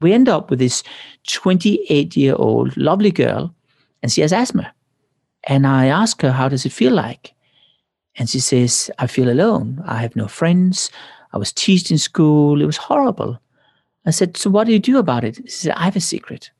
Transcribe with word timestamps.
We 0.00 0.12
end 0.12 0.28
up 0.28 0.50
with 0.50 0.58
this 0.58 0.82
28 1.26 2.16
year 2.16 2.34
old 2.36 2.76
lovely 2.76 3.10
girl, 3.10 3.54
and 4.02 4.12
she 4.12 4.20
has 4.20 4.32
asthma. 4.32 4.72
And 5.44 5.66
I 5.66 5.86
ask 5.86 6.20
her, 6.22 6.32
How 6.32 6.48
does 6.48 6.64
it 6.66 6.72
feel 6.72 6.92
like? 6.92 7.34
And 8.16 8.28
she 8.28 8.40
says, 8.40 8.90
I 8.98 9.06
feel 9.06 9.30
alone. 9.30 9.82
I 9.86 9.96
have 9.96 10.16
no 10.16 10.26
friends. 10.26 10.90
I 11.32 11.38
was 11.38 11.52
teased 11.52 11.90
in 11.90 11.98
school. 11.98 12.60
It 12.60 12.66
was 12.66 12.76
horrible. 12.76 13.40
I 14.06 14.10
said, 14.10 14.36
So 14.36 14.50
what 14.50 14.66
do 14.66 14.72
you 14.72 14.78
do 14.78 14.98
about 14.98 15.24
it? 15.24 15.36
She 15.44 15.50
said, 15.50 15.72
I 15.76 15.84
have 15.84 15.96
a 15.96 16.00
secret. 16.00 16.50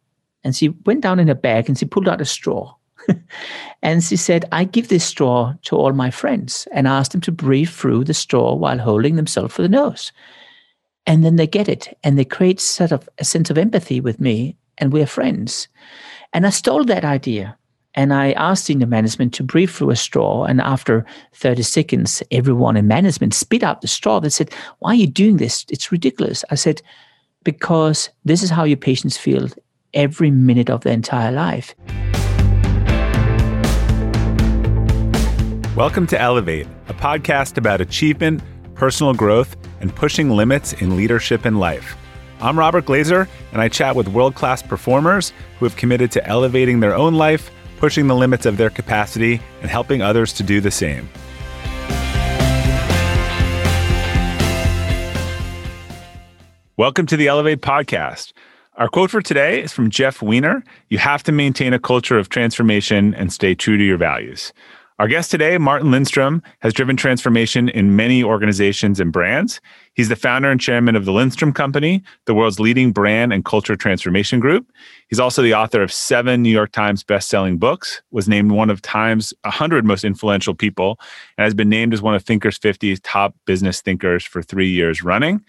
And 0.45 0.55
she 0.55 0.69
went 0.87 1.01
down 1.01 1.19
in 1.19 1.29
her 1.29 1.35
bag 1.35 1.69
and 1.69 1.77
she 1.79 1.85
pulled 1.85 2.09
out 2.09 2.21
a 2.21 2.25
straw. 2.25 2.75
and 3.83 4.05
she 4.05 4.17
said, 4.17 4.45
I 4.53 4.65
give 4.65 4.89
this 4.89 5.05
straw 5.05 5.55
to 5.63 5.77
all 5.77 5.93
my 5.93 6.11
friends 6.11 6.69
and 6.73 6.87
ask 6.87 7.13
them 7.13 7.21
to 7.23 7.33
breathe 7.33 7.71
through 7.71 8.05
the 8.05 8.15
straw 8.15 8.55
while 8.55 8.79
holding 8.79 9.17
themselves 9.17 9.55
for 9.55 9.63
the 9.63 9.69
nose. 9.69 10.13
And 11.09 11.25
then 11.25 11.37
they 11.37 11.47
get 11.47 11.71
it 11.71 11.97
and 12.05 12.19
they 12.19 12.25
create 12.27 12.61
sort 12.61 12.93
of 12.93 13.09
a 13.17 13.25
sense 13.25 13.49
of 13.49 13.57
empathy 13.57 13.99
with 13.99 14.21
me 14.21 14.59
and 14.77 14.93
we're 14.93 15.07
friends. 15.07 15.67
And 16.35 16.47
I 16.47 16.51
stole 16.51 16.85
that 16.85 17.03
idea 17.03 17.57
and 17.95 18.13
I 18.13 18.33
asked 18.33 18.67
senior 18.67 18.87
management 18.87 19.33
to 19.35 19.43
breathe 19.43 19.71
through 19.71 19.89
a 19.89 19.97
straw. 19.97 20.45
And 20.45 20.61
after 20.61 21.07
30 21.33 21.63
seconds, 21.63 22.23
everyone 22.31 22.77
in 22.77 22.87
management 22.87 23.33
spit 23.33 23.63
out 23.63 23.81
the 23.81 23.89
straw. 23.89 24.21
They 24.21 24.29
said, 24.29 24.53
Why 24.81 24.91
are 24.91 24.97
you 24.97 25.07
doing 25.07 25.39
this? 25.39 25.65
It's 25.71 25.91
ridiculous. 25.91 26.45
I 26.51 26.57
said, 26.57 26.83
Because 27.43 28.11
this 28.27 28.43
is 28.43 28.51
how 28.51 28.65
your 28.65 28.77
patients 28.77 29.17
feel 29.17 29.49
every 29.95 30.31
minute 30.31 30.69
of 30.69 30.83
their 30.83 30.93
entire 30.93 31.33
life. 31.33 31.75
Welcome 35.75 36.07
to 36.09 36.21
Elevate, 36.21 36.67
a 36.89 36.93
podcast 36.93 37.57
about 37.57 37.81
achievement, 37.81 38.43
personal 38.79 39.13
growth, 39.13 39.57
and 39.81 39.95
pushing 39.95 40.31
limits 40.31 40.73
in 40.75 40.97
leadership 40.97 41.45
and 41.45 41.59
life. 41.59 41.97
I'm 42.41 42.57
Robert 42.57 42.85
Glazer, 42.87 43.27
and 43.51 43.61
I 43.61 43.69
chat 43.69 43.97
with 43.97 44.07
world 44.07 44.37
class 44.37 44.63
performers 44.63 45.33
who 45.59 45.65
have 45.67 45.75
committed 45.75 46.13
to 46.13 46.25
elevating 46.25 46.79
their 46.79 46.95
own 46.95 47.15
life, 47.15 47.51
pushing 47.79 48.07
the 48.07 48.15
limits 48.15 48.47
of 48.47 48.57
their 48.57 48.71
capacity, 48.71 49.41
and 49.63 49.71
helping 49.71 50.01
others 50.01 50.33
to 50.35 50.45
do 50.45 50.61
the 50.61 50.71
same. 50.71 51.09
Welcome 56.77 57.07
to 57.07 57.17
the 57.17 57.27
Elevate 57.27 57.61
podcast. 57.61 58.33
Our 58.77 58.87
quote 58.87 59.11
for 59.11 59.21
today 59.21 59.61
is 59.61 59.73
from 59.73 59.91
Jeff 59.91 60.23
Weiner 60.23 60.63
You 60.89 60.99
have 60.99 61.25
to 61.25 61.33
maintain 61.33 61.73
a 61.73 61.81
culture 61.81 62.17
of 62.17 62.29
transformation 62.29 63.13
and 63.15 63.33
stay 63.33 63.57
true 63.57 63.77
to 63.77 63.83
your 63.83 63.99
values. 63.99 64.53
Our 64.99 65.07
guest 65.07 65.31
today, 65.31 65.59
Martin 65.59 65.93
Lindstrom, 65.93 66.43
has 66.59 66.75
driven 66.75 66.97
transformation 66.97 67.69
in 67.69 67.95
many 67.95 68.25
organizations 68.25 68.99
and 68.99 69.13
brands. 69.13 69.61
He's 69.95 70.09
the 70.09 70.17
founder 70.17 70.51
and 70.51 70.61
chairman 70.61 70.97
of 70.97 71.05
the 71.05 71.13
Lindstrom 71.13 71.53
Company, 71.53 72.03
the 72.25 72.35
world's 72.35 72.59
leading 72.59 72.91
brand 72.91 73.33
and 73.33 73.45
culture 73.45 73.77
transformation 73.77 74.41
group. 74.41 74.67
He's 75.07 75.21
also 75.21 75.41
the 75.41 75.55
author 75.55 75.85
of 75.85 75.93
seven 75.93 76.43
New 76.43 76.51
York 76.51 76.73
Times 76.73 77.05
best-selling 77.05 77.59
books, 77.59 78.03
was 78.11 78.29
named 78.29 78.51
one 78.51 78.71
of 78.71 78.83
Time's 78.83 79.33
100 79.43 79.85
most 79.85 80.03
influential 80.03 80.53
people, 80.53 80.99
and 81.37 81.45
has 81.45 81.55
been 81.55 81.69
named 81.69 81.95
as 81.95 82.03
one 82.03 82.17
of 82.17 82.25
Thinkers 82.25 82.59
50's 82.59 82.99
top 83.05 83.37
business 83.45 83.81
thinkers 83.81 84.25
for 84.25 84.43
three 84.43 84.69
years 84.69 85.05
running. 85.05 85.45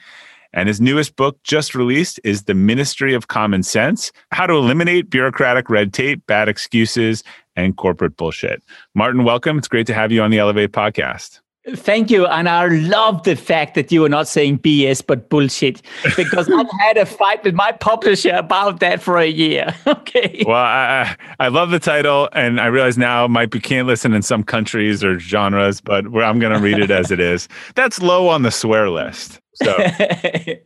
And 0.54 0.68
his 0.68 0.82
newest 0.82 1.16
book, 1.16 1.42
just 1.44 1.76
released, 1.76 2.20
is 2.24 2.44
The 2.44 2.56
Ministry 2.56 3.14
of 3.14 3.28
Common 3.28 3.62
Sense 3.62 4.12
How 4.32 4.48
to 4.48 4.54
Eliminate 4.54 5.10
Bureaucratic 5.10 5.70
Red 5.70 5.94
Tape, 5.94 6.26
Bad 6.26 6.50
Excuses, 6.50 7.24
and 7.64 7.76
Corporate 7.76 8.18
Bullshit. 8.18 8.64
Martin, 8.96 9.24
welcome. 9.24 9.58
It's 9.58 9.68
great 9.68 9.88
to 9.88 9.94
have 9.94 10.12
you 10.12 10.22
on 10.22 10.32
the 10.32 10.40
Elevate 10.40 10.72
podcast. 10.72 11.40
Thank 11.76 12.10
you. 12.10 12.26
And 12.26 12.48
I 12.48 12.68
love 12.68 13.24
the 13.24 13.36
fact 13.36 13.76
that 13.76 13.92
you 13.92 14.04
are 14.06 14.10
not 14.10 14.28
saying 14.28 14.60
BS, 14.60 15.06
but 15.06 15.30
bullshit, 15.30 15.82
because 16.16 16.50
I've 16.54 16.70
had 16.80 16.98
a 16.98 17.06
fight 17.06 17.44
with 17.44 17.54
my 17.54 17.72
publisher 17.74 18.32
about 18.32 18.80
that 18.80 19.02
for 19.02 19.18
a 19.18 19.28
year. 19.28 19.76
okay. 19.88 20.44
Well, 20.48 20.56
I, 20.56 21.16
I 21.40 21.50
love 21.50 21.72
the 21.72 21.80
title, 21.80 22.30
and 22.34 22.60
I 22.60 22.68
realize 22.68 22.98
now 22.98 23.28
might 23.28 23.52
be 23.52 23.60
can't 23.60 23.88
listen 23.88 24.14
in 24.14 24.22
some 24.22 24.44
countries 24.44 25.04
or 25.04 25.20
genres, 25.20 25.82
but 25.82 26.06
I'm 26.06 26.40
going 26.40 26.54
to 26.54 26.60
read 26.60 26.80
it 26.80 26.92
as 26.92 27.12
it 27.12 27.20
is. 27.20 27.48
That's 27.76 28.02
low 28.02 28.30
on 28.30 28.44
the 28.44 28.52
swear 28.52 28.90
list. 28.90 29.42
So 29.56 29.76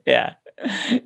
yeah, 0.05 0.35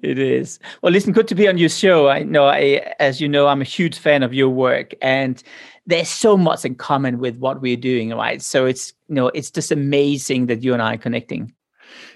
it 0.02 0.20
is. 0.20 0.60
Well, 0.82 0.92
listen, 0.92 1.14
good 1.14 1.28
to 1.30 1.36
be 1.36 1.48
on 1.48 1.58
your 1.58 1.70
show. 1.70 2.10
I 2.10 2.24
know, 2.24 2.46
I, 2.46 2.94
as 3.00 3.22
you 3.22 3.30
know, 3.30 3.48
I'm 3.48 3.62
a 3.62 3.66
huge 3.66 3.98
fan 3.98 4.22
of 4.22 4.34
your 4.34 4.50
work, 4.50 4.94
and 5.02 5.42
there's 5.88 6.10
so 6.10 6.38
much 6.38 6.66
in 6.66 6.76
common 6.76 7.18
with 7.20 7.38
what 7.38 7.62
we're 7.62 7.78
doing, 7.78 8.10
right? 8.10 8.42
So 8.42 8.66
it's 8.66 8.94
you 9.08 9.16
know, 9.16 9.28
it's 9.30 9.50
just 9.50 9.72
amazing 9.72 10.48
that 10.48 10.62
you 10.62 10.74
and 10.74 10.82
I 10.82 10.96
are 10.96 10.98
connecting. 10.98 11.54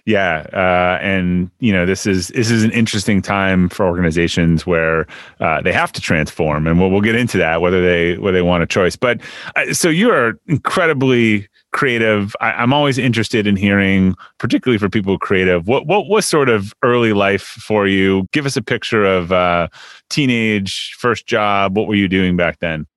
Yeah, 0.06 0.48
uh, 0.52 1.00
and 1.02 1.50
you 1.60 1.72
know 1.72 1.86
this 1.86 2.06
is 2.06 2.30
this 2.30 2.52
is 2.52 2.64
an 2.64 2.72
interesting 2.72 3.22
time 3.22 3.70
for 3.70 3.86
organizations 3.86 4.66
where 4.66 5.08
uh, 5.40 5.62
they 5.62 5.72
have 5.72 5.92
to 5.94 6.02
transform, 6.02 6.68
and 6.68 6.80
we'll, 6.80 6.90
we'll 6.90 7.02
get 7.02 7.16
into 7.16 7.38
that 7.38 7.62
whether 7.62 7.82
they 7.82 8.18
whether 8.18 8.38
they 8.38 8.42
want 8.42 8.64
a 8.64 8.68
choice. 8.68 8.96
But 8.96 9.22
uh, 9.56 9.74
so 9.74 9.90
you 9.90 10.12
are 10.12 10.40
incredibly 10.48 11.48
creative. 11.72 12.36
I, 12.42 12.64
am 12.64 12.74
always 12.74 12.98
interested 12.98 13.48
in 13.48 13.56
hearing, 13.56 14.16
particularly 14.40 14.80
for 14.80 14.90
people 14.90 15.18
creative, 15.18 15.68
what 15.68 15.86
what 15.86 16.08
was 16.08 16.26
sort 16.26 16.50
of 16.50 16.74
early 16.84 17.14
life 17.14 17.44
for 17.44 17.88
you? 17.88 18.28
Give 18.32 18.46
us 18.46 18.58
a 18.58 18.62
picture 18.62 19.06
of 19.06 19.32
uh, 19.32 19.68
teenage 20.10 20.96
first 20.98 21.28
job. 21.28 21.78
What 21.78 21.88
were 21.88 21.96
you 21.96 22.08
doing 22.08 22.36
back 22.36 22.60
then? 22.60 22.88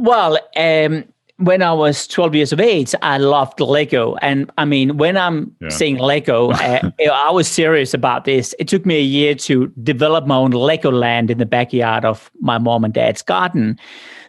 Well, 0.00 0.38
um, 0.56 1.04
when 1.36 1.62
I 1.62 1.74
was 1.74 2.06
12 2.06 2.34
years 2.34 2.52
of 2.52 2.60
age, 2.60 2.94
I 3.02 3.18
loved 3.18 3.60
Lego. 3.60 4.14
And 4.22 4.50
I 4.56 4.64
mean, 4.64 4.96
when 4.96 5.18
I'm 5.18 5.54
yeah. 5.60 5.68
saying 5.68 5.98
Lego, 5.98 6.52
uh, 6.52 6.90
I 7.12 7.30
was 7.30 7.46
serious 7.46 7.92
about 7.92 8.24
this. 8.24 8.54
It 8.58 8.66
took 8.66 8.86
me 8.86 8.96
a 8.96 9.02
year 9.02 9.34
to 9.34 9.66
develop 9.82 10.26
my 10.26 10.36
own 10.36 10.52
Lego 10.52 10.90
land 10.90 11.30
in 11.30 11.36
the 11.36 11.44
backyard 11.44 12.06
of 12.06 12.30
my 12.40 12.56
mom 12.56 12.82
and 12.82 12.94
dad's 12.94 13.20
garden. 13.20 13.78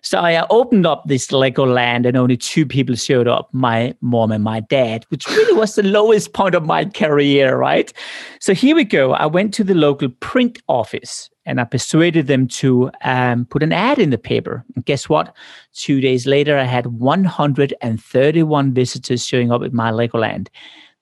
So 0.01 0.19
I 0.19 0.45
opened 0.49 0.85
up 0.85 1.03
this 1.05 1.31
Lego 1.31 1.65
land 1.65 2.05
and 2.05 2.17
only 2.17 2.35
two 2.35 2.65
people 2.65 2.95
showed 2.95 3.29
up, 3.29 3.49
my 3.53 3.95
mom 4.01 4.33
and 4.33 4.43
my 4.43 4.59
dad, 4.59 5.05
which 5.07 5.25
really 5.27 5.53
was 5.53 5.75
the 5.75 5.83
lowest 5.83 6.33
point 6.33 6.53
of 6.53 6.65
my 6.65 6.83
career, 6.83 7.55
right? 7.55 7.93
So 8.41 8.53
here 8.53 8.75
we 8.75 8.83
go. 8.83 9.13
I 9.13 9.25
went 9.25 9.53
to 9.53 9.63
the 9.63 9.75
local 9.75 10.09
print 10.09 10.61
office 10.67 11.29
and 11.46 11.59
I 11.59 11.63
persuaded 11.63 12.28
them 12.28 12.47
to 12.47 12.91
um, 13.03 13.46
put 13.46 13.63
an 13.63 13.74
ad 13.74 14.00
in 14.00 14.09
the 14.12 14.18
paper. 14.18 14.63
And 14.75 14.85
guess 14.85 15.09
what? 15.09 15.35
Two 15.74 16.00
days 16.02 16.28
later, 16.28 16.57
I 16.57 16.66
had 16.66 16.88
131 16.88 18.74
visitors 18.74 19.25
showing 19.25 19.52
up 19.52 19.63
at 19.63 19.74
my 19.74 19.91
Legoland. 19.91 20.50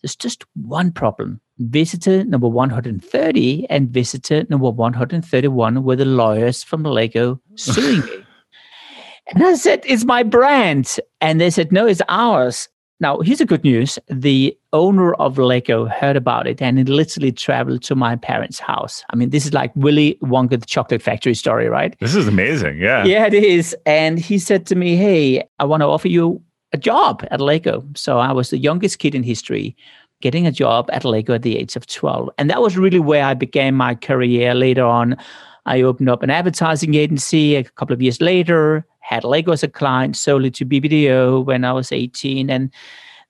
There's 0.02 0.16
just 0.16 0.46
one 0.56 0.92
problem. 0.92 1.42
Visitor 1.58 2.24
number 2.24 2.48
130 2.48 3.70
and 3.70 3.90
visitor 3.90 4.46
number 4.50 4.70
131 4.70 5.84
were 5.84 5.96
the 5.98 6.06
lawyers 6.06 6.64
from 6.64 6.84
Lego 6.84 7.42
suing 7.56 8.00
me. 8.06 8.26
And 9.28 9.44
I 9.44 9.56
said, 9.56 9.84
It's 9.86 10.06
my 10.06 10.24
brand. 10.24 11.00
And 11.20 11.42
they 11.42 11.50
said, 11.50 11.72
No, 11.74 11.86
it's 11.86 12.02
ours. 12.08 12.70
Now, 13.02 13.20
here's 13.20 13.38
the 13.38 13.46
good 13.46 13.64
news. 13.64 13.98
The 14.08 14.58
owner 14.74 15.14
of 15.16 15.38
Lego 15.38 15.86
heard 15.86 16.18
about 16.18 16.48
it 16.48 16.62
and 16.62 16.78
it 16.78 16.90
literally 16.90 17.32
traveled 17.32 17.82
to 17.84 17.96
my 17.96 18.18
parents' 18.18 18.60
house. 18.60 19.06
I 19.12 19.16
mean, 19.16 19.30
this 19.30 19.46
is 19.46 19.54
like 19.54 19.72
Willy 19.76 20.18
Wonka 20.22 20.60
the 20.60 20.66
chocolate 20.66 21.02
factory 21.02 21.34
story, 21.34 21.70
right? 21.70 21.96
This 22.00 22.14
is 22.14 22.28
amazing. 22.28 22.78
Yeah. 22.80 23.06
Yeah, 23.06 23.26
it 23.26 23.34
is. 23.34 23.76
And 23.86 24.20
he 24.20 24.38
said 24.38 24.66
to 24.68 24.76
me, 24.76 24.98
Hey, 24.98 25.44
I 25.60 25.64
want 25.64 25.82
to 25.82 25.88
offer 25.88 26.10
you 26.10 26.42
a 26.74 26.78
job 26.78 27.26
at 27.32 27.40
Lego. 27.40 27.86
So 27.96 28.20
I 28.20 28.34
was 28.34 28.50
the 28.50 28.58
youngest 28.58 29.00
kid 29.00 29.16
in 29.16 29.24
history 29.24 29.78
getting 30.22 30.46
a 30.46 30.52
job 30.52 30.90
at 30.92 31.06
Lego 31.06 31.34
at 31.34 31.44
the 31.44 31.58
age 31.58 31.78
of 31.78 31.88
12. 31.88 32.30
And 32.38 32.50
that 32.50 32.62
was 32.62 32.78
really 32.78 33.00
where 33.00 33.24
I 33.24 33.34
began 33.34 33.76
my 33.76 33.96
career 33.96 34.54
later 34.54 34.84
on. 34.84 35.16
I 35.66 35.82
opened 35.82 36.10
up 36.10 36.22
an 36.22 36.30
advertising 36.30 36.96
agency 36.96 37.56
a 37.56 37.64
couple 37.64 37.94
of 37.94 38.02
years 38.02 38.20
later 38.20 38.86
had 39.10 39.24
Lego 39.24 39.52
as 39.52 39.64
a 39.64 39.68
client, 39.68 40.16
sold 40.16 40.46
it 40.46 40.54
to 40.54 40.66
BBDO 40.66 41.44
when 41.44 41.66
I 41.66 41.74
was 41.74 41.92
18. 41.92 42.48
And 42.52 42.72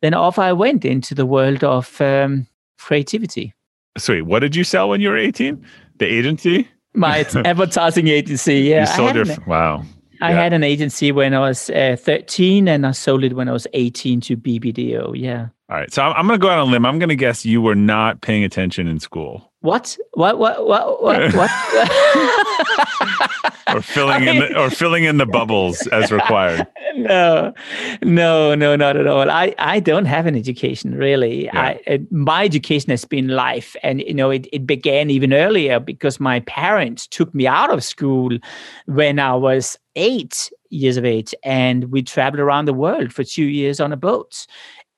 then 0.01 0.13
off 0.13 0.37
I 0.37 0.51
went 0.51 0.83
into 0.83 1.15
the 1.15 1.25
world 1.25 1.63
of 1.63 2.01
um, 2.01 2.47
creativity. 2.77 3.53
Sweet. 3.97 4.23
What 4.23 4.39
did 4.39 4.57
you 4.57 4.65
sell 4.65 4.89
when 4.89 4.99
you 4.99 5.07
were 5.07 5.17
18? 5.17 5.65
The 5.99 6.05
agency? 6.05 6.67
My 6.93 7.19
advertising 7.45 8.09
agency. 8.09 8.59
Yeah. 8.59 8.81
You 8.81 8.87
sold 8.87 9.15
your, 9.15 9.37
wow. 9.47 9.85
I 10.21 10.31
yeah. 10.31 10.43
had 10.43 10.51
an 10.51 10.63
agency 10.63 11.13
when 11.13 11.33
I 11.33 11.39
was 11.39 11.69
uh, 11.69 11.95
13 11.97 12.67
and 12.67 12.85
I 12.85 12.91
sold 12.91 13.23
it 13.23 13.33
when 13.33 13.47
I 13.47 13.53
was 13.53 13.65
18 13.71 14.19
to 14.21 14.35
BBDO. 14.35 15.13
Yeah. 15.15 15.47
All 15.69 15.77
right. 15.77 15.93
So 15.93 16.01
I'm, 16.01 16.13
I'm 16.15 16.27
going 16.27 16.39
to 16.39 16.41
go 16.41 16.49
out 16.49 16.59
on 16.59 16.67
a 16.67 16.71
limb. 16.71 16.85
I'm 16.85 16.97
going 16.97 17.09
to 17.09 17.15
guess 17.15 17.45
you 17.45 17.61
were 17.61 17.75
not 17.75 18.21
paying 18.21 18.43
attention 18.43 18.87
in 18.87 18.99
school. 18.99 19.51
What? 19.61 19.97
What? 20.13 20.39
What? 20.39 20.65
What? 20.65 21.03
What? 21.03 21.33
what? 21.35 21.51
or 23.75 23.81
filling 23.81 24.27
in 24.27 24.39
the, 24.39 24.59
or 24.59 24.69
filling 24.69 25.03
in 25.03 25.17
the 25.17 25.25
bubbles 25.25 25.85
as 25.87 26.11
required. 26.11 26.65
No, 26.95 27.53
no, 28.01 28.55
no, 28.55 28.75
not 28.75 28.97
at 28.97 29.05
all. 29.05 29.29
I, 29.29 29.53
I 29.57 29.79
don't 29.79 30.05
have 30.05 30.25
an 30.25 30.35
education 30.35 30.95
really. 30.95 31.45
Yeah. 31.45 31.77
I, 31.87 32.01
my 32.09 32.45
education 32.45 32.89
has 32.89 33.05
been 33.05 33.29
life, 33.29 33.75
and 33.83 34.01
you 34.01 34.13
know 34.13 34.29
it, 34.29 34.47
it 34.51 34.65
began 34.65 35.09
even 35.09 35.33
earlier 35.33 35.79
because 35.79 36.19
my 36.19 36.39
parents 36.41 37.07
took 37.07 37.33
me 37.33 37.47
out 37.47 37.71
of 37.71 37.83
school 37.83 38.37
when 38.85 39.19
I 39.19 39.35
was 39.35 39.77
eight 39.95 40.51
years 40.69 40.97
of 40.97 41.05
age, 41.05 41.33
and 41.43 41.85
we 41.85 42.01
traveled 42.01 42.39
around 42.39 42.65
the 42.65 42.73
world 42.73 43.13
for 43.13 43.23
two 43.23 43.45
years 43.45 43.79
on 43.79 43.91
a 43.91 43.97
boat 43.97 44.45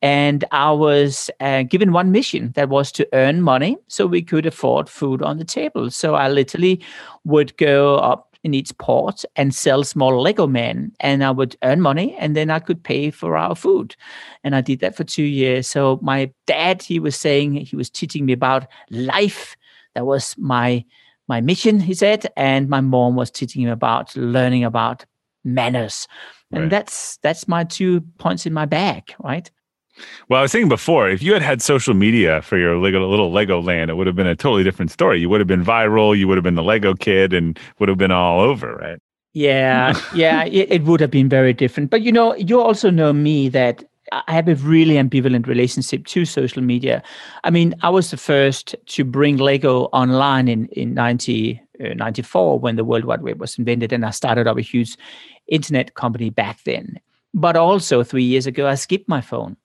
And 0.02 0.44
I 0.52 0.72
was 0.72 1.30
uh, 1.40 1.64
given 1.64 1.92
one 1.92 2.12
mission 2.12 2.52
that 2.56 2.70
was 2.70 2.92
to 2.94 3.08
earn 3.14 3.42
money 3.42 3.78
so 3.88 4.08
we 4.08 4.22
could 4.22 4.46
afford 4.46 4.90
food 4.90 5.22
on 5.22 5.38
the 5.38 5.46
table. 5.46 5.92
So 5.92 6.16
I 6.16 6.28
literally 6.30 6.84
would 7.24 7.56
go 7.58 7.98
up 7.98 8.32
in 8.44 8.54
each 8.54 8.76
port 8.78 9.24
and 9.36 9.54
sell 9.54 9.84
small 9.84 10.20
Lego 10.20 10.48
men. 10.48 10.92
And 11.00 11.24
I 11.24 11.32
would 11.32 11.56
earn 11.64 11.82
money 11.82 12.16
and 12.18 12.36
then 12.36 12.50
I 12.50 12.60
could 12.60 12.84
pay 12.84 13.12
for 13.12 13.38
our 13.38 13.56
food. 13.56 13.96
And 14.44 14.56
I 14.56 14.62
did 14.62 14.80
that 14.80 14.96
for 14.96 15.04
two 15.04 15.24
years. 15.24 15.68
So 15.68 16.00
my 16.02 16.32
dad, 16.48 16.82
he 16.82 17.00
was 17.00 17.16
saying, 17.16 17.54
he 17.54 17.76
was 17.76 17.90
teaching 17.90 18.26
me 18.26 18.34
about 18.34 18.68
life. 18.90 19.56
That 19.96 20.06
was 20.06 20.36
my 20.38 20.84
my 21.28 21.40
mission, 21.40 21.80
he 21.80 21.94
said. 21.94 22.28
And 22.36 22.68
my 22.68 22.82
mom 22.82 23.16
was 23.16 23.30
teaching 23.32 23.64
me 23.64 23.70
about 23.70 24.16
learning 24.16 24.64
about 24.64 25.06
manners. 25.44 26.08
And 26.52 26.64
right. 26.64 26.70
that's 26.70 27.18
that's 27.18 27.48
my 27.48 27.64
two 27.64 28.02
points 28.18 28.46
in 28.46 28.54
my 28.54 28.66
bag, 28.66 29.14
right? 29.20 29.50
Well, 30.30 30.40
I 30.40 30.42
was 30.44 30.52
saying 30.52 30.70
before, 30.70 31.10
if 31.10 31.22
you 31.22 31.34
had 31.34 31.42
had 31.42 31.62
social 31.62 31.94
media 31.94 32.42
for 32.42 32.58
your 32.58 32.78
Lego, 32.78 33.08
little 33.08 33.32
Lego 33.32 33.62
land, 33.62 33.90
it 33.90 33.96
would 33.96 34.08
have 34.08 34.16
been 34.16 34.28
a 34.28 34.36
totally 34.36 34.64
different 34.64 34.92
story. 34.92 35.20
You 35.20 35.30
would 35.30 35.42
have 35.42 35.48
been 35.48 35.64
viral. 35.64 36.18
You 36.18 36.28
would 36.28 36.38
have 36.38 36.44
been 36.44 36.56
the 36.56 36.64
Lego 36.64 36.94
kid 36.94 37.34
and 37.34 37.60
would 37.80 37.90
have 37.90 37.98
been 37.98 38.12
all 38.12 38.40
over, 38.40 38.76
right? 38.76 39.00
Yeah, 39.34 40.00
yeah, 40.16 40.46
it, 40.46 40.72
it, 40.72 40.84
would 40.84 41.00
have 41.00 41.12
been 41.12 41.30
very 41.30 41.54
different. 41.54 41.90
But 41.90 42.02
you 42.02 42.12
know, 42.12 42.36
you 42.36 42.60
also 42.60 42.90
know 42.90 43.14
me 43.14 43.50
that 43.50 43.84
I 44.12 44.34
have 44.34 44.48
a 44.48 44.56
really 44.56 44.96
ambivalent 44.96 45.48
relationship 45.48 46.06
to 46.08 46.26
social 46.26 46.62
media. 46.62 47.02
I 47.44 47.50
mean, 47.50 47.76
I 47.82 47.90
was 47.90 48.12
the 48.12 48.18
first 48.18 48.76
to 48.88 49.04
bring 49.06 49.38
Lego 49.38 49.84
online 49.94 50.48
in 50.48 50.68
in 50.68 50.94
90, 50.94 51.62
uh, 51.84 51.94
94 51.94 52.60
when 52.60 52.76
the 52.76 52.84
World 52.84 53.06
Wide 53.06 53.22
Web 53.22 53.40
was 53.40 53.58
invented, 53.58 53.94
and 53.94 54.06
I 54.06 54.12
started 54.12 54.48
up 54.48 54.58
a 54.58 54.62
huge 54.62 54.98
internet 55.48 55.94
company 55.94 56.30
back 56.30 56.64
then. 56.64 57.00
But 57.34 57.56
also 57.56 58.04
three 58.04 58.26
years 58.26 58.46
ago, 58.46 58.68
I 58.68 58.76
skipped 58.76 59.08
my 59.08 59.22
phone 59.22 59.56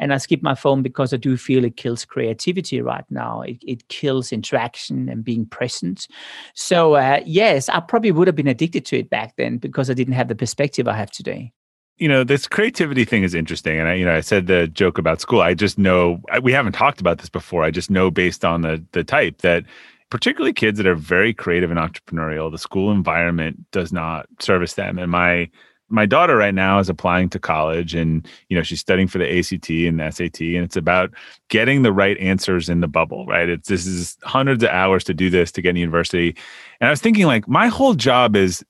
and 0.00 0.12
I 0.12 0.16
skip 0.16 0.42
my 0.42 0.54
phone 0.54 0.82
because 0.82 1.12
I 1.12 1.18
do 1.18 1.36
feel 1.36 1.64
it 1.64 1.76
kills 1.76 2.04
creativity 2.04 2.80
right 2.80 3.04
now. 3.10 3.42
It, 3.42 3.58
it 3.64 3.88
kills 3.88 4.32
interaction 4.32 5.08
and 5.08 5.22
being 5.22 5.46
present. 5.46 6.08
So 6.54 6.94
uh, 6.94 7.20
yes, 7.24 7.68
I 7.68 7.78
probably 7.80 8.10
would 8.10 8.26
have 8.26 8.34
been 8.34 8.48
addicted 8.48 8.84
to 8.86 8.98
it 8.98 9.10
back 9.10 9.36
then 9.36 9.58
because 9.58 9.90
I 9.90 9.94
didn't 9.94 10.14
have 10.14 10.28
the 10.28 10.34
perspective 10.34 10.88
I 10.88 10.94
have 10.94 11.10
today. 11.10 11.52
You 11.98 12.08
know, 12.08 12.24
this 12.24 12.48
creativity 12.48 13.04
thing 13.04 13.24
is 13.24 13.34
interesting, 13.34 13.78
and 13.78 13.86
I, 13.86 13.92
you 13.92 14.06
know, 14.06 14.14
I 14.14 14.20
said 14.20 14.46
the 14.46 14.66
joke 14.66 14.96
about 14.96 15.20
school. 15.20 15.42
I 15.42 15.52
just 15.52 15.78
know 15.78 16.18
we 16.42 16.50
haven't 16.50 16.72
talked 16.72 16.98
about 16.98 17.18
this 17.18 17.28
before. 17.28 17.62
I 17.62 17.70
just 17.70 17.90
know 17.90 18.10
based 18.10 18.42
on 18.42 18.62
the 18.62 18.82
the 18.92 19.04
type 19.04 19.42
that 19.42 19.64
particularly 20.08 20.54
kids 20.54 20.78
that 20.78 20.86
are 20.86 20.94
very 20.94 21.34
creative 21.34 21.70
and 21.70 21.78
entrepreneurial, 21.78 22.50
the 22.50 22.58
school 22.58 22.90
environment 22.90 23.70
does 23.70 23.92
not 23.92 24.26
service 24.40 24.74
them. 24.74 24.98
And 24.98 25.10
my 25.10 25.50
my 25.90 26.06
daughter 26.06 26.36
right 26.36 26.54
now 26.54 26.78
is 26.78 26.88
applying 26.88 27.28
to 27.28 27.38
college 27.38 27.94
and 27.94 28.26
you 28.48 28.56
know 28.56 28.62
she's 28.62 28.80
studying 28.80 29.08
for 29.08 29.18
the 29.18 29.38
ACT 29.38 29.68
and 29.70 30.14
SAT 30.14 30.40
and 30.40 30.64
it's 30.64 30.76
about 30.76 31.10
getting 31.48 31.82
the 31.82 31.92
right 31.92 32.16
answers 32.18 32.68
in 32.68 32.80
the 32.80 32.88
bubble 32.88 33.26
right? 33.26 33.48
It's 33.48 33.68
this 33.68 33.86
is 33.86 34.16
hundreds 34.22 34.62
of 34.62 34.70
hours 34.70 35.04
to 35.04 35.14
do 35.14 35.30
this 35.30 35.52
to 35.52 35.62
get 35.62 35.70
in 35.70 35.76
university. 35.76 36.36
And 36.80 36.88
I 36.88 36.90
was 36.90 37.00
thinking 37.00 37.26
like 37.26 37.48
my 37.48 37.68
whole 37.68 37.94
job 37.94 38.36
is 38.36 38.64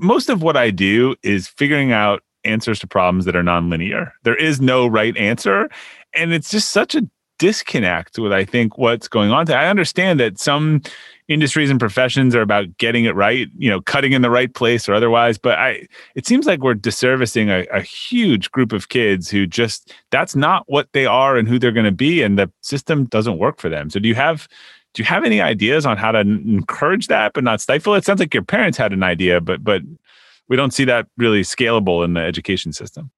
most 0.00 0.30
of 0.30 0.42
what 0.42 0.56
I 0.56 0.70
do 0.70 1.14
is 1.22 1.46
figuring 1.46 1.92
out 1.92 2.22
answers 2.44 2.78
to 2.80 2.86
problems 2.86 3.24
that 3.26 3.36
are 3.36 3.42
nonlinear. 3.42 4.12
There 4.22 4.36
is 4.36 4.60
no 4.60 4.86
right 4.86 5.16
answer 5.16 5.68
and 6.14 6.32
it's 6.32 6.50
just 6.50 6.70
such 6.70 6.94
a 6.94 7.08
disconnect 7.38 8.18
with 8.18 8.32
I 8.32 8.44
think 8.44 8.78
what's 8.78 9.08
going 9.08 9.30
on. 9.30 9.50
I 9.50 9.66
understand 9.66 10.20
that 10.20 10.38
some 10.38 10.82
industries 11.28 11.70
and 11.70 11.80
professions 11.80 12.34
are 12.34 12.42
about 12.42 12.76
getting 12.76 13.04
it 13.04 13.14
right, 13.14 13.48
you 13.56 13.70
know, 13.70 13.80
cutting 13.80 14.12
in 14.12 14.22
the 14.22 14.30
right 14.30 14.54
place 14.54 14.88
or 14.88 14.94
otherwise. 14.94 15.38
But 15.38 15.58
I, 15.58 15.86
it 16.14 16.26
seems 16.26 16.46
like 16.46 16.60
we're 16.60 16.74
disservicing 16.74 17.48
a, 17.48 17.66
a 17.74 17.80
huge 17.80 18.50
group 18.50 18.72
of 18.72 18.88
kids 18.88 19.30
who 19.30 19.46
just 19.46 19.92
that's 20.10 20.36
not 20.36 20.64
what 20.66 20.88
they 20.92 21.06
are 21.06 21.36
and 21.36 21.48
who 21.48 21.58
they're 21.58 21.72
going 21.72 21.84
to 21.86 21.92
be, 21.92 22.22
and 22.22 22.38
the 22.38 22.50
system 22.62 23.06
doesn't 23.06 23.38
work 23.38 23.60
for 23.60 23.68
them. 23.68 23.90
So, 23.90 23.98
do 23.98 24.08
you 24.08 24.14
have 24.14 24.48
do 24.92 25.02
you 25.02 25.06
have 25.06 25.24
any 25.24 25.40
ideas 25.40 25.86
on 25.86 25.96
how 25.96 26.12
to 26.12 26.20
encourage 26.20 27.08
that 27.08 27.32
but 27.32 27.42
not 27.42 27.60
stifle 27.60 27.94
it? 27.94 27.98
it 27.98 28.04
sounds 28.04 28.20
like 28.20 28.34
your 28.34 28.44
parents 28.44 28.78
had 28.78 28.92
an 28.92 29.02
idea, 29.02 29.40
but 29.40 29.64
but 29.64 29.82
we 30.48 30.56
don't 30.56 30.74
see 30.74 30.84
that 30.84 31.06
really 31.16 31.40
scalable 31.40 32.04
in 32.04 32.14
the 32.14 32.20
education 32.20 32.72
system. 32.72 33.10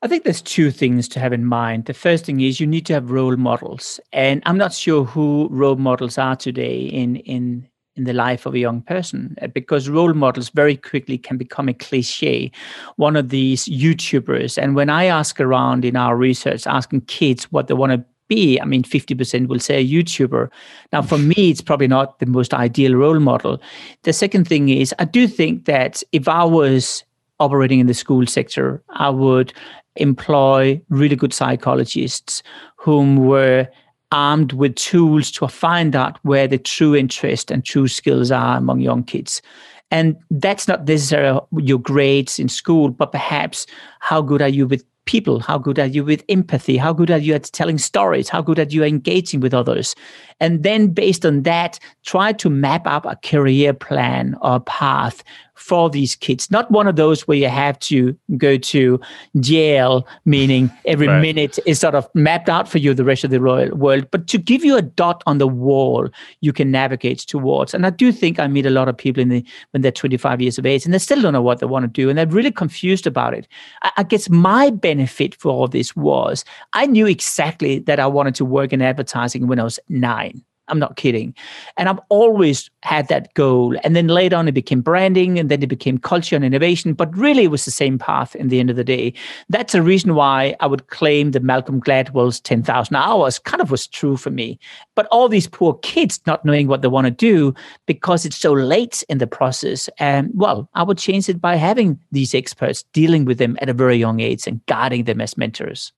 I 0.00 0.06
think 0.06 0.22
there's 0.22 0.42
two 0.42 0.70
things 0.70 1.08
to 1.08 1.20
have 1.20 1.32
in 1.32 1.44
mind. 1.44 1.86
The 1.86 1.94
first 1.94 2.24
thing 2.24 2.40
is 2.40 2.60
you 2.60 2.66
need 2.66 2.86
to 2.86 2.94
have 2.94 3.10
role 3.10 3.36
models, 3.36 3.98
and 4.12 4.42
I'm 4.46 4.56
not 4.56 4.72
sure 4.72 5.04
who 5.04 5.48
role 5.50 5.76
models 5.76 6.18
are 6.18 6.36
today 6.36 6.82
in 6.82 7.16
in 7.16 7.68
in 7.96 8.04
the 8.04 8.12
life 8.12 8.46
of 8.46 8.54
a 8.54 8.60
young 8.60 8.80
person 8.80 9.34
uh, 9.42 9.48
because 9.48 9.88
role 9.88 10.14
models 10.14 10.50
very 10.50 10.76
quickly 10.76 11.18
can 11.18 11.36
become 11.36 11.68
a 11.68 11.74
cliche. 11.74 12.52
One 12.94 13.16
of 13.16 13.30
these 13.30 13.64
YouTubers, 13.64 14.56
and 14.56 14.76
when 14.76 14.88
I 14.88 15.06
ask 15.06 15.40
around 15.40 15.84
in 15.84 15.96
our 15.96 16.16
research, 16.16 16.64
asking 16.68 17.00
kids 17.02 17.50
what 17.50 17.66
they 17.66 17.74
want 17.74 17.90
to 17.90 18.04
be, 18.28 18.60
I 18.60 18.66
mean, 18.66 18.84
50% 18.84 19.48
will 19.48 19.58
say 19.58 19.80
a 19.80 19.86
YouTuber. 19.86 20.48
Now, 20.92 21.02
for 21.02 21.18
me, 21.18 21.50
it's 21.50 21.62
probably 21.62 21.88
not 21.88 22.20
the 22.20 22.26
most 22.26 22.54
ideal 22.54 22.94
role 22.94 23.18
model. 23.18 23.60
The 24.02 24.12
second 24.12 24.46
thing 24.46 24.68
is, 24.68 24.94
I 25.00 25.06
do 25.06 25.26
think 25.26 25.64
that 25.64 26.04
if 26.12 26.28
I 26.28 26.44
was 26.44 27.02
operating 27.40 27.80
in 27.80 27.86
the 27.86 27.94
school 27.94 28.26
sector, 28.26 28.82
I 28.90 29.10
would 29.10 29.52
employ 30.00 30.80
really 30.88 31.16
good 31.16 31.32
psychologists 31.32 32.42
whom 32.76 33.16
were 33.16 33.68
armed 34.10 34.52
with 34.52 34.74
tools 34.76 35.30
to 35.32 35.48
find 35.48 35.94
out 35.94 36.18
where 36.22 36.48
the 36.48 36.58
true 36.58 36.94
interest 36.94 37.50
and 37.50 37.64
true 37.64 37.88
skills 37.88 38.30
are 38.30 38.56
among 38.56 38.80
young 38.80 39.04
kids. 39.04 39.42
And 39.90 40.16
that's 40.30 40.68
not 40.68 40.86
necessarily 40.86 41.40
your 41.58 41.78
grades 41.78 42.38
in 42.38 42.48
school, 42.48 42.90
but 42.90 43.12
perhaps 43.12 43.66
how 44.00 44.20
good 44.22 44.42
are 44.42 44.48
you 44.48 44.66
with 44.66 44.84
people? 45.06 45.40
How 45.40 45.56
good 45.56 45.78
are 45.78 45.86
you 45.86 46.04
with 46.04 46.22
empathy? 46.28 46.76
How 46.76 46.92
good 46.92 47.10
are 47.10 47.18
you 47.18 47.34
at 47.34 47.44
telling 47.44 47.78
stories? 47.78 48.28
How 48.28 48.42
good 48.42 48.58
are 48.58 48.64
you 48.64 48.84
engaging 48.84 49.40
with 49.40 49.54
others? 49.54 49.94
And 50.40 50.62
then 50.62 50.88
based 50.88 51.26
on 51.26 51.42
that, 51.42 51.78
try 52.04 52.32
to 52.32 52.50
map 52.50 52.86
up 52.86 53.04
a 53.06 53.16
career 53.16 53.72
plan 53.72 54.36
or 54.40 54.60
path 54.60 55.22
for 55.58 55.90
these 55.90 56.14
kids. 56.14 56.50
Not 56.50 56.70
one 56.70 56.86
of 56.86 56.96
those 56.96 57.26
where 57.26 57.36
you 57.36 57.48
have 57.48 57.78
to 57.80 58.16
go 58.36 58.56
to 58.56 59.00
jail, 59.40 60.06
meaning 60.24 60.70
every 60.84 61.08
right. 61.08 61.20
minute 61.20 61.58
is 61.66 61.80
sort 61.80 61.96
of 61.96 62.08
mapped 62.14 62.48
out 62.48 62.68
for 62.68 62.78
you 62.78 62.94
the 62.94 63.04
rest 63.04 63.24
of 63.24 63.30
the 63.30 63.40
world, 63.40 64.08
but 64.10 64.28
to 64.28 64.38
give 64.38 64.64
you 64.64 64.76
a 64.76 64.82
dot 64.82 65.22
on 65.26 65.38
the 65.38 65.48
wall 65.48 66.08
you 66.40 66.52
can 66.52 66.70
navigate 66.70 67.18
towards. 67.18 67.74
And 67.74 67.84
I 67.84 67.90
do 67.90 68.12
think 68.12 68.38
I 68.38 68.46
meet 68.46 68.66
a 68.66 68.70
lot 68.70 68.88
of 68.88 68.96
people 68.96 69.20
in 69.20 69.28
the 69.28 69.44
when 69.72 69.82
they're 69.82 69.90
25 69.90 70.40
years 70.40 70.58
of 70.58 70.66
age 70.66 70.84
and 70.84 70.94
they 70.94 70.98
still 70.98 71.20
don't 71.20 71.32
know 71.32 71.42
what 71.42 71.58
they 71.58 71.66
want 71.66 71.82
to 71.84 71.88
do 71.88 72.08
and 72.08 72.16
they're 72.16 72.26
really 72.26 72.52
confused 72.52 73.06
about 73.06 73.34
it. 73.34 73.48
I, 73.82 73.90
I 73.98 74.02
guess 74.04 74.30
my 74.30 74.70
benefit 74.70 75.34
for 75.34 75.50
all 75.50 75.66
this 75.66 75.96
was 75.96 76.44
I 76.72 76.86
knew 76.86 77.06
exactly 77.06 77.80
that 77.80 77.98
I 77.98 78.06
wanted 78.06 78.36
to 78.36 78.44
work 78.44 78.72
in 78.72 78.80
advertising 78.80 79.48
when 79.48 79.58
I 79.58 79.64
was 79.64 79.80
nine. 79.88 80.27
I'm 80.68 80.78
not 80.78 80.96
kidding. 80.96 81.34
And 81.76 81.88
I've 81.88 82.00
always 82.08 82.70
had 82.82 83.08
that 83.08 83.32
goal. 83.34 83.76
And 83.84 83.96
then 83.96 84.08
later 84.08 84.36
on, 84.36 84.48
it 84.48 84.52
became 84.52 84.80
branding 84.80 85.38
and 85.38 85.48
then 85.48 85.62
it 85.62 85.68
became 85.68 85.98
culture 85.98 86.36
and 86.36 86.44
innovation. 86.44 86.94
But 86.94 87.16
really, 87.16 87.44
it 87.44 87.50
was 87.50 87.64
the 87.64 87.70
same 87.70 87.98
path 87.98 88.36
in 88.36 88.48
the 88.48 88.60
end 88.60 88.70
of 88.70 88.76
the 88.76 88.84
day. 88.84 89.12
That's 89.48 89.74
a 89.74 89.82
reason 89.82 90.14
why 90.14 90.54
I 90.60 90.66
would 90.66 90.88
claim 90.88 91.32
that 91.32 91.42
Malcolm 91.42 91.80
Gladwell's 91.80 92.40
10,000 92.40 92.94
hours 92.94 93.38
kind 93.38 93.60
of 93.60 93.70
was 93.70 93.86
true 93.86 94.16
for 94.16 94.30
me. 94.30 94.58
But 94.94 95.06
all 95.06 95.28
these 95.28 95.46
poor 95.46 95.74
kids 95.78 96.20
not 96.26 96.44
knowing 96.44 96.68
what 96.68 96.82
they 96.82 96.88
want 96.88 97.06
to 97.06 97.10
do 97.10 97.54
because 97.86 98.24
it's 98.24 98.36
so 98.36 98.52
late 98.52 99.02
in 99.08 99.18
the 99.18 99.26
process. 99.26 99.88
And 99.98 100.30
well, 100.34 100.68
I 100.74 100.82
would 100.82 100.98
change 100.98 101.28
it 101.28 101.40
by 101.40 101.56
having 101.56 101.98
these 102.12 102.34
experts 102.34 102.84
dealing 102.92 103.24
with 103.24 103.38
them 103.38 103.56
at 103.60 103.68
a 103.68 103.74
very 103.74 103.96
young 103.96 104.20
age 104.20 104.46
and 104.46 104.64
guiding 104.66 105.04
them 105.04 105.20
as 105.20 105.36
mentors. 105.36 105.92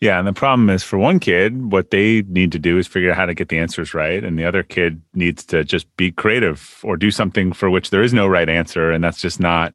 Yeah, 0.00 0.18
and 0.18 0.26
the 0.26 0.32
problem 0.32 0.70
is 0.70 0.82
for 0.82 0.96
one 0.98 1.18
kid, 1.20 1.70
what 1.70 1.90
they 1.90 2.22
need 2.22 2.52
to 2.52 2.58
do 2.58 2.78
is 2.78 2.86
figure 2.86 3.10
out 3.10 3.18
how 3.18 3.26
to 3.26 3.34
get 3.34 3.50
the 3.50 3.58
answers 3.58 3.92
right, 3.92 4.24
and 4.24 4.38
the 4.38 4.46
other 4.46 4.62
kid 4.62 5.02
needs 5.12 5.44
to 5.46 5.62
just 5.62 5.94
be 5.98 6.10
creative 6.10 6.80
or 6.82 6.96
do 6.96 7.10
something 7.10 7.52
for 7.52 7.68
which 7.68 7.90
there 7.90 8.02
is 8.02 8.14
no 8.14 8.26
right 8.26 8.48
answer, 8.48 8.90
and 8.90 9.04
that's 9.04 9.20
just 9.20 9.40
not 9.40 9.74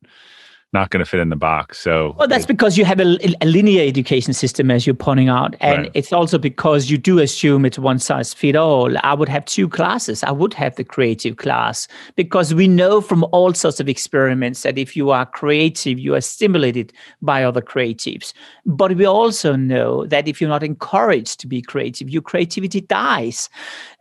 not 0.76 0.92
going 0.92 1.04
to 1.04 1.10
fit 1.10 1.20
in 1.20 1.30
the 1.30 1.36
box. 1.36 1.80
So, 1.80 2.16
well, 2.20 2.28
that's 2.28 2.46
because 2.46 2.78
you 2.78 2.86
have 2.86 3.00
a, 3.00 3.18
a 3.42 3.48
linear 3.48 3.84
education 3.88 4.34
system, 4.34 4.70
as 4.70 4.86
you're 4.86 4.94
pointing 4.94 5.30
out, 5.30 5.56
and 5.60 5.84
right. 5.84 5.92
it's 5.96 6.14
also 6.14 6.38
because 6.38 6.92
you 6.92 6.98
do 7.00 7.20
assume 7.20 7.66
it's 7.66 7.80
one 7.80 7.98
size 7.98 8.34
fit 8.34 8.56
all. 8.56 8.96
I 9.04 9.14
would 9.16 9.30
have 9.30 9.46
two 9.46 9.68
classes. 9.68 10.24
I 10.24 10.32
would 10.32 10.54
have 10.54 10.76
the 10.76 10.84
creative 10.84 11.38
class 11.38 11.88
because 12.16 12.54
we 12.54 12.68
know 12.68 13.02
from 13.02 13.26
all 13.32 13.54
sorts 13.54 13.80
of 13.80 13.90
experiments 13.90 14.62
that 14.64 14.78
if 14.78 14.96
you 14.96 15.10
are 15.10 15.26
creative, 15.26 15.98
you 15.98 16.14
are 16.14 16.22
stimulated 16.22 16.94
by 17.22 17.44
other 17.44 17.62
creatives. 17.62 18.34
But 18.66 18.96
we 18.96 19.06
also 19.06 19.56
know 19.56 20.06
that 20.08 20.28
if 20.28 20.40
you're 20.40 20.50
not 20.50 20.64
encouraged 20.64 21.40
to 21.40 21.48
be 21.48 21.62
creative, 21.62 22.10
your 22.10 22.22
creativity 22.22 22.82
dies. 22.82 23.50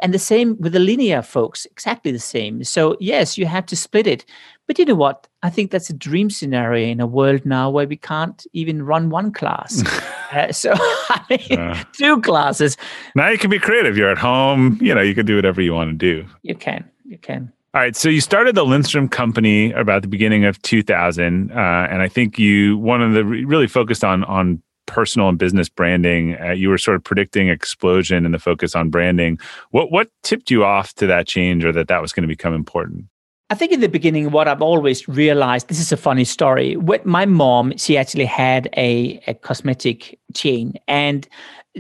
And 0.02 0.12
the 0.12 0.18
same 0.18 0.56
with 0.58 0.72
the 0.72 0.80
linear 0.80 1.22
folks, 1.22 1.66
exactly 1.66 2.12
the 2.12 2.18
same. 2.18 2.64
So 2.64 2.96
yes, 3.00 3.38
you 3.38 3.46
have 3.46 3.66
to 3.66 3.76
split 3.76 4.06
it. 4.06 4.24
But 4.66 4.78
you 4.78 4.86
know 4.86 4.94
what? 4.94 5.26
I 5.42 5.50
think 5.50 5.70
that's 5.70 5.90
a 5.90 5.94
dream 5.94 6.30
scenario 6.30 6.88
in 6.88 7.00
a 7.00 7.06
world 7.06 7.44
now 7.44 7.68
where 7.68 7.86
we 7.86 7.96
can't 7.96 8.46
even 8.52 8.82
run 8.82 9.10
one 9.10 9.30
class. 9.30 9.82
uh, 10.32 10.52
so 10.52 10.72
I 10.76 11.22
mean, 11.28 11.58
uh, 11.58 11.84
two 11.92 12.20
classes. 12.22 12.76
Now 13.14 13.28
you 13.28 13.38
can 13.38 13.50
be 13.50 13.58
creative. 13.58 13.96
You're 13.96 14.10
at 14.10 14.18
home. 14.18 14.78
You 14.80 14.94
know, 14.94 15.02
you 15.02 15.14
can 15.14 15.26
do 15.26 15.36
whatever 15.36 15.60
you 15.60 15.74
want 15.74 15.90
to 15.90 15.96
do. 15.96 16.26
You 16.42 16.54
can. 16.54 16.88
You 17.04 17.18
can. 17.18 17.52
All 17.74 17.80
right. 17.80 17.94
So 17.94 18.08
you 18.08 18.20
started 18.20 18.54
the 18.54 18.64
Lindstrom 18.64 19.08
Company 19.08 19.72
about 19.72 20.02
the 20.02 20.08
beginning 20.08 20.44
of 20.44 20.62
2000, 20.62 21.50
uh, 21.50 21.54
and 21.54 22.00
I 22.00 22.08
think 22.08 22.38
you 22.38 22.78
one 22.78 23.02
of 23.02 23.12
the 23.12 23.24
really 23.24 23.66
focused 23.66 24.04
on 24.04 24.24
on 24.24 24.62
personal 24.86 25.28
and 25.28 25.38
business 25.38 25.68
branding. 25.68 26.40
Uh, 26.40 26.52
you 26.52 26.68
were 26.68 26.78
sort 26.78 26.96
of 26.96 27.04
predicting 27.04 27.48
explosion 27.48 28.24
in 28.24 28.32
the 28.32 28.38
focus 28.38 28.74
on 28.74 28.90
branding. 28.90 29.38
What 29.72 29.90
what 29.90 30.08
tipped 30.22 30.50
you 30.50 30.64
off 30.64 30.94
to 30.94 31.06
that 31.08 31.26
change, 31.26 31.64
or 31.64 31.72
that 31.72 31.88
that 31.88 32.00
was 32.00 32.12
going 32.12 32.22
to 32.22 32.28
become 32.28 32.54
important? 32.54 33.06
I 33.50 33.54
think 33.54 33.72
in 33.72 33.80
the 33.80 33.88
beginning, 33.88 34.30
what 34.30 34.48
I've 34.48 34.62
always 34.62 35.06
realized 35.06 35.68
this 35.68 35.78
is 35.78 35.92
a 35.92 35.96
funny 35.96 36.24
story. 36.24 36.76
With 36.76 37.04
my 37.04 37.26
mom, 37.26 37.76
she 37.76 37.98
actually 37.98 38.24
had 38.24 38.68
a, 38.76 39.20
a 39.26 39.34
cosmetic 39.34 40.18
chain, 40.32 40.74
and 40.88 41.28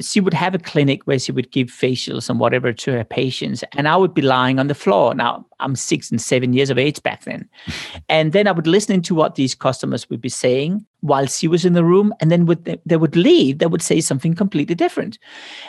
she 0.00 0.20
would 0.20 0.34
have 0.34 0.54
a 0.54 0.58
clinic 0.58 1.02
where 1.04 1.18
she 1.18 1.30
would 1.30 1.50
give 1.52 1.68
facials 1.68 2.28
and 2.28 2.40
whatever 2.40 2.72
to 2.72 2.92
her 2.92 3.04
patients 3.04 3.62
and 3.76 3.86
i 3.86 3.96
would 3.96 4.12
be 4.12 4.22
lying 4.22 4.58
on 4.58 4.66
the 4.66 4.74
floor. 4.74 5.14
Now 5.14 5.46
i'm 5.60 5.76
six 5.76 6.10
and 6.10 6.20
seven 6.20 6.52
years 6.52 6.70
of 6.70 6.78
age 6.78 7.02
back 7.02 7.24
then. 7.24 7.48
And 8.08 8.32
then 8.32 8.46
i 8.48 8.52
would 8.52 8.66
listen 8.66 9.02
to 9.02 9.14
what 9.14 9.34
these 9.34 9.54
customers 9.54 10.08
would 10.10 10.20
be 10.20 10.28
saying 10.28 10.84
while 11.00 11.26
she 11.26 11.46
was 11.46 11.64
in 11.64 11.74
the 11.74 11.84
room 11.84 12.14
and 12.20 12.30
then 12.30 12.46
would 12.46 12.64
they, 12.64 12.78
they 12.86 12.96
would 12.96 13.14
leave 13.14 13.58
they 13.58 13.66
would 13.66 13.82
say 13.82 14.00
something 14.00 14.34
completely 14.34 14.74
different. 14.74 15.18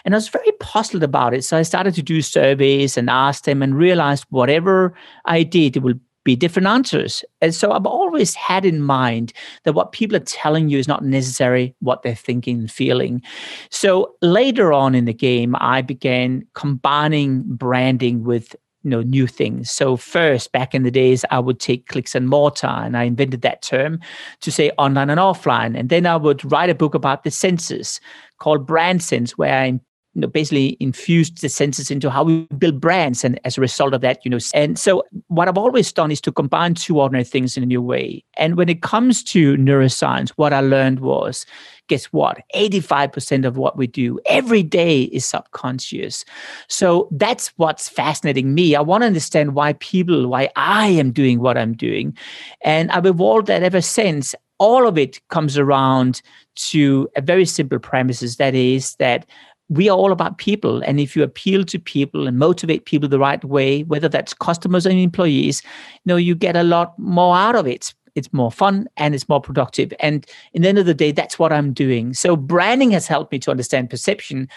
And 0.04 0.16
i 0.16 0.18
was 0.18 0.28
very 0.28 0.52
puzzled 0.60 1.04
about 1.04 1.34
it 1.34 1.44
so 1.44 1.58
i 1.58 1.62
started 1.62 1.94
to 1.96 2.04
do 2.04 2.22
surveys 2.22 2.98
and 2.98 3.10
ask 3.10 3.44
them 3.44 3.62
and 3.62 3.76
realized 3.76 4.26
whatever 4.30 4.94
i 5.26 5.44
did 5.44 5.78
it 5.78 5.84
will 5.84 6.00
be 6.26 6.36
different 6.36 6.68
answers. 6.68 7.24
And 7.40 7.56
so 7.56 7.72
I've 7.72 7.86
always 7.86 8.36
had 8.36 8.66
in 8.66 8.82
mind 8.82 9.32
that 9.64 9.74
what 9.74 9.94
people 9.94 10.18
are 10.18 10.22
telling 10.22 10.68
you 10.68 10.78
is 10.78 10.88
not 10.88 11.06
necessarily 11.06 11.74
what 11.80 12.02
they're 12.02 12.16
thinking 12.16 12.60
and 12.60 12.72
feeling. 12.72 13.22
So 13.70 14.16
later 14.22 14.74
on 14.74 14.96
in 14.96 15.06
the 15.06 15.14
game, 15.14 15.56
I 15.62 15.82
began 15.82 16.46
combining 16.54 17.44
branding 17.46 18.26
with 18.26 18.56
you 18.84 18.92
know 18.92 19.02
new 19.02 19.26
things 19.26 19.72
so 19.72 19.98
first 19.98 20.52
back 20.52 20.76
in 20.76 20.84
the 20.84 20.92
days 20.92 21.26
i 21.32 21.40
would 21.40 21.60
take 21.60 21.88
clicks 21.88 22.14
and 22.14 22.30
mortar 22.30 22.68
and 22.68 22.96
i 22.96 23.02
invented 23.02 23.42
that 23.42 23.64
term 23.64 24.00
to 24.42 24.52
say 24.52 24.70
online 24.78 25.10
and 25.10 25.20
offline 25.20 25.76
and 25.76 25.90
then 25.90 26.06
i 26.06 26.16
would 26.16 26.50
write 26.52 26.70
a 26.70 26.76
book 26.76 26.94
about 26.94 27.24
the 27.24 27.32
senses 27.32 28.00
called 28.38 28.68
brand 28.68 29.02
sense 29.02 29.40
where 29.40 29.60
i 29.60 29.80
you 30.16 30.22
know, 30.22 30.28
basically 30.28 30.78
infused 30.80 31.42
the 31.42 31.50
senses 31.50 31.92
into 31.92 32.10
how 32.10 32.24
we 32.24 32.48
build 32.58 32.80
brands. 32.80 33.24
And 33.24 33.40
as 33.44 33.58
a 33.58 33.62
result 33.62 33.94
of 33.94 34.00
that, 34.02 34.24
you 34.24 34.32
know, 34.32 34.40
and 34.54 34.80
so 34.80 35.04
what 35.28 35.50
I've 35.50 35.58
always 35.58 35.92
done 35.92 36.10
is 36.10 36.22
to 36.22 36.32
combine 36.32 36.74
two 36.74 37.00
ordinary 37.00 37.26
things 37.26 37.58
in 37.58 37.64
a 37.64 37.66
new 37.66 37.82
way. 37.82 38.24
And 38.38 38.56
when 38.56 38.70
it 38.70 38.82
comes 38.82 39.24
to 39.26 39.58
neuroscience, 39.58 40.30
what 40.38 40.54
I 40.54 40.62
learned 40.62 41.02
was, 41.02 41.46
guess 41.88 42.06
what? 42.06 42.38
85% 42.56 43.46
of 43.46 43.58
what 43.58 43.78
we 43.78 43.88
do 43.88 44.18
every 44.26 44.64
day 44.64 45.04
is 45.04 45.26
subconscious. 45.26 46.24
So 46.70 47.10
that's 47.12 47.50
what's 47.58 47.90
fascinating 47.90 48.56
me. 48.56 48.74
I 48.74 48.82
want 48.82 49.02
to 49.02 49.08
understand 49.08 49.54
why 49.54 49.74
people, 49.74 50.28
why 50.28 50.50
I 50.56 50.88
am 50.88 51.12
doing 51.12 51.42
what 51.42 51.58
I'm 51.58 51.74
doing. 51.74 52.18
And 52.62 52.90
I've 52.92 53.06
evolved 53.06 53.48
that 53.48 53.64
ever 53.64 53.82
since 53.82 54.34
all 54.58 54.88
of 54.88 54.98
it 54.98 55.20
comes 55.28 55.58
around 55.58 56.22
to 56.56 57.10
a 57.18 57.22
very 57.22 57.46
simple 57.46 57.80
premises 57.80 58.38
that 58.38 58.56
is 58.56 58.96
that 58.96 59.26
we 59.70 59.90
are 59.90 59.98
all 59.98 60.12
about 60.12 60.38
people. 60.38 60.82
And 60.84 61.00
if 61.00 61.16
you 61.16 61.24
appeal 61.24 61.64
to 61.66 61.80
people 61.80 62.28
and 62.28 62.38
motivate 62.38 62.86
people 62.86 63.10
the 63.10 63.20
right 63.20 63.44
way, 63.44 63.84
whether 63.84 64.08
that's 64.08 64.34
customers 64.34 64.86
and 64.86 65.00
employees, 65.00 65.62
you 65.64 66.02
know, 66.06 66.18
you 66.18 66.36
get 66.36 66.56
a 66.56 66.64
lot 66.64 66.98
more 67.00 67.36
out 67.36 67.56
of 67.56 67.68
it. 67.68 67.94
It's 68.14 68.32
more 68.32 68.52
fun 68.52 68.88
and 68.96 69.14
it's 69.14 69.28
more 69.28 69.42
productive. 69.42 69.92
And 70.00 70.26
in 70.54 70.62
the 70.62 70.70
end 70.70 70.78
of 70.78 70.86
the 70.86 70.94
day, 70.94 71.12
that's 71.12 71.38
what 71.38 71.52
I'm 71.52 71.74
doing. 71.74 72.14
So 72.14 72.36
branding 72.36 72.92
has 72.92 73.08
helped 73.08 73.32
me 73.32 73.40
to 73.40 73.52
understand 73.52 73.90
perception 73.90 74.48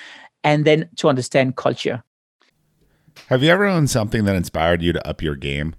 and 0.45 0.65
then 0.65 0.89
to 0.97 1.09
understand 1.09 1.57
culture. 1.57 2.03
Have 3.27 3.43
you 3.43 3.51
ever 3.51 3.67
owned 3.67 3.91
something 3.91 4.25
that 4.27 4.37
inspired 4.37 4.81
you 4.81 4.93
to 4.93 5.07
up 5.09 5.23
your 5.23 5.35
game? 5.35 5.75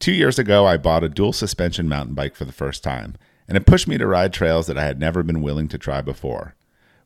Two 0.00 0.12
years 0.12 0.38
ago, 0.38 0.66
I 0.66 0.76
bought 0.76 1.04
a 1.04 1.08
dual 1.08 1.32
suspension 1.32 1.88
mountain 1.88 2.14
bike 2.14 2.34
for 2.34 2.44
the 2.44 2.52
first 2.52 2.82
time, 2.82 3.16
and 3.46 3.56
it 3.56 3.66
pushed 3.66 3.86
me 3.86 3.96
to 3.98 4.06
ride 4.06 4.32
trails 4.32 4.66
that 4.66 4.78
I 4.78 4.84
had 4.84 4.98
never 4.98 5.22
been 5.22 5.42
willing 5.42 5.68
to 5.68 5.78
try 5.78 6.00
before. 6.00 6.56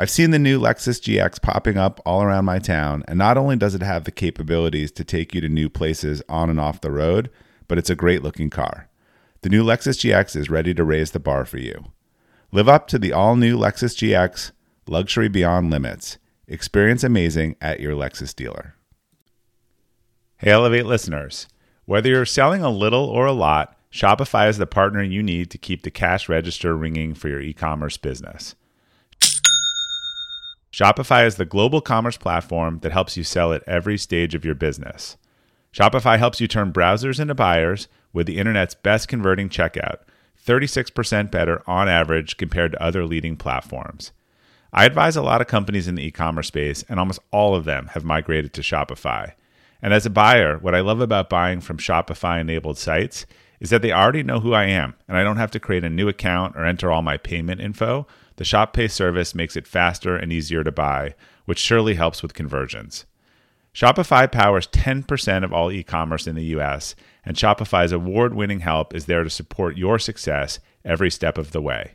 I've 0.00 0.10
seen 0.10 0.30
the 0.30 0.38
new 0.38 0.60
Lexus 0.60 1.00
GX 1.00 1.42
popping 1.42 1.76
up 1.76 2.00
all 2.06 2.22
around 2.22 2.44
my 2.44 2.60
town, 2.60 3.02
and 3.08 3.18
not 3.18 3.36
only 3.36 3.56
does 3.56 3.74
it 3.74 3.82
have 3.82 4.04
the 4.04 4.12
capabilities 4.12 4.92
to 4.92 5.02
take 5.02 5.34
you 5.34 5.40
to 5.40 5.48
new 5.48 5.68
places 5.68 6.22
on 6.28 6.50
and 6.50 6.60
off 6.60 6.80
the 6.80 6.92
road, 6.92 7.30
but 7.66 7.78
it's 7.78 7.90
a 7.90 7.96
great 7.96 8.22
looking 8.22 8.48
car. 8.48 8.88
The 9.40 9.48
new 9.48 9.64
Lexus 9.64 9.98
GX 9.98 10.36
is 10.36 10.48
ready 10.48 10.72
to 10.72 10.84
raise 10.84 11.10
the 11.10 11.18
bar 11.18 11.44
for 11.44 11.58
you. 11.58 11.86
Live 12.52 12.68
up 12.68 12.86
to 12.88 12.98
the 13.00 13.12
all 13.12 13.34
new 13.34 13.58
Lexus 13.58 13.96
GX, 13.96 14.52
luxury 14.86 15.28
beyond 15.28 15.72
limits. 15.72 16.18
Experience 16.46 17.02
amazing 17.02 17.56
at 17.60 17.80
your 17.80 17.94
Lexus 17.94 18.32
dealer. 18.32 18.76
Hey, 20.36 20.52
Elevate 20.52 20.86
listeners. 20.86 21.48
Whether 21.86 22.10
you're 22.10 22.24
selling 22.24 22.62
a 22.62 22.70
little 22.70 23.04
or 23.04 23.26
a 23.26 23.32
lot, 23.32 23.76
Shopify 23.92 24.48
is 24.48 24.58
the 24.58 24.66
partner 24.66 25.02
you 25.02 25.24
need 25.24 25.50
to 25.50 25.58
keep 25.58 25.82
the 25.82 25.90
cash 25.90 26.28
register 26.28 26.76
ringing 26.76 27.14
for 27.14 27.28
your 27.28 27.40
e 27.40 27.52
commerce 27.52 27.96
business. 27.96 28.54
Shopify 30.72 31.26
is 31.26 31.36
the 31.36 31.46
global 31.46 31.80
commerce 31.80 32.16
platform 32.16 32.80
that 32.82 32.92
helps 32.92 33.16
you 33.16 33.24
sell 33.24 33.52
at 33.52 33.66
every 33.66 33.96
stage 33.96 34.34
of 34.34 34.44
your 34.44 34.54
business. 34.54 35.16
Shopify 35.72 36.18
helps 36.18 36.40
you 36.40 36.48
turn 36.48 36.72
browsers 36.72 37.18
into 37.18 37.34
buyers 37.34 37.88
with 38.12 38.26
the 38.26 38.38
internet's 38.38 38.74
best 38.74 39.08
converting 39.08 39.48
checkout, 39.48 40.00
36% 40.46 41.30
better 41.30 41.62
on 41.66 41.88
average 41.88 42.36
compared 42.36 42.72
to 42.72 42.82
other 42.82 43.04
leading 43.04 43.36
platforms. 43.36 44.12
I 44.72 44.84
advise 44.84 45.16
a 45.16 45.22
lot 45.22 45.40
of 45.40 45.46
companies 45.46 45.88
in 45.88 45.94
the 45.94 46.04
e 46.04 46.10
commerce 46.10 46.48
space, 46.48 46.84
and 46.88 47.00
almost 47.00 47.20
all 47.30 47.54
of 47.54 47.64
them 47.64 47.88
have 47.92 48.04
migrated 48.04 48.52
to 48.54 48.60
Shopify. 48.60 49.32
And 49.80 49.94
as 49.94 50.04
a 50.04 50.10
buyer, 50.10 50.58
what 50.58 50.74
I 50.74 50.80
love 50.80 51.00
about 51.00 51.30
buying 51.30 51.60
from 51.60 51.78
Shopify 51.78 52.40
enabled 52.40 52.76
sites 52.76 53.24
is 53.60 53.70
that 53.70 53.80
they 53.80 53.92
already 53.92 54.22
know 54.22 54.40
who 54.40 54.52
I 54.52 54.64
am, 54.64 54.94
and 55.06 55.16
I 55.16 55.22
don't 55.22 55.38
have 55.38 55.50
to 55.52 55.60
create 55.60 55.84
a 55.84 55.90
new 55.90 56.08
account 56.08 56.56
or 56.56 56.64
enter 56.64 56.92
all 56.92 57.02
my 57.02 57.16
payment 57.16 57.60
info 57.60 58.06
the 58.38 58.44
Shop 58.44 58.72
Pay 58.72 58.86
service 58.86 59.34
makes 59.34 59.56
it 59.56 59.66
faster 59.66 60.16
and 60.16 60.32
easier 60.32 60.62
to 60.62 60.70
buy, 60.70 61.16
which 61.44 61.58
surely 61.58 61.94
helps 61.94 62.22
with 62.22 62.34
conversions. 62.34 63.04
Shopify 63.74 64.30
powers 64.30 64.68
10% 64.68 65.42
of 65.42 65.52
all 65.52 65.72
e 65.72 65.82
commerce 65.82 66.28
in 66.28 66.36
the 66.36 66.44
US, 66.56 66.94
and 67.24 67.36
Shopify's 67.36 67.90
award 67.90 68.34
winning 68.34 68.60
help 68.60 68.94
is 68.94 69.06
there 69.06 69.24
to 69.24 69.30
support 69.30 69.76
your 69.76 69.98
success 69.98 70.60
every 70.84 71.10
step 71.10 71.36
of 71.36 71.50
the 71.50 71.60
way. 71.60 71.94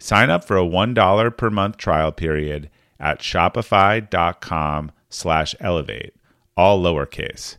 Sign 0.00 0.28
up 0.28 0.44
for 0.44 0.58
a 0.58 0.64
$1 0.64 1.36
per 1.36 1.50
month 1.50 1.76
trial 1.76 2.10
period 2.10 2.68
at 2.98 3.20
shopify.com 3.20 4.90
slash 5.08 5.54
elevate, 5.60 6.14
all 6.56 6.82
lowercase. 6.82 7.58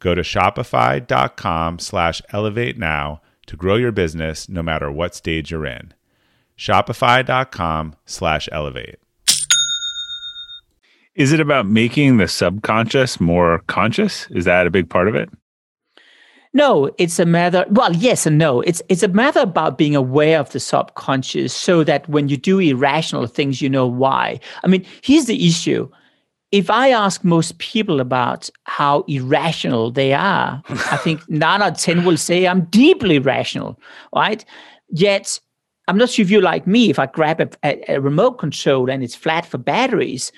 Go 0.00 0.16
to 0.16 0.22
shopify.com 0.22 1.78
slash 1.78 2.22
elevate 2.30 2.76
now 2.76 3.20
to 3.46 3.56
grow 3.56 3.76
your 3.76 3.92
business 3.92 4.48
no 4.48 4.64
matter 4.64 4.90
what 4.90 5.14
stage 5.14 5.52
you're 5.52 5.66
in 5.66 5.94
shopify.com 6.56 7.94
slash 8.06 8.48
elevate. 8.52 8.98
Is 11.14 11.32
it 11.32 11.40
about 11.40 11.66
making 11.66 12.16
the 12.16 12.28
subconscious 12.28 13.20
more 13.20 13.58
conscious? 13.66 14.26
Is 14.30 14.46
that 14.46 14.66
a 14.66 14.70
big 14.70 14.88
part 14.88 15.08
of 15.08 15.14
it? 15.14 15.28
No, 16.54 16.90
it's 16.98 17.18
a 17.18 17.24
matter. 17.24 17.64
Well, 17.70 17.94
yes 17.94 18.26
and 18.26 18.38
no. 18.38 18.60
It's 18.60 18.82
it's 18.88 19.02
a 19.02 19.08
matter 19.08 19.40
about 19.40 19.78
being 19.78 19.96
aware 19.96 20.38
of 20.38 20.50
the 20.52 20.60
subconscious, 20.60 21.54
so 21.54 21.82
that 21.84 22.06
when 22.08 22.28
you 22.28 22.36
do 22.36 22.58
irrational 22.58 23.26
things, 23.26 23.62
you 23.62 23.70
know 23.70 23.86
why. 23.86 24.38
I 24.62 24.66
mean, 24.66 24.84
here's 25.02 25.26
the 25.26 25.46
issue: 25.46 25.88
if 26.50 26.68
I 26.68 26.90
ask 26.90 27.24
most 27.24 27.56
people 27.58 28.00
about 28.00 28.50
how 28.64 29.04
irrational 29.08 29.90
they 29.90 30.12
are, 30.12 30.62
I 30.68 30.98
think 30.98 31.28
nine 31.28 31.62
out 31.62 31.72
of 31.72 31.78
ten 31.78 32.04
will 32.04 32.18
say 32.18 32.46
I'm 32.46 32.66
deeply 32.66 33.18
rational, 33.18 33.80
right? 34.14 34.44
Yet 34.90 35.40
I'm 35.88 35.98
not 35.98 36.10
sure 36.10 36.22
if 36.22 36.30
you're 36.30 36.42
like 36.42 36.66
me. 36.66 36.90
If 36.90 36.98
I 36.98 37.06
grab 37.06 37.40
a, 37.40 37.48
a, 37.64 37.96
a 37.96 38.00
remote 38.00 38.32
control 38.32 38.90
and 38.90 39.02
it's 39.02 39.14
flat 39.14 39.44
for 39.44 39.58
batteries, 39.58 40.30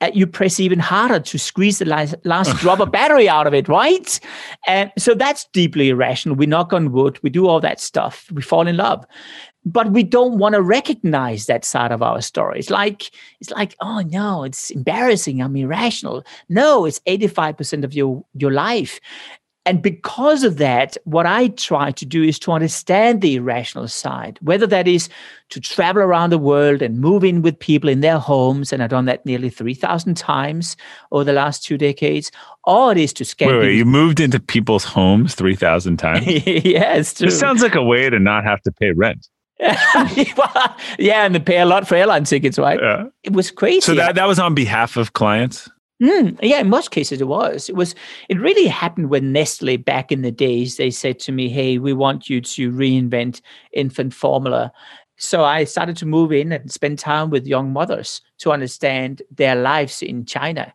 uh, 0.00 0.10
you 0.14 0.26
press 0.26 0.58
even 0.58 0.78
harder 0.78 1.20
to 1.20 1.38
squeeze 1.38 1.78
the 1.78 1.84
last, 1.84 2.14
last 2.24 2.56
drop 2.58 2.80
of 2.80 2.90
battery 2.90 3.28
out 3.28 3.46
of 3.46 3.54
it, 3.54 3.68
right? 3.68 4.20
And 4.66 4.90
so 4.98 5.14
that's 5.14 5.46
deeply 5.52 5.90
irrational. 5.90 6.36
We 6.36 6.46
knock 6.46 6.72
on 6.72 6.92
wood, 6.92 7.18
we 7.22 7.30
do 7.30 7.46
all 7.46 7.60
that 7.60 7.80
stuff, 7.80 8.30
we 8.32 8.42
fall 8.42 8.66
in 8.66 8.76
love. 8.76 9.04
But 9.66 9.92
we 9.92 10.02
don't 10.02 10.38
want 10.38 10.54
to 10.54 10.62
recognize 10.62 11.44
that 11.44 11.66
side 11.66 11.92
of 11.92 12.02
our 12.02 12.22
story. 12.22 12.58
It's 12.58 12.70
like, 12.70 13.10
it's 13.40 13.50
like, 13.50 13.76
oh 13.80 14.00
no, 14.00 14.42
it's 14.42 14.70
embarrassing. 14.70 15.42
I'm 15.42 15.54
irrational. 15.54 16.24
No, 16.48 16.86
it's 16.86 17.00
85% 17.00 17.84
of 17.84 17.92
your, 17.92 18.24
your 18.32 18.52
life. 18.52 19.00
And 19.66 19.82
because 19.82 20.42
of 20.42 20.56
that, 20.56 20.96
what 21.04 21.26
I 21.26 21.48
try 21.48 21.90
to 21.92 22.06
do 22.06 22.22
is 22.22 22.38
to 22.40 22.52
understand 22.52 23.20
the 23.20 23.36
irrational 23.36 23.88
side, 23.88 24.38
whether 24.40 24.66
that 24.66 24.88
is 24.88 25.10
to 25.50 25.60
travel 25.60 26.02
around 26.02 26.30
the 26.30 26.38
world 26.38 26.80
and 26.80 26.98
move 26.98 27.24
in 27.24 27.42
with 27.42 27.58
people 27.58 27.90
in 27.90 28.00
their 28.00 28.18
homes. 28.18 28.72
And 28.72 28.82
I've 28.82 28.88
done 28.88 29.04
that 29.04 29.26
nearly 29.26 29.50
3,000 29.50 30.16
times 30.16 30.76
over 31.12 31.24
the 31.24 31.34
last 31.34 31.62
two 31.62 31.76
decades. 31.76 32.32
Or 32.64 32.92
it 32.92 32.98
is 32.98 33.12
to 33.14 33.24
scan. 33.24 33.48
Wait, 33.48 33.58
wait, 33.58 33.76
you 33.76 33.84
moved 33.84 34.18
into 34.18 34.40
people's 34.40 34.84
homes 34.84 35.34
3,000 35.34 35.98
times? 35.98 36.26
yes. 36.46 37.14
This 37.14 37.38
sounds 37.38 37.62
like 37.62 37.74
a 37.74 37.82
way 37.82 38.08
to 38.08 38.18
not 38.18 38.44
have 38.44 38.62
to 38.62 38.72
pay 38.72 38.92
rent. 38.92 39.28
yeah, 40.98 41.26
and 41.26 41.34
they 41.34 41.38
pay 41.38 41.60
a 41.60 41.66
lot 41.66 41.86
for 41.86 41.94
airline 41.94 42.24
tickets, 42.24 42.58
right? 42.58 42.80
Yeah. 42.80 43.08
It 43.24 43.34
was 43.34 43.50
crazy. 43.50 43.82
So 43.82 43.94
that, 43.94 44.14
that 44.14 44.26
was 44.26 44.38
on 44.38 44.54
behalf 44.54 44.96
of 44.96 45.12
clients? 45.12 45.68
Mm, 46.00 46.38
yeah, 46.42 46.60
in 46.60 46.68
most 46.70 46.90
cases 46.90 47.20
it 47.20 47.28
was. 47.28 47.68
It 47.68 47.76
was. 47.76 47.94
It 48.30 48.40
really 48.40 48.66
happened 48.66 49.10
when 49.10 49.32
Nestle 49.32 49.76
back 49.76 50.10
in 50.10 50.22
the 50.22 50.30
days 50.32 50.76
they 50.76 50.90
said 50.90 51.18
to 51.20 51.32
me, 51.32 51.48
"Hey, 51.50 51.76
we 51.78 51.92
want 51.92 52.30
you 52.30 52.40
to 52.40 52.70
reinvent 52.72 53.42
infant 53.72 54.14
formula." 54.14 54.72
So 55.18 55.44
I 55.44 55.64
started 55.64 55.98
to 55.98 56.06
move 56.06 56.32
in 56.32 56.52
and 56.52 56.72
spend 56.72 56.98
time 56.98 57.28
with 57.28 57.46
young 57.46 57.70
mothers 57.74 58.22
to 58.38 58.50
understand 58.52 59.20
their 59.30 59.54
lives 59.54 60.00
in 60.00 60.24
China. 60.24 60.72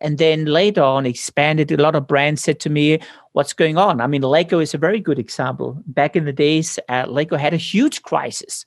And 0.00 0.18
then 0.18 0.46
later 0.46 0.82
on, 0.82 1.06
expanded. 1.06 1.70
A 1.72 1.76
lot 1.82 1.94
of 1.94 2.06
brands 2.06 2.42
said 2.42 2.60
to 2.60 2.70
me, 2.70 3.00
"What's 3.32 3.52
going 3.52 3.76
on?" 3.78 4.00
I 4.00 4.06
mean, 4.06 4.22
Lego 4.22 4.60
is 4.60 4.74
a 4.74 4.78
very 4.78 5.00
good 5.00 5.18
example. 5.18 5.82
Back 5.86 6.16
in 6.16 6.24
the 6.24 6.32
days, 6.32 6.78
uh, 6.88 7.04
Lego 7.08 7.36
had 7.36 7.54
a 7.54 7.58
huge 7.58 8.02
crisis 8.02 8.64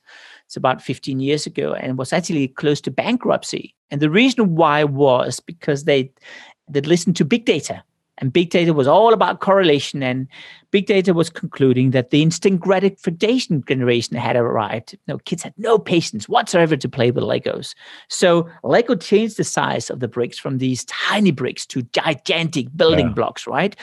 it's 0.56 0.58
about 0.58 0.82
15 0.82 1.20
years 1.20 1.46
ago 1.46 1.74
and 1.74 1.98
was 1.98 2.14
actually 2.14 2.48
close 2.48 2.80
to 2.82 2.92
bankruptcy. 2.92 3.76
And 3.92 4.02
the 4.02 4.10
reason 4.10 4.56
why 4.56 4.86
was 4.86 5.42
because 5.42 5.84
they 5.84 6.12
they 6.70 6.82
listened 6.82 7.18
to 7.18 7.26
big 7.26 7.46
data. 7.46 7.84
And 8.20 8.32
big 8.32 8.50
data 8.50 8.72
was 8.74 8.88
all 8.88 9.12
about 9.14 9.42
correlation. 9.42 10.02
And 10.02 10.30
big 10.72 10.86
data 10.86 11.14
was 11.14 11.30
concluding 11.30 11.92
that 11.92 12.12
the 12.12 12.22
instant 12.22 12.62
gratification 12.62 13.62
generation 13.68 14.16
had 14.16 14.38
arrived. 14.38 14.94
You 14.94 15.00
know, 15.10 15.18
kids 15.26 15.44
had 15.44 15.54
no 15.58 15.78
patience 15.78 16.30
whatsoever 16.30 16.78
to 16.78 16.88
play 16.88 17.12
with 17.12 17.26
Legos. 17.26 17.76
So 18.08 18.50
Lego 18.64 18.96
changed 18.96 19.36
the 19.36 19.44
size 19.44 19.90
of 19.90 20.00
the 20.00 20.08
bricks 20.08 20.40
from 20.40 20.60
these 20.60 20.86
tiny 20.86 21.32
bricks 21.32 21.66
to 21.66 21.82
gigantic 21.92 22.68
building 22.78 23.08
yeah. 23.08 23.14
blocks, 23.14 23.46
right? 23.46 23.76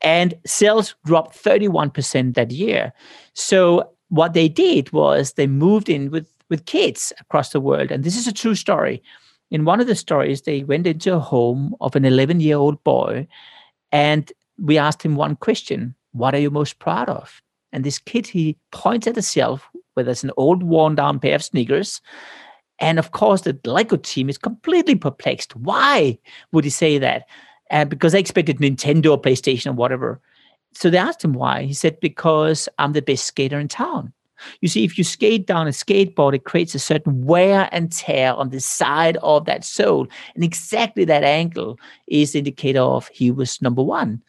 And 0.00 0.34
sales 0.46 0.94
dropped 1.04 1.36
31% 1.36 2.34
that 2.34 2.52
year. 2.52 2.92
So 3.34 3.90
what 4.10 4.34
they 4.34 4.48
did 4.48 4.92
was 4.92 5.32
they 5.32 5.46
moved 5.46 5.88
in 5.88 6.10
with 6.10 6.28
with 6.50 6.66
kids 6.66 7.12
across 7.20 7.50
the 7.50 7.60
world. 7.60 7.90
And 7.90 8.04
this 8.04 8.16
is 8.16 8.26
a 8.26 8.32
true 8.32 8.56
story. 8.56 9.02
In 9.50 9.64
one 9.64 9.80
of 9.80 9.86
the 9.86 9.94
stories 9.94 10.42
they 10.42 10.64
went 10.64 10.86
into 10.86 11.14
a 11.14 11.20
home 11.20 11.74
of 11.80 11.96
an 11.96 12.04
11 12.04 12.40
year 12.40 12.56
old 12.56 12.82
boy 12.84 13.26
and 13.90 14.30
we 14.58 14.76
asked 14.76 15.02
him 15.02 15.16
one 15.16 15.36
question 15.36 15.94
what 16.12 16.34
are 16.34 16.38
you 16.38 16.50
most 16.50 16.80
proud 16.80 17.08
of? 17.08 17.40
And 17.72 17.84
this 17.84 17.98
kid 17.98 18.26
he 18.26 18.58
points 18.72 19.06
at 19.06 19.14
himself 19.14 19.68
where 19.94 20.02
there's 20.02 20.24
an 20.24 20.32
old 20.36 20.64
worn 20.64 20.96
down 20.96 21.20
pair 21.20 21.36
of 21.36 21.44
sneakers. 21.44 22.00
And 22.80 22.98
of 22.98 23.12
course 23.12 23.42
the 23.42 23.58
lego 23.64 23.96
team 23.96 24.28
is 24.28 24.38
completely 24.38 24.96
perplexed. 24.96 25.54
Why 25.54 26.18
would 26.50 26.64
he 26.64 26.70
say 26.70 26.98
that? 26.98 27.26
Uh, 27.70 27.84
because 27.84 28.10
they 28.10 28.18
expected 28.18 28.58
nintendo 28.58 29.12
or 29.12 29.20
playstation 29.20 29.68
or 29.68 29.74
whatever 29.74 30.20
so 30.72 30.90
they 30.90 30.98
asked 30.98 31.24
him 31.24 31.32
why. 31.32 31.62
He 31.62 31.74
said, 31.74 32.00
Because 32.00 32.68
I'm 32.78 32.92
the 32.92 33.02
best 33.02 33.26
skater 33.26 33.58
in 33.58 33.68
town. 33.68 34.12
You 34.60 34.68
see, 34.68 34.84
if 34.84 34.96
you 34.96 35.04
skate 35.04 35.46
down 35.46 35.66
a 35.66 35.70
skateboard, 35.70 36.34
it 36.34 36.44
creates 36.44 36.74
a 36.74 36.78
certain 36.78 37.24
wear 37.24 37.68
and 37.72 37.92
tear 37.92 38.32
on 38.34 38.50
the 38.50 38.60
side 38.60 39.18
of 39.18 39.44
that 39.44 39.64
sole. 39.64 40.06
And 40.34 40.42
exactly 40.42 41.04
that 41.04 41.24
angle 41.24 41.78
is 42.06 42.32
the 42.32 42.38
indicator 42.38 42.80
of 42.80 43.08
he 43.08 43.30
was 43.30 43.60
number 43.60 43.82
one. 43.82 44.22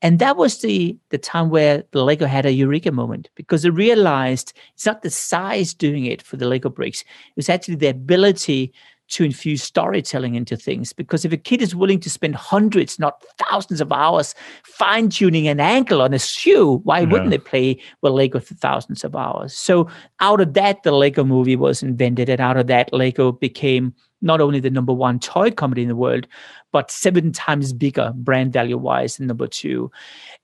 And 0.00 0.18
that 0.18 0.36
was 0.36 0.60
the, 0.60 0.96
the 1.10 1.18
time 1.18 1.48
where 1.48 1.84
the 1.92 2.02
Lego 2.02 2.26
had 2.26 2.44
a 2.44 2.52
eureka 2.52 2.90
moment 2.90 3.30
because 3.36 3.62
they 3.62 3.70
realized 3.70 4.52
it's 4.74 4.86
not 4.86 5.02
the 5.02 5.10
size 5.10 5.74
doing 5.74 6.06
it 6.06 6.22
for 6.22 6.36
the 6.36 6.48
Lego 6.48 6.68
bricks, 6.68 7.02
it 7.02 7.36
was 7.36 7.48
actually 7.48 7.76
the 7.76 7.86
ability 7.88 8.72
to 9.12 9.24
infuse 9.24 9.62
storytelling 9.62 10.34
into 10.34 10.56
things. 10.56 10.94
Because 10.94 11.24
if 11.24 11.32
a 11.32 11.36
kid 11.36 11.60
is 11.60 11.76
willing 11.76 12.00
to 12.00 12.08
spend 12.08 12.34
hundreds, 12.34 12.98
not 12.98 13.22
thousands 13.38 13.82
of 13.82 13.92
hours 13.92 14.34
fine 14.64 15.10
tuning 15.10 15.46
an 15.48 15.60
ankle 15.60 16.00
on 16.00 16.14
a 16.14 16.18
shoe, 16.18 16.80
why 16.84 17.00
yeah. 17.00 17.06
wouldn't 17.06 17.30
they 17.30 17.38
play 17.38 17.78
with 18.00 18.12
Lego 18.12 18.40
for 18.40 18.54
thousands 18.54 19.04
of 19.04 19.14
hours? 19.14 19.52
So 19.54 19.86
out 20.20 20.40
of 20.40 20.54
that, 20.54 20.82
the 20.82 20.92
Lego 20.92 21.24
movie 21.24 21.56
was 21.56 21.82
invented. 21.82 22.30
And 22.30 22.40
out 22.40 22.56
of 22.56 22.68
that, 22.68 22.90
Lego 22.92 23.32
became 23.32 23.94
not 24.22 24.40
only 24.40 24.60
the 24.60 24.70
number 24.70 24.94
one 24.94 25.18
toy 25.18 25.50
company 25.50 25.82
in 25.82 25.88
the 25.88 25.96
world, 25.96 26.26
but 26.72 26.90
seven 26.90 27.32
times 27.32 27.74
bigger 27.74 28.12
brand 28.16 28.52
value 28.52 28.78
wise 28.78 29.18
than 29.18 29.26
number 29.26 29.46
two. 29.46 29.90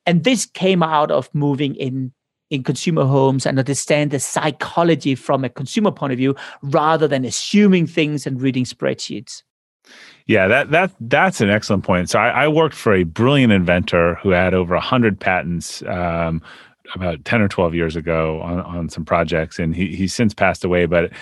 And 0.04 0.24
this 0.24 0.44
came 0.44 0.83
out 0.83 1.11
of 1.11 1.35
moving 1.35 1.74
in 1.76 2.12
in 2.50 2.62
consumer 2.62 3.04
homes 3.04 3.46
and 3.46 3.58
understand 3.58 4.11
the 4.11 4.20
psychology 4.20 5.14
from 5.14 5.44
a 5.44 5.48
consumer 5.48 5.90
point 5.90 6.12
of 6.12 6.18
view 6.18 6.34
rather 6.62 7.06
than 7.06 7.24
assuming 7.24 7.87
things 7.87 8.26
and 8.26 8.40
reading 8.40 8.64
spreadsheets. 8.64 9.42
Yeah, 10.26 10.48
that 10.48 10.70
that 10.70 10.92
that's 11.00 11.40
an 11.40 11.48
excellent 11.48 11.84
point. 11.84 12.11
So 12.11 12.18
I, 12.18 12.44
I 12.44 12.48
worked 12.48 12.74
for 12.74 12.92
a 12.92 13.04
brilliant 13.04 13.52
inventor 13.52 14.16
who 14.16 14.30
had 14.30 14.52
over 14.52 14.76
hundred 14.78 15.18
patents 15.18 15.82
um, 15.84 16.42
about 16.94 17.24
10 17.24 17.42
or 17.42 17.48
12 17.48 17.74
years 17.74 17.96
ago 17.96 18.40
on, 18.40 18.61
on 18.61 18.88
some 18.88 19.04
projects 19.04 19.58
and 19.58 19.74
he, 19.74 19.94
he's 19.94 20.14
since 20.14 20.32
passed 20.34 20.64
away 20.64 20.87
but 20.87 21.12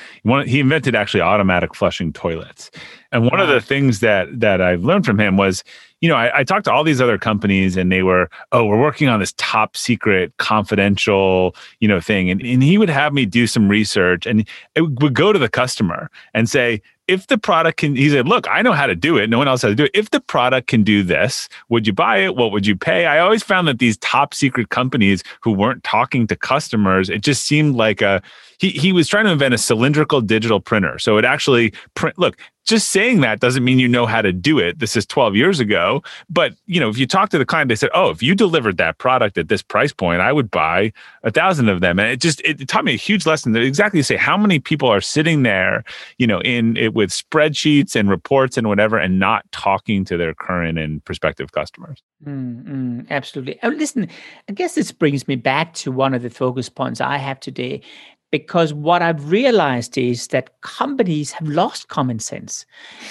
he 0.46 0.60
invented 0.60 0.94
actually 0.94 1.20
automatic 1.20 1.74
flushing 1.74 2.12
toilets 2.12 2.70
and 3.12 3.22
one 3.22 3.38
wow. 3.38 3.44
of 3.44 3.48
the 3.48 3.60
things 3.60 4.00
that 4.00 4.28
that 4.38 4.60
i've 4.60 4.84
learned 4.84 5.06
from 5.06 5.18
him 5.18 5.36
was 5.36 5.62
you 6.00 6.08
know 6.08 6.16
I, 6.16 6.40
I 6.40 6.44
talked 6.44 6.64
to 6.64 6.72
all 6.72 6.84
these 6.84 7.00
other 7.00 7.18
companies 7.18 7.76
and 7.76 7.90
they 7.90 8.02
were 8.02 8.28
oh 8.52 8.64
we're 8.64 8.80
working 8.80 9.08
on 9.08 9.20
this 9.20 9.34
top 9.36 9.76
secret 9.76 10.32
confidential 10.38 11.54
you 11.80 11.88
know 11.88 12.00
thing 12.00 12.30
and, 12.30 12.40
and 12.42 12.62
he 12.62 12.78
would 12.78 12.90
have 12.90 13.12
me 13.12 13.26
do 13.26 13.46
some 13.46 13.68
research 13.68 14.26
and 14.26 14.46
it 14.74 14.82
would 14.82 15.14
go 15.14 15.32
to 15.32 15.38
the 15.38 15.48
customer 15.48 16.10
and 16.34 16.48
say 16.48 16.82
if 17.08 17.28
the 17.28 17.38
product 17.38 17.78
can, 17.78 17.94
he 17.94 18.10
said, 18.10 18.26
look, 18.26 18.48
I 18.50 18.62
know 18.62 18.72
how 18.72 18.86
to 18.86 18.96
do 18.96 19.16
it. 19.16 19.30
No 19.30 19.38
one 19.38 19.46
else 19.46 19.62
has 19.62 19.72
to 19.72 19.74
do 19.76 19.84
it. 19.84 19.92
If 19.94 20.10
the 20.10 20.20
product 20.20 20.66
can 20.66 20.82
do 20.82 21.02
this, 21.02 21.48
would 21.68 21.86
you 21.86 21.92
buy 21.92 22.18
it? 22.18 22.34
What 22.34 22.50
would 22.50 22.66
you 22.66 22.74
pay? 22.74 23.06
I 23.06 23.20
always 23.20 23.42
found 23.42 23.68
that 23.68 23.78
these 23.78 23.96
top 23.98 24.34
secret 24.34 24.70
companies 24.70 25.22
who 25.40 25.52
weren't 25.52 25.84
talking 25.84 26.26
to 26.26 26.36
customers, 26.36 27.08
it 27.08 27.22
just 27.22 27.44
seemed 27.44 27.76
like 27.76 28.02
a, 28.02 28.20
he, 28.58 28.70
he 28.70 28.92
was 28.92 29.08
trying 29.08 29.24
to 29.24 29.30
invent 29.30 29.54
a 29.54 29.58
cylindrical 29.58 30.20
digital 30.20 30.60
printer. 30.60 30.98
So 30.98 31.18
it 31.18 31.24
actually 31.24 31.72
print, 31.94 32.18
look, 32.18 32.36
just 32.66 32.88
saying 32.88 33.20
that 33.20 33.38
doesn't 33.38 33.62
mean 33.62 33.78
you 33.78 33.86
know 33.86 34.06
how 34.06 34.20
to 34.20 34.32
do 34.32 34.58
it. 34.58 34.80
This 34.80 34.96
is 34.96 35.06
12 35.06 35.36
years 35.36 35.60
ago. 35.60 36.02
But, 36.28 36.54
you 36.66 36.80
know, 36.80 36.88
if 36.88 36.98
you 36.98 37.06
talk 37.06 37.30
to 37.30 37.38
the 37.38 37.46
client, 37.46 37.68
they 37.68 37.76
said, 37.76 37.90
oh, 37.94 38.10
if 38.10 38.22
you 38.22 38.34
delivered 38.34 38.76
that 38.78 38.98
product 38.98 39.38
at 39.38 39.48
this 39.48 39.62
price 39.62 39.92
point, 39.92 40.20
I 40.20 40.32
would 40.32 40.50
buy 40.50 40.92
a 41.22 41.30
thousand 41.30 41.68
of 41.68 41.80
them. 41.80 42.00
And 42.00 42.10
it 42.10 42.20
just, 42.20 42.40
it 42.40 42.66
taught 42.66 42.84
me 42.84 42.94
a 42.94 42.96
huge 42.96 43.24
lesson 43.24 43.52
that 43.52 43.62
exactly 43.62 44.02
say 44.02 44.16
how 44.16 44.36
many 44.36 44.58
people 44.58 44.88
are 44.88 45.00
sitting 45.00 45.44
there, 45.44 45.84
you 46.18 46.26
know, 46.26 46.40
in 46.40 46.76
it 46.76 46.92
with 46.92 47.10
spreadsheets 47.10 47.94
and 47.94 48.10
reports 48.10 48.56
and 48.56 48.66
whatever, 48.66 48.98
and 48.98 49.20
not 49.20 49.50
talking 49.52 50.04
to 50.06 50.16
their 50.16 50.34
current 50.34 50.76
and 50.76 51.04
prospective 51.04 51.52
customers. 51.52 52.02
Mm, 52.26 52.64
mm, 52.64 53.10
absolutely. 53.10 53.60
Oh, 53.62 53.68
listen, 53.68 54.08
I 54.48 54.52
guess 54.52 54.74
this 54.74 54.90
brings 54.90 55.28
me 55.28 55.36
back 55.36 55.74
to 55.74 55.92
one 55.92 56.14
of 56.14 56.22
the 56.22 56.30
focus 56.30 56.68
points 56.68 57.00
I 57.00 57.18
have 57.18 57.38
today, 57.38 57.82
because 58.30 58.74
what 58.74 59.02
I've 59.02 59.30
realized 59.30 59.96
is 59.96 60.28
that 60.28 60.60
companies 60.60 61.32
have 61.32 61.48
lost 61.48 61.88
common 61.88 62.18
sense. 62.18 62.66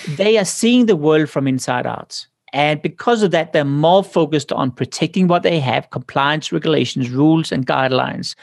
They 0.10 0.38
are 0.38 0.46
seeing 0.46 0.86
the 0.86 0.96
world 0.96 1.30
from 1.30 1.48
inside 1.48 1.88
out. 1.88 2.26
And 2.54 2.82
because 2.82 3.22
of 3.22 3.32
that, 3.32 3.52
they're 3.52 3.66
more 3.66 4.04
focused 4.04 4.52
on 4.52 4.72
protecting 4.72 5.28
what 5.28 5.44
they 5.44 5.60
have 5.60 5.90
compliance, 5.90 6.52
regulations, 6.52 7.10
rules, 7.10 7.52
and 7.52 7.66
guidelines. 7.66 8.36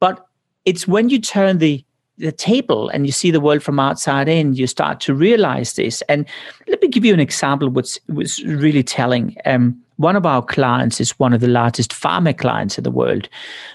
But 0.00 0.26
it's 0.64 0.88
when 0.88 1.08
you 1.08 1.18
turn 1.18 1.58
the 1.58 1.84
the 2.18 2.32
table 2.32 2.88
and 2.88 3.06
you 3.06 3.12
see 3.12 3.30
the 3.30 3.40
world 3.40 3.62
from 3.62 3.78
outside 3.78 4.28
in, 4.28 4.54
you 4.54 4.66
start 4.66 4.98
to 5.00 5.14
realize 5.14 5.74
this. 5.74 6.02
And 6.08 6.26
let 6.66 6.82
me 6.82 6.88
give 6.88 7.04
you 7.04 7.14
an 7.14 7.20
example, 7.20 7.68
which 7.68 7.98
was 8.08 8.42
really 8.44 8.82
telling. 8.82 9.36
Um, 9.44 9.80
one 9.98 10.14
of 10.14 10.24
our 10.24 10.42
clients 10.42 11.00
is 11.00 11.18
one 11.18 11.32
of 11.32 11.40
the 11.40 11.48
largest 11.48 11.90
pharma 11.90 12.36
clients 12.36 12.78
in 12.78 12.84
the 12.84 12.90
world. 12.90 13.28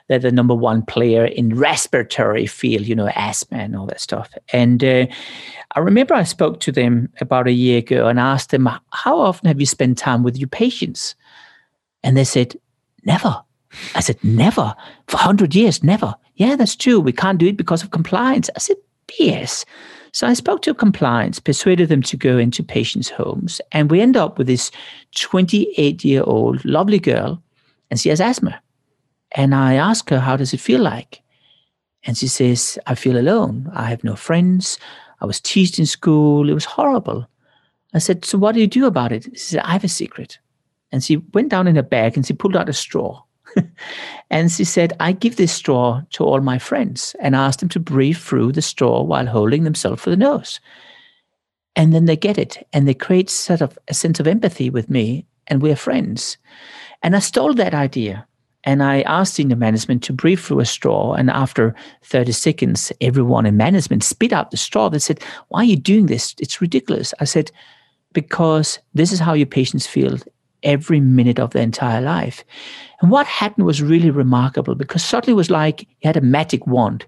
They're 0.08 0.20
the 0.20 0.32
number 0.32 0.56
one 0.56 0.82
player 0.82 1.26
in 1.26 1.56
respiratory 1.56 2.48
field, 2.48 2.88
you 2.88 2.96
know, 2.96 3.12
asthma 3.14 3.60
and 3.60 3.76
all 3.76 3.86
that 3.88 4.00
stuff. 4.00 4.34
And 4.54 4.84
uh, 4.84 5.06
I 5.76 5.80
remember 5.80 6.14
I 6.14 6.24
spoke 6.24 6.62
to 6.62 6.72
them 6.72 7.10
about 7.20 7.48
a 7.48 7.52
year 7.52 7.80
ago 7.80 8.08
and 8.08 8.20
asked 8.20 8.52
them, 8.52 8.70
"How 8.92 9.20
often 9.20 9.48
have 9.48 9.60
you 9.60 9.66
spent 9.66 9.98
time 9.98 10.24
with 10.24 10.38
your 10.38 10.48
patients?" 10.48 11.14
And 12.04 12.16
they 12.16 12.24
said, 12.24 12.56
"Never." 13.04 13.44
I 13.94 14.00
said, 14.00 14.18
"Never 14.24 14.74
for 15.08 15.18
hundred 15.18 15.54
years, 15.54 15.84
never." 15.84 16.16
Yeah, 16.36 16.56
that's 16.56 16.76
true. 16.76 17.02
We 17.02 17.12
can't 17.12 17.38
do 17.38 17.48
it 17.48 17.58
because 17.58 17.84
of 17.84 17.92
compliance. 17.92 18.50
I 18.56 18.60
said, 18.60 18.78
"Yes." 19.20 19.66
So 20.14 20.28
I 20.28 20.34
spoke 20.36 20.62
to 20.62 20.76
compliance, 20.76 21.40
persuaded 21.40 21.90
them 21.90 22.04
to 22.04 22.16
go 22.16 22.38
into 22.38 22.64
patients' 22.64 23.10
homes, 23.10 23.60
and 23.72 23.90
we 23.90 24.00
end 24.00 24.16
up 24.16 24.38
with 24.38 24.46
this 24.46 24.70
28 25.16 26.06
year 26.06 26.22
old 26.24 26.64
lovely 26.64 27.00
girl, 27.00 27.42
and 27.90 28.00
she 28.00 28.10
has 28.10 28.22
asthma. 28.22 28.62
And 29.32 29.56
I 29.56 29.74
ask 29.74 30.10
her, 30.12 30.20
How 30.20 30.38
does 30.38 30.54
it 30.54 30.60
feel 30.60 30.82
like? 30.82 31.22
And 32.04 32.16
she 32.16 32.28
says, 32.28 32.78
I 32.86 32.94
feel 32.94 33.18
alone. 33.18 33.72
I 33.74 33.86
have 33.86 34.04
no 34.04 34.16
friends. 34.16 34.78
I 35.20 35.26
was 35.26 35.42
teased 35.42 35.80
in 35.80 35.88
school. 35.88 36.48
It 36.48 36.54
was 36.54 36.66
horrible. 36.66 37.28
I 37.96 38.00
said, 38.00 38.24
So 38.24 38.38
what 38.38 38.54
do 38.54 38.62
you 38.62 38.68
do 38.68 38.86
about 38.86 39.12
it? 39.12 39.24
She 39.34 39.38
said, 39.38 39.62
I 39.62 39.72
have 39.72 39.84
a 39.84 39.90
secret. 39.90 40.38
And 40.92 41.04
she 41.04 41.18
went 41.34 41.50
down 41.50 41.68
in 41.68 41.76
her 41.76 41.82
bag 41.82 42.16
and 42.16 42.26
she 42.26 42.34
pulled 42.34 42.56
out 42.56 42.70
a 42.70 42.74
straw. 42.74 43.24
And 44.30 44.52
she 44.52 44.64
said, 44.64 44.94
I 45.00 45.12
give 45.12 45.36
this 45.36 45.52
straw 45.52 46.02
to 46.12 46.24
all 46.24 46.42
my 46.42 46.58
friends 46.58 47.16
and 47.20 47.36
ask 47.36 47.60
them 47.60 47.70
to 47.70 47.80
breathe 47.80 48.18
through 48.18 48.52
the 48.52 48.62
straw 48.62 49.02
while 49.02 49.26
holding 49.26 49.64
themselves 49.64 50.02
for 50.02 50.10
the 50.10 50.18
nose. 50.18 50.60
And 51.76 51.94
then 51.94 52.06
they 52.06 52.16
get 52.16 52.38
it 52.38 52.66
and 52.72 52.88
they 52.88 52.94
create 52.94 53.30
sort 53.30 53.62
of 53.62 53.78
a 53.88 53.94
sense 53.94 54.20
of 54.20 54.28
empathy 54.28 54.70
with 54.70 54.90
me 54.90 55.26
and 55.48 55.62
we're 55.62 55.76
friends. 55.76 56.38
And 57.02 57.16
I 57.16 57.20
stole 57.20 57.54
that 57.56 57.74
idea 57.74 58.28
and 58.64 58.82
I 58.82 59.02
asked 59.02 59.36
senior 59.36 59.56
management 59.56 60.04
to 60.04 60.14
breathe 60.14 60.40
through 60.40 60.62
a 60.62 60.66
straw. 60.66 61.14
And 61.14 61.30
after 61.30 61.76
30 62.04 62.32
seconds, 62.32 62.92
everyone 63.02 63.46
in 63.46 63.58
management 63.58 64.04
spit 64.04 64.32
out 64.32 64.52
the 64.52 64.58
straw. 64.58 64.90
They 64.90 65.00
said, 65.00 65.22
Why 65.50 65.62
are 65.62 65.66
you 65.66 65.76
doing 65.76 66.06
this? 66.06 66.34
It's 66.40 66.62
ridiculous. 66.62 67.14
I 67.20 67.26
said, 67.26 67.52
Because 68.14 68.80
this 68.94 69.12
is 69.12 69.20
how 69.20 69.34
your 69.34 69.48
patients 69.48 69.86
feel 69.86 70.18
every 70.64 71.00
minute 71.00 71.40
of 71.40 71.52
their 71.52 71.64
entire 71.64 72.02
life. 72.02 72.44
And 73.02 73.12
what 73.12 73.28
happened 73.28 73.66
was 73.66 73.82
really 73.82 74.10
remarkable 74.10 74.76
because 74.76 75.04
suddenly 75.04 75.34
it 75.34 75.36
was 75.36 75.50
like 75.50 75.82
he 76.00 76.08
had 76.08 76.18
a 76.18 76.22
magic 76.22 76.66
wand. 76.66 77.06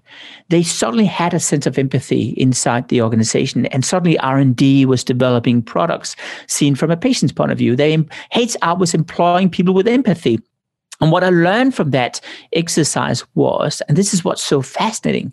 They 0.50 0.62
suddenly 0.62 1.06
had 1.06 1.32
a 1.32 1.40
sense 1.40 1.66
of 1.66 1.78
empathy 1.78 2.34
inside 2.36 2.88
the 2.88 3.00
organization, 3.00 3.66
and 3.66 3.84
suddenly 3.84 4.18
R 4.18 4.38
and 4.38 4.54
D 4.54 4.84
was 4.84 5.02
developing 5.02 5.62
products 5.62 6.14
seen 6.46 6.74
from 6.74 6.90
a 6.90 6.96
patient's 6.96 7.32
point 7.32 7.50
of 7.50 7.58
view. 7.58 7.76
They 7.76 7.96
HR 7.96 8.76
was 8.78 8.94
employing 8.94 9.48
people 9.48 9.74
with 9.74 9.88
empathy. 9.88 10.38
And 11.00 11.12
what 11.12 11.24
I 11.24 11.30
learned 11.30 11.74
from 11.74 11.90
that 11.90 12.20
exercise 12.52 13.24
was, 13.34 13.82
and 13.88 13.96
this 13.96 14.14
is 14.14 14.24
what's 14.24 14.42
so 14.42 14.62
fascinating, 14.62 15.32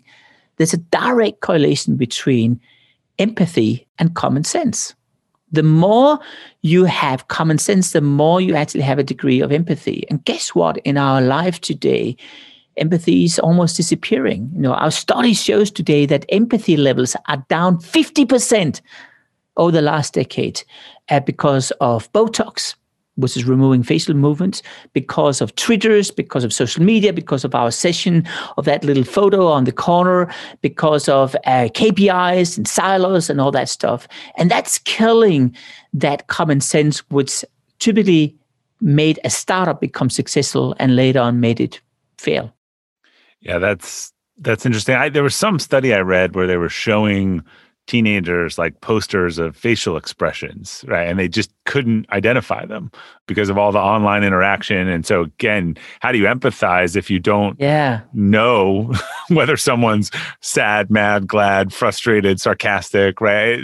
there's 0.56 0.74
a 0.74 0.78
direct 0.78 1.40
correlation 1.40 1.96
between 1.96 2.60
empathy 3.18 3.86
and 3.98 4.14
common 4.14 4.44
sense. 4.44 4.94
The 5.54 5.62
more 5.62 6.18
you 6.62 6.84
have 6.84 7.28
common 7.28 7.58
sense, 7.58 7.92
the 7.92 8.00
more 8.00 8.40
you 8.40 8.56
actually 8.56 8.82
have 8.82 8.98
a 8.98 9.04
degree 9.04 9.40
of 9.40 9.52
empathy. 9.52 10.04
And 10.10 10.24
guess 10.24 10.54
what? 10.54 10.78
In 10.78 10.98
our 10.98 11.20
life 11.20 11.60
today, 11.60 12.16
empathy 12.76 13.24
is 13.24 13.38
almost 13.38 13.76
disappearing. 13.76 14.50
You 14.52 14.62
know, 14.62 14.74
our 14.74 14.90
study 14.90 15.32
shows 15.32 15.70
today 15.70 16.06
that 16.06 16.26
empathy 16.28 16.76
levels 16.76 17.14
are 17.28 17.44
down 17.48 17.78
50% 17.78 18.80
over 19.56 19.70
the 19.70 19.82
last 19.82 20.14
decade 20.14 20.64
uh, 21.08 21.20
because 21.20 21.70
of 21.80 22.12
Botox, 22.12 22.74
which 23.16 23.36
is 23.36 23.44
removing 23.44 23.82
facial 23.82 24.14
movements 24.14 24.62
because 24.92 25.40
of 25.40 25.54
Twitters, 25.56 26.10
because 26.10 26.44
of 26.44 26.52
social 26.52 26.82
media, 26.82 27.12
because 27.12 27.44
of 27.44 27.54
our 27.54 27.70
session 27.70 28.26
of 28.56 28.64
that 28.64 28.84
little 28.84 29.04
photo 29.04 29.46
on 29.46 29.64
the 29.64 29.72
corner, 29.72 30.32
because 30.62 31.08
of 31.08 31.34
uh, 31.46 31.68
KPIs 31.74 32.56
and 32.56 32.66
silos 32.66 33.30
and 33.30 33.40
all 33.40 33.52
that 33.52 33.68
stuff. 33.68 34.08
And 34.36 34.50
that's 34.50 34.78
killing 34.78 35.54
that 35.92 36.26
common 36.26 36.60
sense, 36.60 36.98
which 37.10 37.44
typically 37.78 38.36
made 38.80 39.20
a 39.24 39.30
startup 39.30 39.80
become 39.80 40.10
successful 40.10 40.74
and 40.78 40.96
later 40.96 41.20
on 41.20 41.40
made 41.40 41.60
it 41.60 41.80
fail. 42.18 42.52
Yeah, 43.40 43.58
that's 43.58 44.12
that's 44.38 44.66
interesting. 44.66 44.96
I, 44.96 45.08
there 45.08 45.22
was 45.22 45.34
some 45.34 45.58
study 45.58 45.94
I 45.94 46.00
read 46.00 46.34
where 46.34 46.46
they 46.46 46.56
were 46.56 46.68
showing 46.68 47.42
teenagers 47.86 48.56
like 48.56 48.80
posters 48.80 49.38
of 49.38 49.56
facial 49.56 49.96
expressions, 49.96 50.84
right? 50.88 51.08
And 51.08 51.18
they 51.18 51.28
just 51.28 51.52
couldn't 51.64 52.10
identify 52.10 52.64
them 52.64 52.90
because 53.26 53.50
of 53.50 53.58
all 53.58 53.72
the 53.72 53.78
online 53.78 54.24
interaction. 54.24 54.88
And 54.88 55.04
so 55.04 55.22
again, 55.22 55.76
how 56.00 56.10
do 56.10 56.18
you 56.18 56.24
empathize 56.24 56.96
if 56.96 57.10
you 57.10 57.18
don't 57.18 57.60
yeah. 57.60 58.00
know 58.14 58.92
whether 59.28 59.56
someone's 59.56 60.10
sad, 60.40 60.90
mad, 60.90 61.26
glad, 61.26 61.72
frustrated, 61.74 62.40
sarcastic, 62.40 63.20
right? 63.20 63.60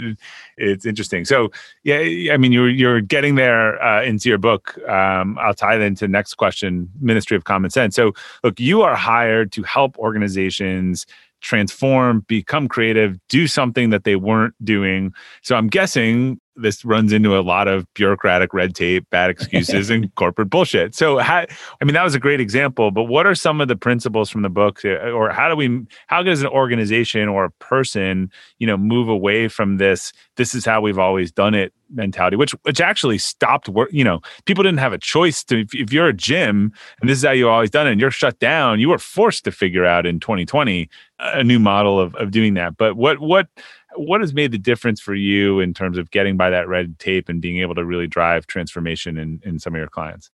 It's 0.57 0.85
interesting. 0.85 1.25
So 1.25 1.51
yeah, 1.83 2.33
I 2.33 2.37
mean, 2.37 2.51
you're 2.51 2.69
you're 2.69 3.01
getting 3.01 3.35
there 3.35 3.81
uh, 3.81 4.03
into 4.03 4.29
your 4.29 4.37
book. 4.37 4.77
Um, 4.87 5.37
I'll 5.39 5.55
tie 5.55 5.77
that 5.77 5.83
into 5.83 6.05
the 6.05 6.11
next 6.11 6.35
question: 6.35 6.89
Ministry 6.99 7.35
of 7.35 7.45
Common 7.45 7.71
Sense. 7.71 7.95
So 7.95 8.13
look, 8.43 8.59
you 8.59 8.83
are 8.83 8.95
hired 8.95 9.51
to 9.53 9.63
help 9.63 9.97
organizations 9.97 11.07
transform, 11.41 12.25
become 12.27 12.67
creative, 12.67 13.17
do 13.29 13.47
something 13.47 13.91
that 13.91 14.03
they 14.03 14.15
weren't 14.15 14.55
doing. 14.63 15.13
So 15.43 15.55
I'm 15.55 15.67
guessing 15.67 16.39
this 16.55 16.83
runs 16.83 17.13
into 17.13 17.37
a 17.37 17.41
lot 17.41 17.67
of 17.67 17.91
bureaucratic 17.93 18.53
red 18.53 18.75
tape, 18.75 19.09
bad 19.09 19.29
excuses, 19.29 19.89
and 19.89 20.13
corporate 20.15 20.49
bullshit. 20.49 20.95
So, 20.95 21.17
how, 21.17 21.45
I 21.81 21.85
mean, 21.85 21.93
that 21.93 22.03
was 22.03 22.15
a 22.15 22.19
great 22.19 22.39
example. 22.39 22.91
But 22.91 23.03
what 23.03 23.25
are 23.25 23.35
some 23.35 23.61
of 23.61 23.67
the 23.67 23.75
principles 23.75 24.29
from 24.29 24.41
the 24.41 24.49
book, 24.49 24.83
eh, 24.83 25.09
or 25.09 25.29
how 25.29 25.49
do 25.49 25.55
we, 25.55 25.85
how 26.07 26.23
does 26.23 26.41
an 26.41 26.47
organization 26.47 27.29
or 27.29 27.45
a 27.45 27.51
person, 27.51 28.31
you 28.59 28.67
know, 28.67 28.77
move 28.77 29.09
away 29.09 29.47
from 29.47 29.77
this? 29.77 30.13
This 30.35 30.53
is 30.55 30.65
how 30.65 30.81
we've 30.81 30.99
always 30.99 31.31
done 31.31 31.53
it 31.53 31.73
mentality, 31.93 32.35
which 32.35 32.51
which 32.63 32.81
actually 32.81 33.17
stopped 33.17 33.69
work. 33.69 33.89
You 33.91 34.03
know, 34.03 34.21
people 34.45 34.63
didn't 34.63 34.79
have 34.79 34.93
a 34.93 34.97
choice 34.97 35.43
to. 35.45 35.61
If, 35.61 35.73
if 35.73 35.93
you're 35.93 36.07
a 36.07 36.13
gym 36.13 36.71
and 36.99 37.09
this 37.09 37.17
is 37.17 37.25
how 37.25 37.31
you 37.31 37.49
always 37.49 37.69
done 37.69 37.87
it, 37.87 37.91
and 37.91 38.01
you're 38.01 38.11
shut 38.11 38.39
down, 38.39 38.79
you 38.79 38.89
were 38.89 38.97
forced 38.97 39.43
to 39.45 39.51
figure 39.51 39.85
out 39.85 40.05
in 40.05 40.19
2020 40.19 40.89
a 41.19 41.43
new 41.43 41.59
model 41.59 41.99
of 41.99 42.15
of 42.15 42.31
doing 42.31 42.53
that. 42.55 42.77
But 42.77 42.95
what 42.95 43.19
what 43.19 43.47
what 43.95 44.21
has 44.21 44.33
made 44.33 44.51
the 44.51 44.57
difference 44.57 44.99
for 44.99 45.15
you 45.15 45.59
in 45.59 45.73
terms 45.73 45.97
of 45.97 46.11
getting 46.11 46.37
by 46.37 46.49
that 46.49 46.67
red 46.67 46.99
tape 46.99 47.29
and 47.29 47.41
being 47.41 47.59
able 47.59 47.75
to 47.75 47.85
really 47.85 48.07
drive 48.07 48.47
transformation 48.47 49.17
in, 49.17 49.41
in 49.43 49.59
some 49.59 49.73
of 49.73 49.79
your 49.79 49.87
clients? 49.87 50.29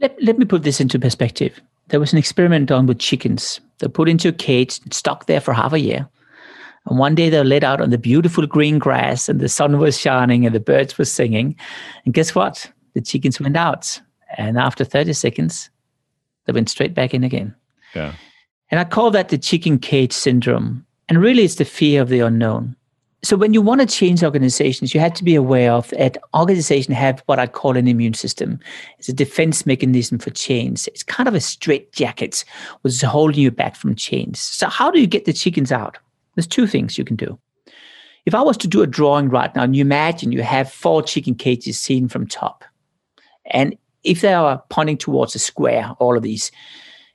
Let, 0.00 0.20
let 0.22 0.38
me 0.38 0.44
put 0.44 0.62
this 0.62 0.80
into 0.80 0.98
perspective. 0.98 1.60
There 1.88 2.00
was 2.00 2.12
an 2.12 2.18
experiment 2.18 2.68
done 2.68 2.86
with 2.86 2.98
chickens. 2.98 3.60
They're 3.78 3.88
put 3.88 4.08
into 4.08 4.28
a 4.28 4.32
cage, 4.32 4.80
stuck 4.92 5.26
there 5.26 5.40
for 5.40 5.54
half 5.54 5.72
a 5.72 5.80
year. 5.80 6.08
And 6.86 6.98
one 6.98 7.14
day 7.14 7.30
they're 7.30 7.44
let 7.44 7.64
out 7.64 7.80
on 7.80 7.90
the 7.90 7.98
beautiful 7.98 8.46
green 8.46 8.78
grass 8.78 9.28
and 9.28 9.40
the 9.40 9.48
sun 9.48 9.78
was 9.78 9.98
shining 9.98 10.46
and 10.46 10.54
the 10.54 10.60
birds 10.60 10.96
were 10.98 11.04
singing. 11.04 11.56
And 12.04 12.14
guess 12.14 12.34
what? 12.34 12.70
The 12.94 13.00
chickens 13.00 13.40
went 13.40 13.56
out. 13.56 14.00
And 14.36 14.58
after 14.58 14.84
30 14.84 15.12
seconds, 15.12 15.70
they 16.44 16.52
went 16.52 16.68
straight 16.68 16.94
back 16.94 17.14
in 17.14 17.24
again. 17.24 17.54
Yeah. 17.94 18.14
And 18.70 18.80
I 18.80 18.84
call 18.84 19.10
that 19.12 19.28
the 19.28 19.38
chicken 19.38 19.78
cage 19.78 20.12
syndrome. 20.12 20.84
And 21.08 21.20
really, 21.20 21.44
it's 21.44 21.56
the 21.56 21.64
fear 21.64 22.02
of 22.02 22.08
the 22.08 22.20
unknown. 22.20 22.76
So 23.22 23.36
when 23.36 23.54
you 23.54 23.62
want 23.62 23.80
to 23.80 23.86
change 23.86 24.22
organizations, 24.22 24.94
you 24.94 25.00
have 25.00 25.14
to 25.14 25.24
be 25.24 25.34
aware 25.34 25.72
of 25.72 25.88
that 25.90 26.18
organization 26.34 26.94
have 26.94 27.22
what 27.26 27.38
I 27.38 27.46
call 27.46 27.76
an 27.76 27.88
immune 27.88 28.14
system. 28.14 28.60
It's 28.98 29.08
a 29.08 29.12
defense 29.12 29.66
mechanism 29.66 30.18
for 30.18 30.30
change. 30.30 30.86
It's 30.88 31.02
kind 31.02 31.28
of 31.28 31.34
a 31.34 31.40
straight 31.40 31.92
jacket 31.92 32.44
which 32.82 32.92
is 32.92 33.02
holding 33.02 33.40
you 33.40 33.50
back 33.50 33.74
from 33.74 33.94
change. 33.94 34.36
So 34.36 34.68
how 34.68 34.90
do 34.90 35.00
you 35.00 35.06
get 35.06 35.24
the 35.24 35.32
chickens 35.32 35.72
out? 35.72 35.98
There's 36.34 36.46
two 36.46 36.66
things 36.66 36.98
you 36.98 37.04
can 37.04 37.16
do. 37.16 37.38
If 38.26 38.34
I 38.34 38.42
was 38.42 38.56
to 38.58 38.68
do 38.68 38.82
a 38.82 38.86
drawing 38.86 39.28
right 39.28 39.54
now, 39.54 39.62
and 39.62 39.74
you 39.74 39.80
imagine 39.80 40.32
you 40.32 40.42
have 40.42 40.70
four 40.70 41.02
chicken 41.02 41.34
cages 41.34 41.78
seen 41.78 42.08
from 42.08 42.26
top, 42.26 42.64
and 43.46 43.76
if 44.02 44.20
they 44.20 44.34
are 44.34 44.62
pointing 44.68 44.98
towards 44.98 45.34
a 45.34 45.38
square, 45.38 45.92
all 45.98 46.16
of 46.16 46.22
these, 46.22 46.50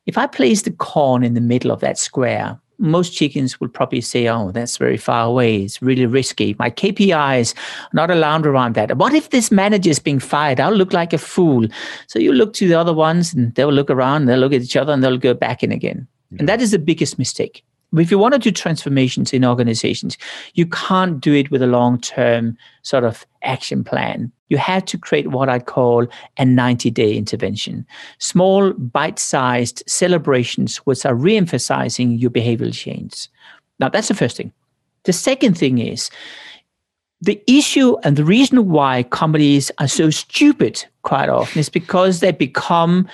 if 0.06 0.18
I 0.18 0.28
place 0.28 0.64
the 0.64 0.72
corn 0.72 1.24
in 1.24 1.34
the 1.34 1.42
middle 1.42 1.72
of 1.72 1.82
that 1.82 1.98
square, 1.98 2.60
most 2.82 3.12
chickens 3.12 3.60
will 3.60 3.68
probably 3.70 4.02
say, 4.02 4.28
oh, 4.28 4.52
that's 4.52 4.78
very 4.78 4.98
far 4.98 5.26
away. 5.26 5.64
It's 5.64 5.82
really 5.82 6.06
risky. 6.06 6.56
My 6.60 6.70
KPIs 6.70 7.54
not 7.94 8.12
allowed 8.12 8.46
around 8.46 8.76
that. 8.76 8.98
What 8.98 9.14
if 9.14 9.30
this 9.30 9.52
manager 9.52 9.90
is 9.90 10.00
being 10.00 10.20
fired? 10.20 10.60
I'll 10.60 10.74
look 10.74 10.92
like 10.92 11.14
a 11.14 11.18
fool. 11.18 11.68
So 12.08 12.20
you 12.20 12.34
look 12.34 12.54
to 12.54 12.68
the 12.68 12.76
other 12.76 12.94
ones 12.94 13.34
and 13.34 13.54
they'll 13.56 13.72
look 13.72 13.90
around, 13.90 14.26
they'll 14.26 14.40
look 14.40 14.54
at 14.54 14.62
each 14.62 14.76
other 14.76 14.92
and 14.92 15.04
they'll 15.04 15.18
go 15.18 15.34
back 15.34 15.64
in 15.64 15.72
again. 15.72 16.08
Yeah. 16.32 16.38
And 16.40 16.50
that 16.50 16.62
is 16.62 16.72
the 16.72 16.80
biggest 16.80 17.18
mistake 17.20 17.64
if 18.00 18.10
you 18.10 18.18
want 18.18 18.34
to 18.34 18.40
do 18.40 18.52
transformations 18.52 19.34
in 19.34 19.44
organizations, 19.44 20.18
you 20.54 20.66
can't 20.66 21.20
do 21.20 21.34
it 21.34 21.52
with 21.52 21.62
a 21.62 21.68
long 21.68 22.00
term 22.00 22.58
sort 22.84 23.04
of 23.04 23.26
action 23.44 23.84
plan. 23.84 24.32
You 24.50 24.58
have 24.58 24.86
to 24.86 24.98
create 24.98 25.28
what 25.28 25.50
I 25.50 25.60
call 25.60 26.08
a 26.38 26.46
90 26.46 26.92
day 26.92 27.16
intervention. 27.16 27.86
Small, 28.20 28.74
bite 28.74 29.20
sized 29.20 29.84
celebrations 29.88 30.78
which 30.78 31.06
are 31.06 31.16
re 31.16 31.36
emphasizing 31.36 32.14
your 32.14 32.32
behavioral 32.32 32.74
change. 32.74 33.28
Now, 33.80 33.90
that's 33.90 34.08
the 34.08 34.14
first 34.14 34.38
thing. 34.38 34.54
The 35.04 35.14
second 35.14 35.58
thing 35.58 35.80
is 35.80 36.10
the 37.22 37.42
issue 37.48 37.98
and 38.04 38.16
the 38.16 38.26
reason 38.26 38.70
why 38.70 39.04
companies 39.04 39.72
are 39.80 39.88
so 39.88 40.10
stupid 40.10 40.84
quite 41.04 41.30
often 41.30 41.60
is 41.60 41.70
because 41.70 42.20
they 42.20 42.32
become 42.32 43.08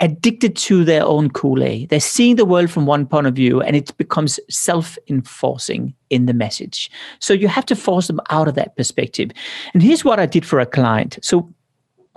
addicted 0.00 0.56
to 0.56 0.84
their 0.84 1.04
own 1.04 1.30
Kool-Aid. 1.30 1.88
They're 1.88 2.00
seeing 2.00 2.36
the 2.36 2.44
world 2.44 2.70
from 2.70 2.86
one 2.86 3.06
point 3.06 3.26
of 3.26 3.34
view 3.34 3.60
and 3.60 3.74
it 3.74 3.96
becomes 3.96 4.38
self-enforcing 4.48 5.94
in 6.10 6.26
the 6.26 6.34
message. 6.34 6.90
So 7.18 7.34
you 7.34 7.48
have 7.48 7.66
to 7.66 7.76
force 7.76 8.06
them 8.06 8.20
out 8.30 8.48
of 8.48 8.54
that 8.54 8.76
perspective. 8.76 9.30
And 9.74 9.82
here's 9.82 10.04
what 10.04 10.20
I 10.20 10.26
did 10.26 10.46
for 10.46 10.60
a 10.60 10.66
client. 10.66 11.18
So 11.22 11.52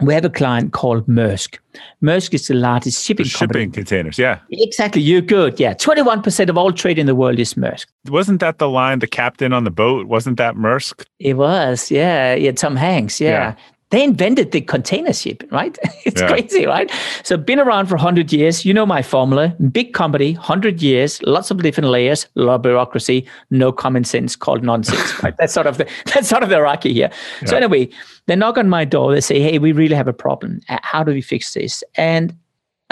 we 0.02 0.14
have 0.14 0.26
a 0.26 0.30
client 0.30 0.74
called 0.74 1.08
Maersk. 1.08 1.58
Maersk 2.04 2.34
is 2.34 2.48
the 2.48 2.56
largest 2.56 3.04
shipping 3.06 3.26
the 3.26 3.30
shipping 3.30 3.48
company. 3.48 3.68
containers, 3.68 4.18
yeah. 4.18 4.40
Exactly. 4.52 5.02
You're 5.02 5.22
good. 5.22 5.60
Yeah. 5.60 5.74
21% 5.74 6.50
of 6.50 6.58
all 6.58 6.72
trade 6.72 6.98
in 6.98 7.06
the 7.06 7.16
world 7.16 7.40
is 7.40 7.54
Maersk. 7.54 7.86
Wasn't 8.08 8.40
that 8.40 8.58
the 8.58 8.68
line, 8.68 9.00
the 9.00 9.08
captain 9.08 9.54
on 9.54 9.64
the 9.64 9.72
boat? 9.72 10.08
Wasn't 10.08 10.38
that 10.38 10.56
Maersk? 10.56 11.06
It 11.20 11.36
was. 11.36 11.92
Yeah. 11.92 12.34
Yeah. 12.34 12.52
Tom 12.52 12.76
Hanks. 12.76 13.22
Yeah. 13.22 13.30
yeah 13.30 13.56
They 13.92 14.04
invented 14.04 14.52
the 14.52 14.62
container 14.62 15.14
ship, 15.14 15.44
right? 15.52 15.78
It's 16.04 16.20
yeah. 16.20 16.30
crazy, 16.30 16.66
right? 16.66 16.92
So 17.24 17.38
been 17.38 17.60
around 17.60 17.86
for 17.86 17.96
100 17.96 18.34
years. 18.34 18.66
You 18.66 18.74
know 18.74 18.86
my 18.86 19.04
formula. 19.04 19.50
Big 19.72 19.94
company, 19.94 20.34
100 20.34 20.82
years, 20.82 21.22
lots 21.24 21.52
of 21.52 21.62
different 21.62 21.90
layers, 21.90 22.28
a 22.36 22.42
lot 22.42 22.56
of 22.56 22.62
bureaucracy, 22.64 23.28
no 23.52 23.72
common 23.72 24.04
sense 24.04 24.36
called 24.36 24.64
nonsense, 24.64 25.24
right? 25.24 25.36
That's 25.38 25.54
sort 25.54 25.68
of 25.68 25.78
the 25.78 25.88
that's 26.14 26.28
sort 26.28 26.42
of 26.44 26.50
the 26.50 26.56
hierarchy 26.56 26.94
here. 26.94 27.12
Yeah. 27.42 27.48
So 27.48 27.58
anyway, 27.58 27.90
they 28.26 28.36
knock 28.36 28.58
on 28.58 28.68
my 28.70 28.84
door. 28.84 29.14
They 29.14 29.22
say, 29.22 29.40
hey, 29.42 29.60
we 29.60 29.72
really 29.74 29.96
have 29.96 30.08
a 30.08 30.14
problem. 30.14 30.62
Uh, 30.70 30.80
how 30.82 31.04
do 31.04 31.12
we 31.12 31.22
fix 31.22 31.54
this? 31.54 31.84
And 31.96 32.36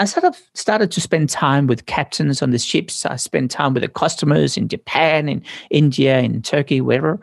I 0.00 0.06
sort 0.06 0.24
of 0.24 0.40
started 0.54 0.90
to 0.92 1.00
spend 1.00 1.28
time 1.28 1.66
with 1.66 1.84
captains 1.84 2.40
on 2.40 2.52
the 2.52 2.58
ships. 2.58 3.04
I 3.04 3.16
spent 3.16 3.50
time 3.50 3.74
with 3.74 3.82
the 3.82 3.88
customers 3.88 4.56
in 4.56 4.66
Japan, 4.66 5.28
in 5.28 5.42
India, 5.68 6.20
in 6.20 6.40
Turkey, 6.40 6.80
wherever. 6.80 7.20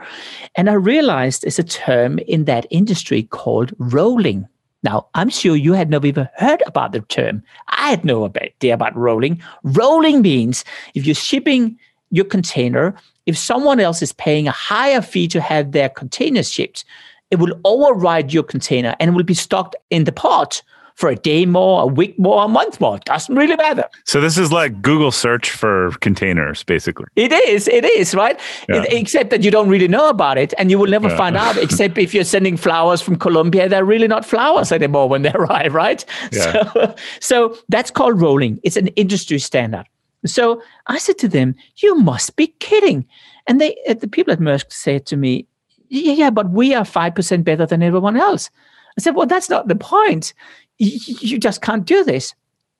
And 0.53 0.69
I 0.69 0.73
realized 0.73 1.41
there's 1.41 1.57
a 1.57 1.63
term 1.63 2.19
in 2.19 2.45
that 2.45 2.67
industry 2.69 3.23
called 3.23 3.73
rolling. 3.79 4.47
Now, 4.83 5.07
I'm 5.15 5.29
sure 5.29 5.55
you 5.55 5.73
had 5.73 5.89
never 5.89 6.05
even 6.05 6.29
heard 6.37 6.61
about 6.67 6.91
the 6.91 7.01
term. 7.01 7.41
I 7.69 7.89
had 7.89 8.05
no 8.05 8.25
idea 8.25 8.75
about 8.75 8.95
rolling. 8.95 9.41
Rolling 9.63 10.21
means 10.21 10.63
if 10.93 11.03
you're 11.03 11.15
shipping 11.15 11.79
your 12.11 12.25
container, 12.25 12.93
if 13.25 13.39
someone 13.39 13.79
else 13.79 14.03
is 14.03 14.13
paying 14.13 14.47
a 14.47 14.51
higher 14.51 15.01
fee 15.01 15.27
to 15.29 15.41
have 15.41 15.71
their 15.71 15.89
container 15.89 16.43
shipped, 16.43 16.85
it 17.31 17.37
will 17.37 17.59
override 17.65 18.31
your 18.31 18.43
container 18.43 18.95
and 18.99 19.15
will 19.15 19.23
be 19.23 19.33
stocked 19.33 19.75
in 19.89 20.03
the 20.03 20.11
port 20.11 20.61
for 20.97 21.09
a 21.09 21.15
day 21.15 21.45
more, 21.45 21.83
a 21.83 21.85
week 21.85 22.17
more, 22.17 22.43
a 22.43 22.47
month 22.47 22.81
more. 22.81 22.97
It 22.97 23.05
doesn't 23.05 23.35
really 23.35 23.55
matter. 23.55 23.85
So 24.05 24.19
this 24.19 24.35
is 24.35 24.51
like 24.51 24.81
Google 24.81 25.11
search 25.11 25.51
for 25.51 25.91
containers, 26.01 26.63
basically. 26.63 27.05
It 27.15 27.31
is. 27.31 27.67
It 27.67 27.85
is 27.85 28.15
right. 28.15 28.39
Yeah. 28.67 28.81
It, 28.81 28.93
except 28.93 29.29
that 29.29 29.43
you 29.43 29.51
don't 29.51 29.69
really 29.69 29.87
know 29.87 30.09
about 30.09 30.39
it, 30.39 30.55
and 30.57 30.71
you 30.71 30.79
will 30.79 30.89
never 30.89 31.07
yeah. 31.07 31.17
find 31.17 31.37
out. 31.37 31.55
Except 31.67 31.97
if 31.99 32.15
you're 32.15 32.23
sending 32.23 32.57
flowers 32.57 32.99
from 32.99 33.17
Colombia, 33.17 33.69
they're 33.69 33.85
really 33.85 34.07
not 34.07 34.25
flowers 34.25 34.71
anymore 34.71 35.07
when 35.07 35.21
they 35.21 35.31
arrive, 35.35 35.75
right? 35.75 36.03
Yeah. 36.31 36.71
So, 36.73 36.95
so 37.19 37.57
that's 37.69 37.91
called 37.91 38.19
rolling. 38.19 38.59
It's 38.63 38.77
an 38.77 38.87
industry 38.89 39.37
standard. 39.37 39.85
So 40.25 40.63
I 40.87 40.97
said 40.97 41.19
to 41.19 41.27
them, 41.27 41.53
"You 41.75 41.93
must 41.95 42.35
be 42.37 42.47
kidding!" 42.59 43.05
And 43.45 43.61
they, 43.61 43.77
uh, 43.87 43.93
the 43.93 44.07
people 44.07 44.33
at 44.33 44.39
Maersk, 44.39 44.73
said 44.73 45.05
to 45.07 45.15
me, 45.15 45.45
"Yeah, 45.89 46.13
yeah, 46.13 46.29
but 46.31 46.49
we 46.49 46.73
are 46.73 46.85
five 46.85 47.13
percent 47.13 47.43
better 47.43 47.67
than 47.67 47.83
everyone 47.83 48.17
else." 48.17 48.49
I 48.97 49.01
said, 49.01 49.13
"Well, 49.13 49.27
that's 49.27 49.49
not 49.49 49.67
the 49.67 49.75
point 49.75 50.33
you 50.77 51.37
just 51.37 51.61
can't 51.61 51.85
do 51.85 52.03
this. 52.03 52.33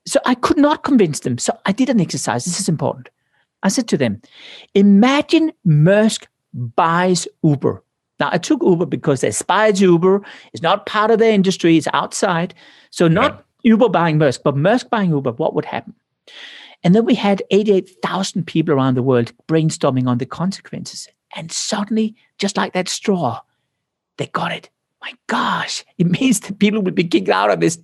So 0.06 0.20
I 0.24 0.34
could 0.34 0.56
not 0.56 0.84
convince 0.84 1.20
them. 1.20 1.38
So 1.38 1.58
I 1.66 1.72
did 1.72 1.90
an 1.90 2.00
exercise. 2.00 2.44
This 2.44 2.60
is 2.60 2.68
important. 2.68 3.10
I 3.62 3.68
said 3.68 3.88
to 3.88 3.96
them, 3.96 4.22
imagine 4.74 5.52
Maersk 5.66 6.26
buys 6.54 7.28
Uber. 7.42 7.82
Now 8.20 8.30
I 8.32 8.38
took 8.38 8.62
Uber 8.62 8.86
because 8.86 9.20
they 9.20 9.30
spies 9.30 9.80
Uber. 9.80 10.22
It's 10.52 10.62
not 10.62 10.86
part 10.86 11.10
of 11.10 11.18
their 11.18 11.32
industry. 11.32 11.76
It's 11.76 11.88
outside. 11.92 12.54
So 12.90 13.08
not. 13.08 13.44
Uber 13.64 13.88
buying 13.88 14.18
Maersk, 14.18 14.44
but 14.44 14.54
Maersk 14.54 14.88
buying 14.88 15.10
Uber. 15.10 15.32
What 15.32 15.52
would 15.54 15.64
happen? 15.64 15.92
And 16.84 16.94
then 16.94 17.04
we 17.04 17.16
had 17.16 17.42
88,000 17.50 18.46
people 18.46 18.72
around 18.72 18.94
the 18.94 19.02
world 19.02 19.32
brainstorming 19.48 20.06
on 20.06 20.18
the 20.18 20.26
consequences. 20.26 21.08
And 21.34 21.50
suddenly, 21.50 22.14
just 22.38 22.56
like 22.56 22.72
that 22.74 22.88
straw, 22.88 23.40
they 24.16 24.26
got 24.28 24.52
it 24.52 24.70
my 25.00 25.12
gosh, 25.28 25.84
it 25.98 26.08
means 26.08 26.40
that 26.40 26.58
people 26.58 26.82
will 26.82 26.92
be 26.92 27.04
kicked 27.04 27.28
out 27.28 27.50
of 27.50 27.60
this 27.60 27.78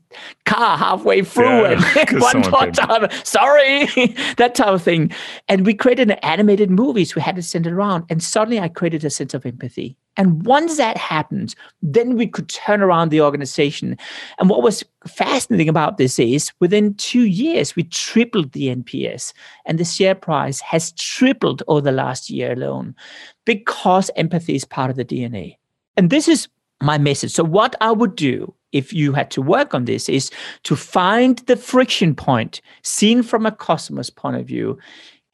car 0.47 0.77
halfway 0.77 1.23
through 1.23 1.63
yeah, 1.63 1.81
and 2.01 2.21
one 2.53 2.73
time. 2.73 3.09
Sorry, 3.23 3.87
that 4.37 4.55
type 4.55 4.69
of 4.69 4.83
thing. 4.83 5.13
And 5.49 5.65
we 5.65 5.75
created 5.75 6.11
an 6.11 6.19
animated 6.23 6.71
movies. 6.71 7.15
We 7.15 7.23
had 7.23 7.37
to 7.37 7.43
send 7.43 7.67
it 7.67 7.73
around. 7.73 8.05
And 8.11 8.23
suddenly 8.23 8.59
I 8.59 8.69
created 8.69 9.05
a 9.05 9.11
sense 9.11 9.33
of 9.33 9.47
empathy. 9.47 9.97
And 10.17 10.45
once 10.47 10.77
that 10.77 10.97
happened, 10.97 11.55
then 11.83 12.17
we 12.17 12.27
could 12.27 12.49
turn 12.49 12.83
around 12.83 13.09
the 13.09 13.21
organization. 13.21 13.97
And 14.39 14.49
what 14.49 14.63
was 14.63 14.85
fascinating 15.07 15.69
about 15.69 15.99
this 15.99 16.19
is 16.19 16.53
within 16.61 16.95
two 16.95 17.25
years, 17.25 17.75
we 17.75 17.85
tripled 17.85 18.53
the 18.53 18.75
NPS 18.75 19.33
and 19.67 19.79
the 19.79 19.85
share 19.85 20.15
price 20.15 20.61
has 20.61 20.93
tripled 20.93 21.63
over 21.67 21.81
the 21.81 21.93
last 21.93 22.31
year 22.31 22.53
alone 22.53 22.95
because 23.45 24.11
empathy 24.15 24.55
is 24.55 24.65
part 24.65 24.91
of 24.91 24.97
the 24.97 25.05
DNA. 25.05 25.57
And 25.97 26.11
this 26.11 26.29
is 26.29 26.49
my 26.83 26.99
message. 26.99 27.33
So, 27.33 27.45
what 27.45 27.75
I 27.81 27.93
would 27.93 28.17
do 28.17 28.55
if 28.73 28.93
you 28.93 29.13
had 29.13 29.31
to 29.31 29.41
work 29.41 29.73
on 29.73 29.85
this 29.85 30.09
is 30.09 30.31
to 30.65 30.77
find 30.77 31.39
the 31.47 31.57
friction 31.57 32.15
point 32.15 32.61
seen 32.83 33.23
from 33.23 33.47
a 33.47 33.53
customer's 33.53 34.11
point 34.11 34.37
of 34.37 34.47
view, 34.47 34.79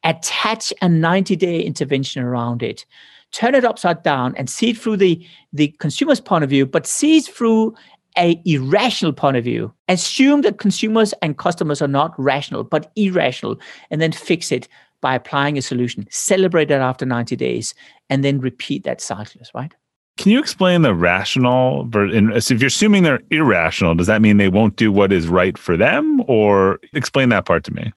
attach 0.03 0.71
a 0.81 0.87
90 0.87 1.35
day 1.35 1.61
intervention 1.61 2.23
around 2.23 2.63
it, 2.63 2.85
turn 3.31 3.55
it 3.55 3.65
upside 3.65 4.03
down 4.03 4.35
and 4.37 4.49
see 4.49 4.69
it 4.69 4.77
through 4.77 4.97
the, 4.97 5.25
the 5.53 5.69
consumer's 5.79 6.21
point 6.21 6.43
of 6.43 6.49
view, 6.49 6.65
but 6.65 6.87
see 6.87 7.17
it 7.17 7.25
through 7.25 7.75
a 8.17 8.41
irrational 8.45 9.13
point 9.13 9.37
of 9.37 9.43
view. 9.43 9.73
Assume 9.87 10.41
that 10.41 10.59
consumers 10.59 11.13
and 11.21 11.37
customers 11.37 11.81
are 11.81 11.87
not 11.87 12.13
rational, 12.19 12.63
but 12.63 12.91
irrational, 12.95 13.59
and 13.89 14.01
then 14.01 14.11
fix 14.11 14.51
it 14.51 14.67
by 15.01 15.15
applying 15.15 15.57
a 15.57 15.61
solution. 15.61 16.05
Celebrate 16.11 16.67
that 16.67 16.81
after 16.81 17.05
90 17.05 17.35
days, 17.35 17.73
and 18.09 18.23
then 18.23 18.39
repeat 18.39 18.83
that 18.83 19.01
cycle, 19.01 19.41
right? 19.55 19.73
Can 20.17 20.31
you 20.31 20.39
explain 20.39 20.81
the 20.81 20.93
rational? 20.93 21.85
Version? 21.85 22.31
If 22.31 22.49
you're 22.51 22.67
assuming 22.67 23.03
they're 23.03 23.21
irrational, 23.31 23.95
does 23.95 24.07
that 24.07 24.21
mean 24.21 24.37
they 24.37 24.49
won't 24.49 24.75
do 24.75 24.91
what 24.91 25.11
is 25.11 25.27
right 25.27 25.57
for 25.57 25.77
them, 25.77 26.23
or 26.27 26.79
explain 26.93 27.29
that 27.29 27.45
part 27.45 27.63
to 27.65 27.73
me? 27.73 27.91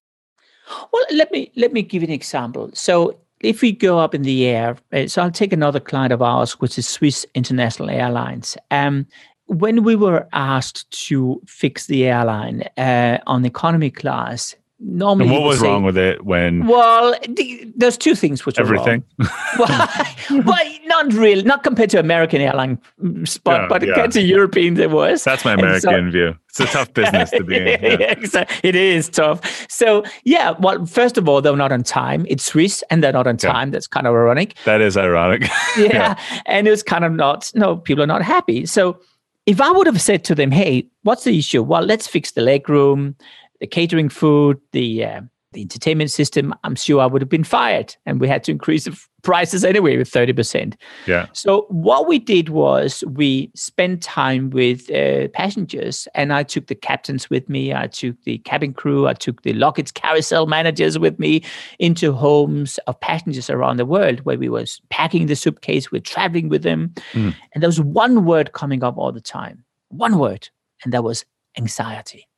Well, 0.92 1.04
let 1.12 1.30
me 1.32 1.52
let 1.56 1.72
me 1.72 1.82
give 1.82 2.02
an 2.02 2.10
example. 2.10 2.70
So, 2.72 3.18
if 3.40 3.60
we 3.60 3.72
go 3.72 3.98
up 3.98 4.14
in 4.14 4.22
the 4.22 4.46
air, 4.46 4.76
uh, 4.92 5.06
so 5.06 5.22
I'll 5.22 5.30
take 5.30 5.52
another 5.52 5.80
client 5.80 6.12
of 6.12 6.22
ours, 6.22 6.52
which 6.60 6.78
is 6.78 6.88
Swiss 6.88 7.26
International 7.34 7.90
Airlines. 7.90 8.56
Um, 8.70 9.06
when 9.46 9.82
we 9.84 9.94
were 9.94 10.26
asked 10.32 10.90
to 11.08 11.40
fix 11.46 11.86
the 11.86 12.06
airline 12.06 12.62
uh, 12.78 13.18
on 13.26 13.44
economy 13.44 13.90
class, 13.90 14.54
normally. 14.80 15.26
And 15.26 15.32
what 15.32 15.42
was 15.42 15.60
say, 15.60 15.66
wrong 15.66 15.84
with 15.84 15.96
it 15.96 16.24
when? 16.24 16.66
Well, 16.66 17.14
the, 17.28 17.72
there's 17.76 17.96
two 17.96 18.14
things 18.14 18.44
which 18.44 18.58
everything. 18.58 19.04
are 19.20 19.26
wrong. 19.58 19.58
well, 19.58 19.88
well, 20.44 20.74
not 20.86 21.12
really, 21.12 21.42
not 21.42 21.62
compared 21.62 21.90
to 21.90 21.98
American 21.98 22.40
airline, 22.40 22.78
but 22.98 23.40
yeah, 23.46 23.64
oh, 23.64 23.68
but 23.68 23.82
yeah. 23.82 23.86
compared 23.88 24.12
to 24.12 24.22
Europeans, 24.22 24.78
it 24.78 24.90
was. 24.90 25.24
That's 25.24 25.44
my 25.44 25.54
American 25.54 25.80
so, 25.80 26.10
view. 26.10 26.36
It's 26.48 26.60
a 26.60 26.66
tough 26.66 26.92
business 26.94 27.30
to 27.30 27.44
be 27.44 27.56
in. 27.56 27.64
Yeah. 27.84 28.44
it 28.62 28.74
is 28.74 29.08
tough. 29.08 29.66
So 29.70 30.04
yeah, 30.24 30.52
well, 30.52 30.86
first 30.86 31.18
of 31.18 31.28
all, 31.28 31.40
they're 31.40 31.56
not 31.56 31.72
on 31.72 31.82
time. 31.82 32.26
It's 32.28 32.44
Swiss, 32.44 32.82
and 32.90 33.02
they're 33.02 33.12
not 33.12 33.26
on 33.26 33.36
time. 33.36 33.70
That's 33.70 33.86
kind 33.86 34.06
of 34.06 34.14
ironic. 34.14 34.54
That 34.64 34.80
is 34.80 34.96
ironic. 34.96 35.48
yeah, 35.76 36.18
and 36.46 36.66
it's 36.66 36.82
kind 36.82 37.04
of 37.04 37.12
not. 37.12 37.52
No, 37.54 37.76
people 37.76 38.02
are 38.02 38.08
not 38.08 38.22
happy. 38.22 38.66
So 38.66 39.00
if 39.46 39.60
I 39.60 39.70
would 39.70 39.86
have 39.86 40.00
said 40.00 40.24
to 40.24 40.34
them, 40.34 40.50
"Hey, 40.50 40.88
what's 41.02 41.24
the 41.24 41.38
issue?" 41.38 41.62
Well, 41.62 41.82
let's 41.82 42.06
fix 42.06 42.32
the 42.32 42.40
leg 42.40 42.68
room 42.68 43.16
the 43.64 43.68
catering 43.68 44.10
food, 44.10 44.60
the 44.72 45.02
uh, 45.02 45.22
the 45.54 45.62
entertainment 45.62 46.10
system, 46.10 46.52
I'm 46.64 46.74
sure 46.74 47.00
I 47.00 47.06
would 47.06 47.22
have 47.22 47.30
been 47.30 47.44
fired, 47.44 47.96
and 48.04 48.20
we 48.20 48.28
had 48.28 48.44
to 48.44 48.52
increase 48.52 48.84
the 48.84 48.94
prices 49.22 49.64
anyway 49.64 49.96
with 49.96 50.10
thirty 50.10 50.34
percent. 50.34 50.76
Yeah. 51.06 51.28
So 51.32 51.64
what 51.70 52.06
we 52.06 52.18
did 52.18 52.50
was 52.50 53.02
we 53.08 53.50
spent 53.54 54.02
time 54.02 54.50
with 54.50 54.90
uh, 54.90 55.28
passengers, 55.28 56.06
and 56.14 56.30
I 56.30 56.42
took 56.42 56.66
the 56.66 56.74
captains 56.74 57.30
with 57.30 57.48
me, 57.48 57.72
I 57.72 57.86
took 57.86 58.22
the 58.24 58.36
cabin 58.38 58.74
crew, 58.74 59.08
I 59.08 59.14
took 59.14 59.40
the 59.44 59.54
luggage 59.54 59.94
carousel 59.94 60.46
managers 60.46 60.98
with 60.98 61.18
me 61.18 61.42
into 61.78 62.12
homes 62.12 62.76
of 62.86 63.00
passengers 63.00 63.48
around 63.48 63.78
the 63.78 63.86
world, 63.86 64.20
where 64.26 64.36
we 64.36 64.50
was 64.50 64.82
packing 64.90 65.24
the 65.24 65.36
suitcase, 65.36 65.90
we're 65.90 66.02
traveling 66.02 66.50
with 66.50 66.64
them, 66.64 66.92
mm. 67.12 67.34
and 67.54 67.62
there 67.62 67.68
was 67.68 67.80
one 67.80 68.26
word 68.26 68.52
coming 68.52 68.84
up 68.84 68.98
all 68.98 69.10
the 69.12 69.22
time, 69.22 69.64
one 69.88 70.18
word, 70.18 70.50
and 70.84 70.92
that 70.92 71.02
was 71.02 71.24
anxiety. 71.56 72.28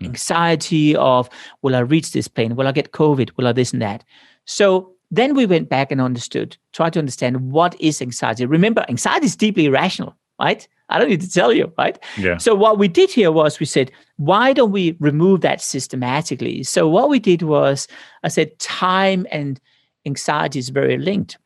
Hmm. 0.00 0.06
anxiety 0.06 0.96
of 0.96 1.28
will 1.62 1.76
I 1.76 1.80
reach 1.80 2.12
this 2.12 2.28
plane? 2.28 2.56
Will 2.56 2.66
I 2.66 2.72
get 2.72 2.92
COVID? 2.92 3.30
Will 3.36 3.46
I 3.46 3.52
this 3.52 3.72
and 3.72 3.82
that? 3.82 4.04
So 4.44 4.94
then 5.10 5.34
we 5.34 5.46
went 5.46 5.68
back 5.68 5.90
and 5.90 6.00
understood, 6.00 6.56
tried 6.72 6.92
to 6.94 6.98
understand 6.98 7.52
what 7.52 7.78
is 7.80 8.00
anxiety. 8.00 8.46
Remember, 8.46 8.84
anxiety 8.88 9.26
is 9.26 9.36
deeply 9.36 9.66
irrational, 9.66 10.16
right? 10.40 10.66
I 10.88 10.98
don't 10.98 11.08
need 11.08 11.20
to 11.20 11.30
tell 11.30 11.52
you, 11.52 11.72
right? 11.78 11.98
Yeah. 12.18 12.36
So 12.38 12.54
what 12.54 12.78
we 12.78 12.88
did 12.88 13.10
here 13.10 13.30
was 13.30 13.60
we 13.60 13.66
said, 13.66 13.90
why 14.16 14.52
don't 14.52 14.72
we 14.72 14.96
remove 14.98 15.40
that 15.42 15.60
systematically? 15.60 16.62
So 16.64 16.88
what 16.88 17.08
we 17.08 17.18
did 17.18 17.42
was 17.42 17.86
I 18.22 18.28
said 18.28 18.58
time 18.58 19.26
and 19.30 19.60
anxiety 20.06 20.58
is 20.58 20.68
very 20.68 20.98
linked. 20.98 21.38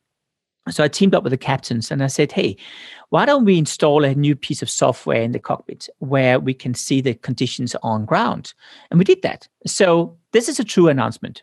So 0.71 0.83
I 0.83 0.89
teamed 0.89 1.15
up 1.15 1.23
with 1.23 1.31
the 1.31 1.37
captains 1.37 1.91
and 1.91 2.03
I 2.03 2.07
said, 2.07 2.33
hey, 2.33 2.57
why 3.11 3.27
don't 3.27 3.45
we 3.45 3.59
install 3.59 4.03
a 4.03 4.15
new 4.15 4.35
piece 4.35 4.63
of 4.63 4.71
software 4.71 5.21
in 5.21 5.33
the 5.33 5.39
cockpit 5.39 5.89
where 5.99 6.41
we 6.41 6.55
can 6.55 6.73
see 6.73 7.03
the 7.03 7.15
conditions 7.15 7.77
on 7.83 8.07
ground? 8.07 8.55
And 8.91 8.99
we 8.99 9.05
did 9.05 9.21
that. 9.23 9.47
So 9.67 10.17
this 10.33 10.49
is 10.49 10.59
a 10.59 10.65
true 10.65 10.89
announcement. 10.89 11.43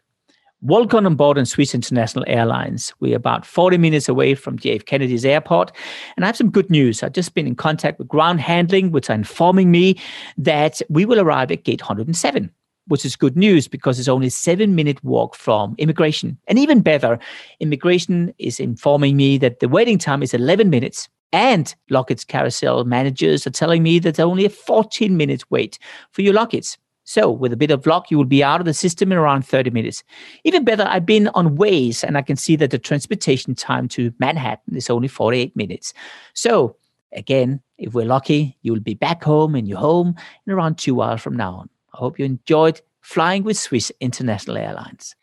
Welcome 0.64 1.06
on 1.06 1.16
board 1.16 1.38
on 1.38 1.46
Swiss 1.46 1.76
International 1.76 2.24
Airlines. 2.28 2.94
We're 3.00 3.16
about 3.16 3.46
40 3.46 3.78
minutes 3.78 4.10
away 4.10 4.34
from 4.34 4.58
JF 4.58 4.86
Kennedy's 4.86 5.26
airport. 5.26 5.72
And 6.16 6.26
I 6.26 6.28
have 6.28 6.38
some 6.38 6.52
good 6.52 6.70
news. 6.72 7.04
I've 7.04 7.14
just 7.14 7.36
been 7.36 7.48
in 7.48 7.56
contact 7.56 8.00
with 8.00 8.08
ground 8.08 8.42
handling, 8.42 8.92
which 8.92 9.10
are 9.10 9.16
informing 9.16 9.70
me 9.70 10.00
that 10.38 10.82
we 10.90 11.06
will 11.06 11.20
arrive 11.20 11.52
at 11.52 11.64
gate 11.64 11.82
107 11.82 12.52
which 12.88 13.06
is 13.06 13.16
good 13.16 13.38
news 13.38 13.68
because 13.68 14.00
it's 14.00 14.08
only 14.08 14.30
seven 14.30 14.76
minute 14.76 15.04
walk 15.04 15.36
from 15.36 15.76
immigration. 15.78 16.38
And 16.48 16.60
even 16.60 16.82
better, 16.82 17.20
immigration 17.60 18.34
is 18.38 18.60
informing 18.60 19.16
me 19.16 19.38
that 19.38 19.60
the 19.60 19.70
waiting 19.70 19.98
time 19.98 20.24
is 20.24 20.34
11 20.34 20.70
minutes 20.70 21.10
And 21.34 21.74
luggage 21.90 22.28
carousel 22.28 22.84
managers 22.84 23.48
are 23.48 23.52
telling 23.52 23.84
me 23.84 24.00
that 24.00 24.20
only 24.20 24.46
a 24.46 24.50
14 24.50 25.16
minute 25.16 25.50
wait 25.50 25.80
for 26.12 26.22
your 26.22 26.34
luggage. 26.34 26.78
So, 27.04 27.32
with 27.32 27.52
a 27.52 27.58
bit 27.58 27.72
of 27.72 27.86
luck, 27.88 28.12
you 28.12 28.18
will 28.18 28.26
be 28.26 28.44
out 28.44 28.62
of 28.62 28.66
the 28.66 28.74
system 28.74 29.12
in 29.12 29.18
around 29.18 29.42
30 29.42 29.72
minutes. 29.72 30.04
Even 30.44 30.64
better, 30.64 30.84
I've 30.84 31.06
been 31.06 31.30
on 31.30 31.58
Waze 31.58 32.04
and 32.04 32.18
I 32.18 32.22
can 32.22 32.36
see 32.36 32.56
that 32.58 32.70
the 32.70 32.78
transportation 32.78 33.56
time 33.56 33.88
to 33.90 34.14
Manhattan 34.20 34.76
is 34.76 34.90
only 34.90 35.08
48 35.08 35.56
minutes. 35.56 35.94
So, 36.34 36.76
again, 37.12 37.60
if 37.78 37.94
we're 37.94 38.06
lucky, 38.06 38.58
you 38.62 38.72
will 38.72 38.82
be 38.82 38.94
back 38.94 39.24
home 39.24 39.56
in 39.56 39.66
your 39.66 39.80
home 39.80 40.16
in 40.46 40.54
around 40.54 40.78
two 40.78 41.02
hours 41.02 41.22
from 41.22 41.36
now 41.36 41.56
on. 41.56 41.70
I 41.94 41.98
hope 41.98 42.20
you 42.20 42.26
enjoyed 42.26 42.82
flying 43.02 43.44
with 43.44 43.58
Swiss 43.58 43.92
International 44.00 44.58
Airlines. 44.58 45.16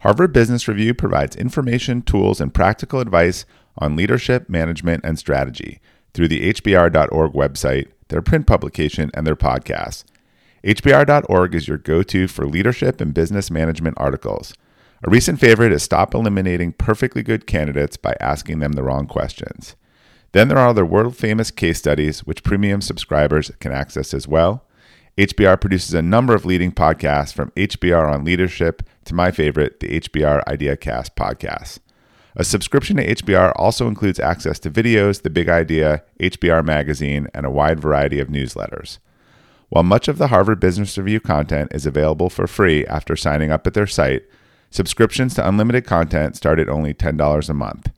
Harvard 0.00 0.32
Business 0.32 0.68
Review 0.68 0.94
provides 0.94 1.34
information, 1.34 2.02
tools, 2.02 2.40
and 2.40 2.52
practical 2.52 3.00
advice 3.00 3.46
on 3.78 3.96
leadership, 3.96 4.48
management, 4.48 5.04
and 5.04 5.18
strategy 5.18 5.80
through 6.12 6.28
the 6.28 6.52
HBR.org 6.52 7.32
website, 7.32 7.88
their 8.08 8.22
print 8.22 8.46
publication, 8.46 9.10
and 9.14 9.26
their 9.26 9.36
podcasts. 9.36 10.04
HBR.org 10.62 11.54
is 11.54 11.68
your 11.68 11.78
go 11.78 12.02
to 12.02 12.28
for 12.28 12.46
leadership 12.46 13.00
and 13.00 13.12
business 13.12 13.50
management 13.50 13.96
articles. 13.98 14.54
A 15.06 15.10
recent 15.10 15.40
favorite 15.40 15.72
is 15.72 15.82
Stop 15.82 16.14
Eliminating 16.14 16.72
Perfectly 16.72 17.22
Good 17.22 17.46
Candidates 17.46 17.96
by 17.96 18.14
Asking 18.20 18.60
Them 18.60 18.72
the 18.72 18.82
Wrong 18.82 19.06
Questions. 19.06 19.76
Then 20.32 20.48
there 20.48 20.58
are 20.58 20.72
the 20.72 20.84
world 20.84 21.16
famous 21.16 21.50
case 21.50 21.78
studies, 21.78 22.20
which 22.20 22.42
premium 22.42 22.80
subscribers 22.80 23.50
can 23.60 23.72
access 23.72 24.14
as 24.14 24.26
well. 24.26 24.64
HBR 25.16 25.60
produces 25.60 25.94
a 25.94 26.02
number 26.02 26.34
of 26.34 26.44
leading 26.44 26.72
podcasts 26.72 27.32
from 27.32 27.52
HBR 27.52 28.12
on 28.12 28.24
leadership 28.24 28.82
to 29.04 29.14
my 29.14 29.30
favorite, 29.30 29.78
the 29.78 30.00
HBR 30.00 30.42
IdeaCast 30.44 31.14
podcast. 31.14 31.78
A 32.34 32.42
subscription 32.42 32.96
to 32.96 33.06
HBR 33.06 33.52
also 33.54 33.86
includes 33.86 34.18
access 34.18 34.58
to 34.58 34.72
videos, 34.72 35.22
the 35.22 35.30
big 35.30 35.48
idea, 35.48 36.02
HBR 36.18 36.64
magazine, 36.64 37.28
and 37.32 37.46
a 37.46 37.50
wide 37.50 37.78
variety 37.78 38.18
of 38.18 38.26
newsletters. 38.26 38.98
While 39.68 39.84
much 39.84 40.08
of 40.08 40.18
the 40.18 40.26
Harvard 40.28 40.58
Business 40.58 40.98
Review 40.98 41.20
content 41.20 41.70
is 41.72 41.86
available 41.86 42.28
for 42.28 42.48
free 42.48 42.84
after 42.86 43.14
signing 43.14 43.52
up 43.52 43.68
at 43.68 43.74
their 43.74 43.86
site, 43.86 44.24
subscriptions 44.70 45.34
to 45.34 45.46
unlimited 45.46 45.86
content 45.86 46.34
start 46.34 46.58
at 46.58 46.68
only 46.68 46.92
$10 46.92 47.48
a 47.48 47.54
month. 47.54 47.92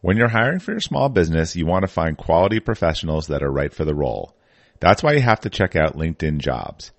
When 0.00 0.16
you're 0.16 0.28
hiring 0.28 0.58
for 0.58 0.72
your 0.72 0.80
small 0.80 1.08
business, 1.08 1.54
you 1.54 1.66
want 1.66 1.82
to 1.82 1.88
find 1.88 2.18
quality 2.18 2.58
professionals 2.58 3.28
that 3.28 3.42
are 3.42 3.52
right 3.52 3.72
for 3.72 3.84
the 3.84 3.94
role. 3.94 4.36
That's 4.80 5.02
why 5.02 5.12
you 5.12 5.20
have 5.20 5.40
to 5.42 5.50
check 5.50 5.76
out 5.76 5.96
LinkedIn 5.96 6.38
Jobs. 6.38 6.90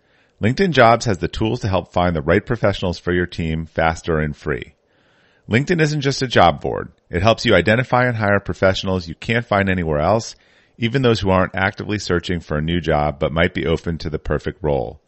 LinkedIn 0.41 0.71
Jobs 0.71 1.05
has 1.05 1.17
the 1.17 1.27
tools 1.27 1.61
to 1.61 1.67
help 1.67 1.91
find 1.91 2.15
the 2.15 2.21
right 2.21 2.45
professionals 2.45 2.99
for 2.99 3.11
your 3.11 3.25
team 3.25 3.65
faster 3.65 4.19
and 4.19 4.35
free. 4.35 4.75
LinkedIn 5.49 5.81
isn't 5.81 6.01
just 6.01 6.21
a 6.21 6.27
job 6.27 6.61
board. 6.61 6.91
It 7.09 7.21
helps 7.21 7.45
you 7.45 7.53
identify 7.53 8.05
and 8.05 8.15
hire 8.15 8.39
professionals 8.39 9.07
you 9.07 9.15
can't 9.15 9.45
find 9.45 9.69
anywhere 9.69 9.99
else, 9.99 10.35
even 10.77 11.01
those 11.01 11.19
who 11.19 11.29
aren't 11.29 11.55
actively 11.55 11.99
searching 11.99 12.39
for 12.39 12.57
a 12.57 12.61
new 12.61 12.79
job 12.79 13.19
but 13.19 13.33
might 13.33 13.53
be 13.53 13.67
open 13.67 13.97
to 13.99 14.09
the 14.09 14.19
perfect 14.19 14.63
role. 14.63 15.01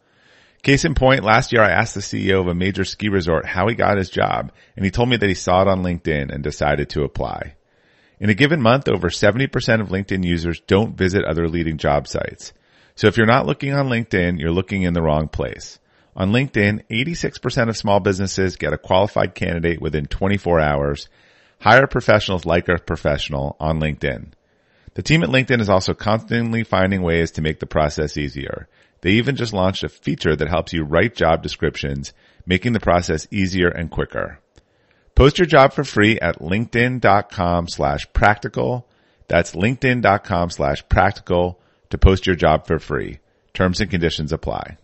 Case 0.62 0.84
in 0.84 0.94
point, 0.94 1.24
last 1.24 1.52
year 1.52 1.62
I 1.62 1.70
asked 1.70 1.94
the 1.94 2.00
CEO 2.00 2.40
of 2.40 2.48
a 2.48 2.54
major 2.54 2.84
ski 2.84 3.08
resort 3.08 3.46
how 3.46 3.68
he 3.68 3.74
got 3.74 3.98
his 3.98 4.10
job, 4.10 4.52
and 4.74 4.84
he 4.84 4.90
told 4.90 5.08
me 5.08 5.16
that 5.16 5.28
he 5.28 5.34
saw 5.34 5.62
it 5.62 5.68
on 5.68 5.82
LinkedIn 5.82 6.34
and 6.34 6.42
decided 6.42 6.90
to 6.90 7.04
apply. 7.04 7.54
In 8.18 8.30
a 8.30 8.34
given 8.34 8.60
month, 8.60 8.88
over 8.88 9.08
70% 9.08 9.80
of 9.80 9.88
LinkedIn 9.88 10.24
users 10.24 10.60
don't 10.60 10.96
visit 10.96 11.24
other 11.24 11.48
leading 11.48 11.78
job 11.78 12.08
sites. 12.08 12.52
So 12.94 13.06
if 13.06 13.16
you're 13.16 13.26
not 13.26 13.46
looking 13.46 13.74
on 13.74 13.88
LinkedIn, 13.88 14.40
you're 14.40 14.50
looking 14.50 14.82
in 14.82 14.94
the 14.94 15.02
wrong 15.02 15.28
place. 15.28 15.78
On 16.16 16.32
LinkedIn, 16.32 16.82
86% 16.90 17.68
of 17.68 17.76
small 17.76 18.00
businesses 18.00 18.56
get 18.56 18.72
a 18.72 18.78
qualified 18.78 19.34
candidate 19.34 19.82
within 19.82 20.06
24 20.06 20.60
hours. 20.60 21.10
Hire 21.60 21.86
professionals 21.86 22.46
like 22.46 22.68
a 22.68 22.78
professional 22.78 23.54
on 23.60 23.80
LinkedIn. 23.80 24.28
The 24.94 25.02
team 25.02 25.22
at 25.22 25.28
LinkedIn 25.28 25.60
is 25.60 25.68
also 25.68 25.92
constantly 25.92 26.64
finding 26.64 27.02
ways 27.02 27.32
to 27.32 27.42
make 27.42 27.60
the 27.60 27.66
process 27.66 28.16
easier. 28.16 28.66
They 29.02 29.10
even 29.12 29.36
just 29.36 29.52
launched 29.52 29.84
a 29.84 29.90
feature 29.90 30.34
that 30.34 30.48
helps 30.48 30.72
you 30.72 30.84
write 30.84 31.14
job 31.14 31.42
descriptions, 31.42 32.14
making 32.46 32.72
the 32.72 32.80
process 32.80 33.28
easier 33.30 33.68
and 33.68 33.90
quicker. 33.90 34.38
Post 35.14 35.38
your 35.38 35.46
job 35.46 35.74
for 35.74 35.84
free 35.84 36.18
at 36.20 36.40
linkedin.com 36.40 37.68
slash 37.68 38.10
practical. 38.14 38.88
That's 39.28 39.52
linkedin.com 39.52 40.48
slash 40.48 40.88
practical 40.88 41.60
to 41.90 41.98
post 41.98 42.26
your 42.26 42.36
job 42.36 42.66
for 42.66 42.78
free. 42.78 43.18
Terms 43.52 43.82
and 43.82 43.90
conditions 43.90 44.32
apply. 44.32 44.78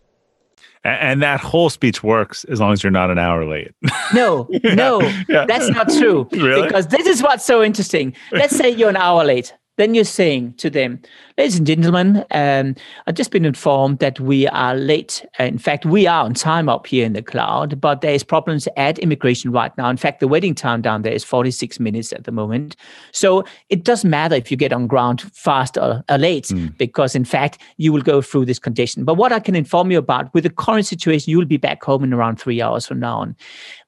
And 0.84 1.22
that 1.22 1.40
whole 1.40 1.70
speech 1.70 2.02
works 2.02 2.44
as 2.44 2.58
long 2.60 2.72
as 2.72 2.82
you're 2.82 2.90
not 2.90 3.10
an 3.10 3.18
hour 3.18 3.44
late. 3.44 3.72
No, 4.14 4.46
yeah. 4.50 4.74
no, 4.74 5.00
yeah. 5.26 5.46
that's 5.46 5.70
not 5.70 5.88
true. 5.88 6.28
Really? 6.32 6.66
Because 6.66 6.88
this 6.88 7.06
is 7.06 7.22
what's 7.22 7.46
so 7.46 7.62
interesting. 7.62 8.14
Let's 8.30 8.54
say 8.54 8.68
you're 8.68 8.90
an 8.90 8.96
hour 8.96 9.24
late. 9.24 9.54
Then 9.78 9.94
you're 9.94 10.04
saying 10.04 10.54
to 10.58 10.68
them, 10.68 11.00
ladies 11.38 11.56
and 11.56 11.66
gentlemen, 11.66 12.26
um, 12.32 12.74
I've 13.06 13.14
just 13.14 13.30
been 13.30 13.46
informed 13.46 14.00
that 14.00 14.20
we 14.20 14.46
are 14.48 14.74
late. 14.74 15.24
In 15.38 15.56
fact, 15.56 15.86
we 15.86 16.06
are 16.06 16.24
on 16.24 16.34
time 16.34 16.68
up 16.68 16.86
here 16.86 17.06
in 17.06 17.14
the 17.14 17.22
cloud, 17.22 17.80
but 17.80 18.02
there 18.02 18.12
is 18.12 18.22
problems 18.22 18.68
at 18.76 18.98
immigration 18.98 19.50
right 19.50 19.76
now. 19.78 19.88
In 19.88 19.96
fact, 19.96 20.20
the 20.20 20.28
waiting 20.28 20.54
time 20.54 20.82
down 20.82 21.02
there 21.02 21.12
is 21.12 21.24
46 21.24 21.80
minutes 21.80 22.12
at 22.12 22.24
the 22.24 22.32
moment. 22.32 22.76
So 23.12 23.44
it 23.70 23.82
doesn't 23.82 24.10
matter 24.10 24.34
if 24.34 24.50
you 24.50 24.58
get 24.58 24.74
on 24.74 24.86
ground 24.86 25.22
fast 25.32 25.78
or, 25.78 26.04
or 26.06 26.18
late, 26.18 26.48
mm. 26.48 26.76
because 26.76 27.14
in 27.14 27.24
fact, 27.24 27.56
you 27.78 27.94
will 27.94 28.02
go 28.02 28.20
through 28.20 28.44
this 28.44 28.58
condition. 28.58 29.04
But 29.04 29.14
what 29.14 29.32
I 29.32 29.40
can 29.40 29.56
inform 29.56 29.90
you 29.90 29.96
about 29.96 30.32
with 30.34 30.44
the 30.44 30.50
current 30.50 30.84
situation, 30.84 31.30
you 31.30 31.38
will 31.38 31.46
be 31.46 31.56
back 31.56 31.82
home 31.82 32.04
in 32.04 32.12
around 32.12 32.38
three 32.38 32.60
hours 32.60 32.86
from 32.86 33.00
now 33.00 33.20
on. 33.20 33.36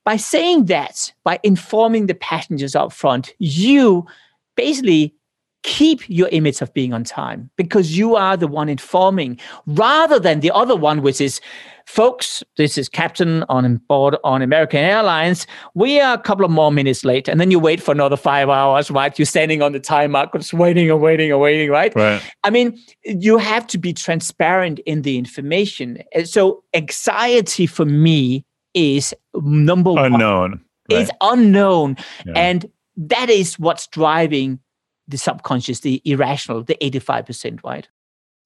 By 0.02 0.16
saying 0.16 0.64
that, 0.66 1.12
by 1.24 1.40
informing 1.42 2.06
the 2.06 2.14
passengers 2.14 2.74
up 2.74 2.90
front, 2.90 3.34
you 3.38 4.06
basically 4.56 5.14
keep 5.64 6.08
your 6.08 6.28
image 6.28 6.60
of 6.60 6.72
being 6.74 6.92
on 6.92 7.02
time 7.02 7.50
because 7.56 7.96
you 7.96 8.14
are 8.14 8.36
the 8.36 8.46
one 8.46 8.68
informing 8.68 9.40
rather 9.66 10.20
than 10.20 10.40
the 10.40 10.50
other 10.52 10.76
one, 10.76 11.00
which 11.00 11.22
is, 11.22 11.40
folks, 11.86 12.44
this 12.58 12.76
is 12.76 12.86
captain 12.86 13.44
on 13.48 13.76
board 13.88 14.16
on 14.24 14.42
American 14.42 14.80
Airlines. 14.80 15.46
We 15.74 15.98
are 16.00 16.14
a 16.14 16.18
couple 16.18 16.44
of 16.44 16.50
more 16.50 16.70
minutes 16.70 17.02
late. 17.02 17.28
And 17.28 17.40
then 17.40 17.50
you 17.50 17.58
wait 17.58 17.82
for 17.82 17.92
another 17.92 18.16
five 18.16 18.50
hours, 18.50 18.90
right? 18.90 19.18
You're 19.18 19.24
standing 19.24 19.62
on 19.62 19.72
the 19.72 19.80
time 19.80 20.10
mark, 20.10 20.34
just 20.34 20.52
waiting 20.52 20.90
and 20.90 21.00
waiting 21.00 21.32
and 21.32 21.40
waiting, 21.40 21.70
right? 21.70 21.94
Right. 21.96 22.22
I 22.44 22.50
mean, 22.50 22.78
you 23.04 23.38
have 23.38 23.66
to 23.68 23.78
be 23.78 23.94
transparent 23.94 24.80
in 24.80 25.00
the 25.00 25.16
information. 25.16 26.02
Uh, 26.14 26.24
so 26.24 26.62
anxiety 26.74 27.66
for 27.66 27.86
me 27.86 28.44
is 28.74 29.14
number 29.34 29.90
unknown. 29.90 30.02
one. 30.02 30.12
Unknown. 30.12 30.50
Right. 30.90 31.00
It's 31.00 31.10
unknown. 31.22 31.96
Yeah. 32.26 32.32
And 32.36 32.66
that 32.96 33.30
is 33.30 33.58
what's 33.58 33.86
driving 33.86 34.60
the 35.06 35.18
subconscious, 35.18 35.80
the 35.80 36.00
irrational, 36.04 36.62
the 36.62 36.76
85%, 36.80 37.62
right? 37.64 37.88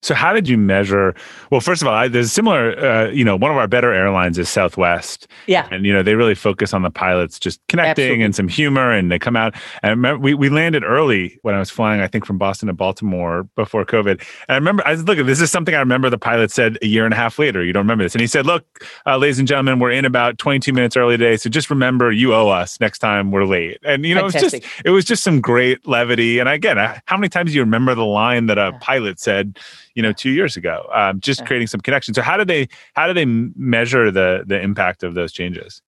So 0.01 0.15
how 0.15 0.33
did 0.33 0.49
you 0.49 0.57
measure? 0.57 1.15
Well, 1.51 1.61
first 1.61 1.83
of 1.83 1.89
all, 1.89 1.95
I, 1.95 2.07
there's 2.07 2.31
similar. 2.31 2.79
Uh, 2.79 3.09
you 3.11 3.25
know, 3.25 3.35
one 3.37 3.51
of 3.51 3.57
our 3.57 3.67
better 3.67 3.93
airlines 3.93 4.39
is 4.39 4.49
Southwest. 4.49 5.27
Yeah, 5.49 5.67
and 5.73 5.85
you 5.85 5.93
know 5.93 6.05
they 6.05 6.15
really 6.15 6.37
focus 6.37 6.73
on 6.73 6.83
the 6.83 6.91
pilots 6.91 7.39
just 7.39 7.61
connecting 7.67 8.05
Absolutely. 8.05 8.25
and 8.25 8.35
some 8.35 8.47
humor, 8.47 8.93
and 8.93 9.11
they 9.11 9.19
come 9.19 9.35
out. 9.35 9.55
And 9.83 9.89
I 9.89 9.89
remember 9.91 10.23
we 10.23 10.35
we 10.35 10.51
landed 10.51 10.85
early 10.85 11.41
when 11.43 11.57
I 11.57 11.59
was 11.59 11.69
flying. 11.69 12.01
I 12.01 12.07
think 12.07 12.27
from 12.27 12.39
Boston 12.39 12.69
to 12.69 12.73
Baltimore 12.73 13.43
before 13.57 13.85
COVID. 13.85 14.21
And 14.21 14.51
I 14.51 14.55
remember 14.55 14.87
I 14.87 14.95
look. 14.95 15.19
This 15.27 15.41
is 15.41 15.51
something 15.51 15.75
I 15.75 15.81
remember. 15.81 16.09
The 16.11 16.19
pilot 16.19 16.53
said 16.53 16.79
a 16.81 16.87
year 16.87 17.05
and 17.05 17.13
a 17.13 17.17
half 17.17 17.37
later. 17.37 17.65
You 17.65 17.73
don't 17.73 17.83
remember 17.83 18.05
this? 18.05 18.15
And 18.15 18.21
he 18.21 18.29
said, 18.29 18.47
"Look, 18.47 18.65
uh, 19.05 19.17
ladies 19.17 19.41
and 19.41 19.49
gentlemen, 19.49 19.81
we're 19.81 19.91
in 19.91 20.05
about 20.05 20.39
22 20.39 20.73
minutes 20.73 20.97
early 20.97 21.17
today. 21.17 21.37
So 21.37 21.51
just 21.51 21.71
remember, 21.71 22.13
you 22.13 22.35
owe 22.35 22.51
us 22.51 22.79
next 22.81 23.01
time 23.01 23.33
we're 23.33 23.47
late." 23.47 23.79
And 23.85 24.07
you 24.07 24.15
know, 24.15 24.31
Fantastic. 24.31 24.63
it 24.63 24.63
was 24.63 24.73
just 24.75 24.87
it 24.87 24.91
was 24.91 25.05
just 25.05 25.25
some 25.25 25.41
great 25.41 25.89
levity. 25.89 26.39
And 26.39 26.49
again, 26.49 26.77
how 27.07 27.17
many 27.17 27.29
times 27.29 27.51
do 27.51 27.57
you 27.57 27.63
remember 27.63 27.97
the 27.97 28.05
line 28.05 28.47
that 28.47 28.59
a 28.59 28.79
pilot 28.81 29.19
said? 29.19 29.59
You 29.99 30.03
know 30.03 30.13
two 30.13 30.31
years 30.31 30.57
ago 30.57 30.89
um, 30.95 31.19
just 31.19 31.45
creating 31.45 31.67
some 31.67 31.81
connections 31.81 32.15
so 32.15 32.23
how 32.23 32.37
do 32.37 32.45
they 32.45 32.69
how 32.95 33.09
do 33.09 33.13
they 33.13 33.25
measure 33.27 34.13
the 34.13 34.45
the 34.47 34.59
impact 34.61 35.03
of 35.03 35.15
those 35.15 35.33
changes 35.33 35.83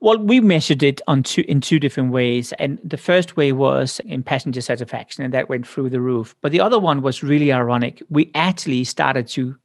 well, 0.00 0.18
we 0.18 0.38
measured 0.38 0.82
it 0.82 1.00
on 1.06 1.22
two 1.22 1.44
in 1.48 1.62
two 1.62 1.78
different 1.78 2.12
ways, 2.12 2.52
and 2.58 2.78
the 2.84 2.98
first 2.98 3.38
way 3.38 3.52
was 3.52 4.00
in 4.04 4.22
passenger 4.22 4.60
satisfaction, 4.60 5.24
and 5.24 5.32
that 5.32 5.48
went 5.48 5.66
through 5.66 5.88
the 5.88 6.00
roof. 6.00 6.36
But 6.42 6.52
the 6.52 6.60
other 6.60 6.78
one 6.78 7.00
was 7.00 7.22
really 7.22 7.50
ironic. 7.50 8.02
We 8.10 8.30
actually 8.34 8.84
started 8.84 9.26
to 9.28 9.56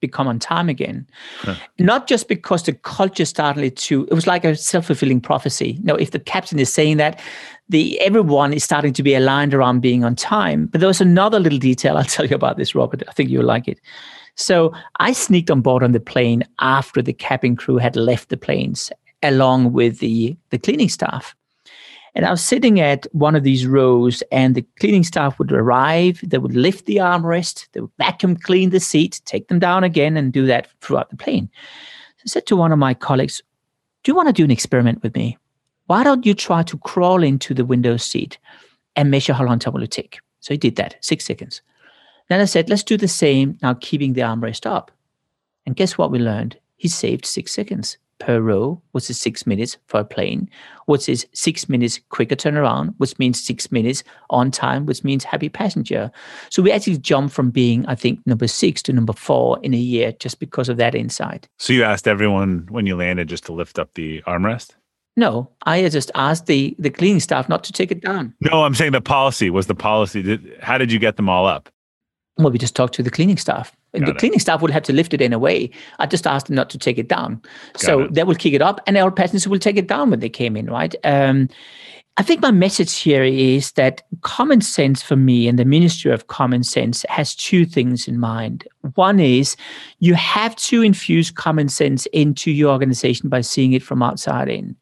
become 0.00 0.28
on 0.28 0.38
time 0.38 0.68
again. 0.68 1.06
Huh. 1.40 1.54
Not 1.78 2.06
just 2.06 2.28
because 2.28 2.64
the 2.64 2.72
culture 2.72 3.24
started 3.24 3.76
to, 3.76 4.06
it 4.10 4.14
was 4.14 4.26
like 4.26 4.44
a 4.44 4.56
self-fulfilling 4.56 5.20
prophecy. 5.20 5.78
Now, 5.82 5.94
if 5.94 6.10
the 6.10 6.18
captain 6.18 6.58
is 6.58 6.72
saying 6.72 6.96
that, 6.98 7.20
the 7.68 7.98
everyone 8.00 8.52
is 8.52 8.64
starting 8.64 8.92
to 8.94 9.02
be 9.02 9.14
aligned 9.14 9.54
around 9.54 9.80
being 9.80 10.04
on 10.04 10.14
time. 10.14 10.66
But 10.66 10.80
there 10.80 10.88
was 10.88 11.00
another 11.00 11.40
little 11.40 11.58
detail 11.58 11.96
I'll 11.96 12.04
tell 12.16 12.26
you 12.26 12.36
about 12.36 12.56
this, 12.56 12.74
Robert. 12.74 13.02
I 13.08 13.12
think 13.12 13.30
you'll 13.30 13.44
like 13.44 13.68
it. 13.68 13.80
So 14.36 14.72
I 15.00 15.12
sneaked 15.12 15.50
on 15.50 15.60
board 15.62 15.82
on 15.82 15.92
the 15.92 16.00
plane 16.00 16.44
after 16.60 17.00
the 17.02 17.12
cabin 17.12 17.56
crew 17.56 17.78
had 17.78 17.96
left 17.96 18.28
the 18.28 18.36
planes, 18.36 18.90
along 19.22 19.72
with 19.72 19.98
the, 19.98 20.36
the 20.50 20.58
cleaning 20.58 20.88
staff. 20.88 21.34
And 22.16 22.24
I 22.24 22.30
was 22.30 22.42
sitting 22.42 22.80
at 22.80 23.06
one 23.12 23.36
of 23.36 23.42
these 23.42 23.66
rows, 23.66 24.22
and 24.32 24.54
the 24.54 24.64
cleaning 24.80 25.04
staff 25.04 25.38
would 25.38 25.52
arrive. 25.52 26.18
They 26.22 26.38
would 26.38 26.56
lift 26.56 26.86
the 26.86 26.96
armrest, 26.96 27.68
they 27.72 27.80
would 27.80 27.90
vacuum 27.98 28.36
clean 28.36 28.70
the 28.70 28.80
seat, 28.80 29.20
take 29.26 29.48
them 29.48 29.58
down 29.58 29.84
again, 29.84 30.16
and 30.16 30.32
do 30.32 30.46
that 30.46 30.68
throughout 30.80 31.10
the 31.10 31.16
plane. 31.16 31.50
So 32.16 32.22
I 32.24 32.28
said 32.28 32.46
to 32.46 32.56
one 32.56 32.72
of 32.72 32.78
my 32.78 32.94
colleagues, 32.94 33.42
Do 34.02 34.10
you 34.10 34.16
want 34.16 34.28
to 34.28 34.32
do 34.32 34.44
an 34.44 34.50
experiment 34.50 35.02
with 35.02 35.14
me? 35.14 35.36
Why 35.88 36.04
don't 36.04 36.24
you 36.24 36.32
try 36.32 36.62
to 36.62 36.78
crawl 36.78 37.22
into 37.22 37.52
the 37.52 37.66
window 37.66 37.98
seat 37.98 38.38
and 38.96 39.10
measure 39.10 39.34
how 39.34 39.44
long 39.44 39.58
time 39.58 39.74
will 39.74 39.82
it 39.82 39.90
take? 39.90 40.18
So 40.40 40.54
he 40.54 40.58
did 40.58 40.76
that, 40.76 40.96
six 41.02 41.26
seconds. 41.26 41.60
Then 42.30 42.40
I 42.40 42.46
said, 42.46 42.70
Let's 42.70 42.82
do 42.82 42.96
the 42.96 43.08
same, 43.08 43.58
now 43.60 43.74
keeping 43.74 44.14
the 44.14 44.22
armrest 44.22 44.64
up. 44.64 44.90
And 45.66 45.76
guess 45.76 45.98
what 45.98 46.10
we 46.10 46.18
learned? 46.18 46.58
He 46.76 46.88
saved 46.88 47.26
six 47.26 47.52
seconds 47.52 47.98
per 48.18 48.40
row, 48.40 48.80
which 48.92 49.10
is 49.10 49.20
six 49.20 49.46
minutes 49.46 49.76
for 49.86 50.00
a 50.00 50.04
plane, 50.04 50.48
which 50.86 51.08
is 51.08 51.26
six 51.32 51.68
minutes 51.68 52.00
quicker 52.10 52.36
turnaround, 52.36 52.94
which 52.98 53.18
means 53.18 53.42
six 53.42 53.70
minutes 53.70 54.02
on 54.30 54.50
time, 54.50 54.86
which 54.86 55.04
means 55.04 55.24
happy 55.24 55.48
passenger. 55.48 56.10
So 56.50 56.62
we 56.62 56.72
actually 56.72 56.98
jumped 56.98 57.34
from 57.34 57.50
being, 57.50 57.86
I 57.86 57.94
think, 57.94 58.20
number 58.26 58.48
six 58.48 58.82
to 58.82 58.92
number 58.92 59.12
four 59.12 59.58
in 59.62 59.74
a 59.74 59.78
year 59.78 60.12
just 60.12 60.40
because 60.40 60.68
of 60.68 60.76
that 60.78 60.94
insight. 60.94 61.48
So 61.58 61.72
you 61.72 61.84
asked 61.84 62.08
everyone 62.08 62.66
when 62.70 62.86
you 62.86 62.96
landed 62.96 63.28
just 63.28 63.44
to 63.46 63.52
lift 63.52 63.78
up 63.78 63.94
the 63.94 64.22
armrest? 64.22 64.74
No, 65.18 65.50
I 65.62 65.88
just 65.88 66.10
asked 66.14 66.44
the 66.46 66.76
the 66.78 66.90
cleaning 66.90 67.20
staff 67.20 67.48
not 67.48 67.64
to 67.64 67.72
take 67.72 67.90
it 67.90 68.02
down. 68.02 68.34
No, 68.42 68.64
I'm 68.64 68.74
saying 68.74 68.92
the 68.92 69.00
policy 69.00 69.48
was 69.48 69.66
the 69.66 69.74
policy. 69.74 70.22
Did, 70.22 70.58
how 70.60 70.76
did 70.76 70.92
you 70.92 70.98
get 70.98 71.16
them 71.16 71.28
all 71.28 71.46
up? 71.46 71.70
Well, 72.36 72.50
we 72.50 72.58
just 72.58 72.76
talked 72.76 72.92
to 72.94 73.02
the 73.02 73.10
cleaning 73.10 73.38
staff. 73.38 73.74
And 73.96 74.06
the 74.06 74.12
it. 74.12 74.18
cleaning 74.18 74.38
staff 74.38 74.62
would 74.62 74.70
have 74.70 74.82
to 74.84 74.92
lift 74.92 75.14
it 75.14 75.20
in 75.20 75.32
a 75.32 75.38
way. 75.38 75.70
I 75.98 76.06
just 76.06 76.26
asked 76.26 76.46
them 76.46 76.56
not 76.56 76.70
to 76.70 76.78
take 76.78 76.98
it 76.98 77.08
down. 77.08 77.42
Got 77.72 77.80
so 77.80 78.00
it. 78.02 78.14
they 78.14 78.22
will 78.24 78.34
kick 78.34 78.52
it 78.52 78.62
up, 78.62 78.80
and 78.86 78.96
our 78.96 79.10
passengers 79.10 79.48
will 79.48 79.58
take 79.58 79.76
it 79.76 79.88
down 79.88 80.10
when 80.10 80.20
they 80.20 80.28
came 80.28 80.56
in, 80.56 80.66
right? 80.66 80.94
Um, 81.04 81.48
I 82.18 82.22
think 82.22 82.40
my 82.40 82.50
message 82.50 82.96
here 82.96 83.22
is 83.22 83.72
that 83.72 84.00
common 84.22 84.62
sense 84.62 85.02
for 85.02 85.16
me 85.16 85.46
and 85.48 85.58
the 85.58 85.66
Ministry 85.66 86.10
of 86.10 86.28
Common 86.28 86.62
Sense 86.62 87.04
has 87.10 87.34
two 87.34 87.66
things 87.66 88.08
in 88.08 88.18
mind. 88.18 88.66
One 88.94 89.20
is 89.20 89.54
you 89.98 90.14
have 90.14 90.56
to 90.56 90.80
infuse 90.80 91.30
common 91.30 91.68
sense 91.68 92.06
into 92.06 92.50
your 92.50 92.72
organization 92.72 93.28
by 93.28 93.42
seeing 93.42 93.74
it 93.74 93.82
from 93.82 94.02
outside 94.02 94.48
in. 94.48 94.76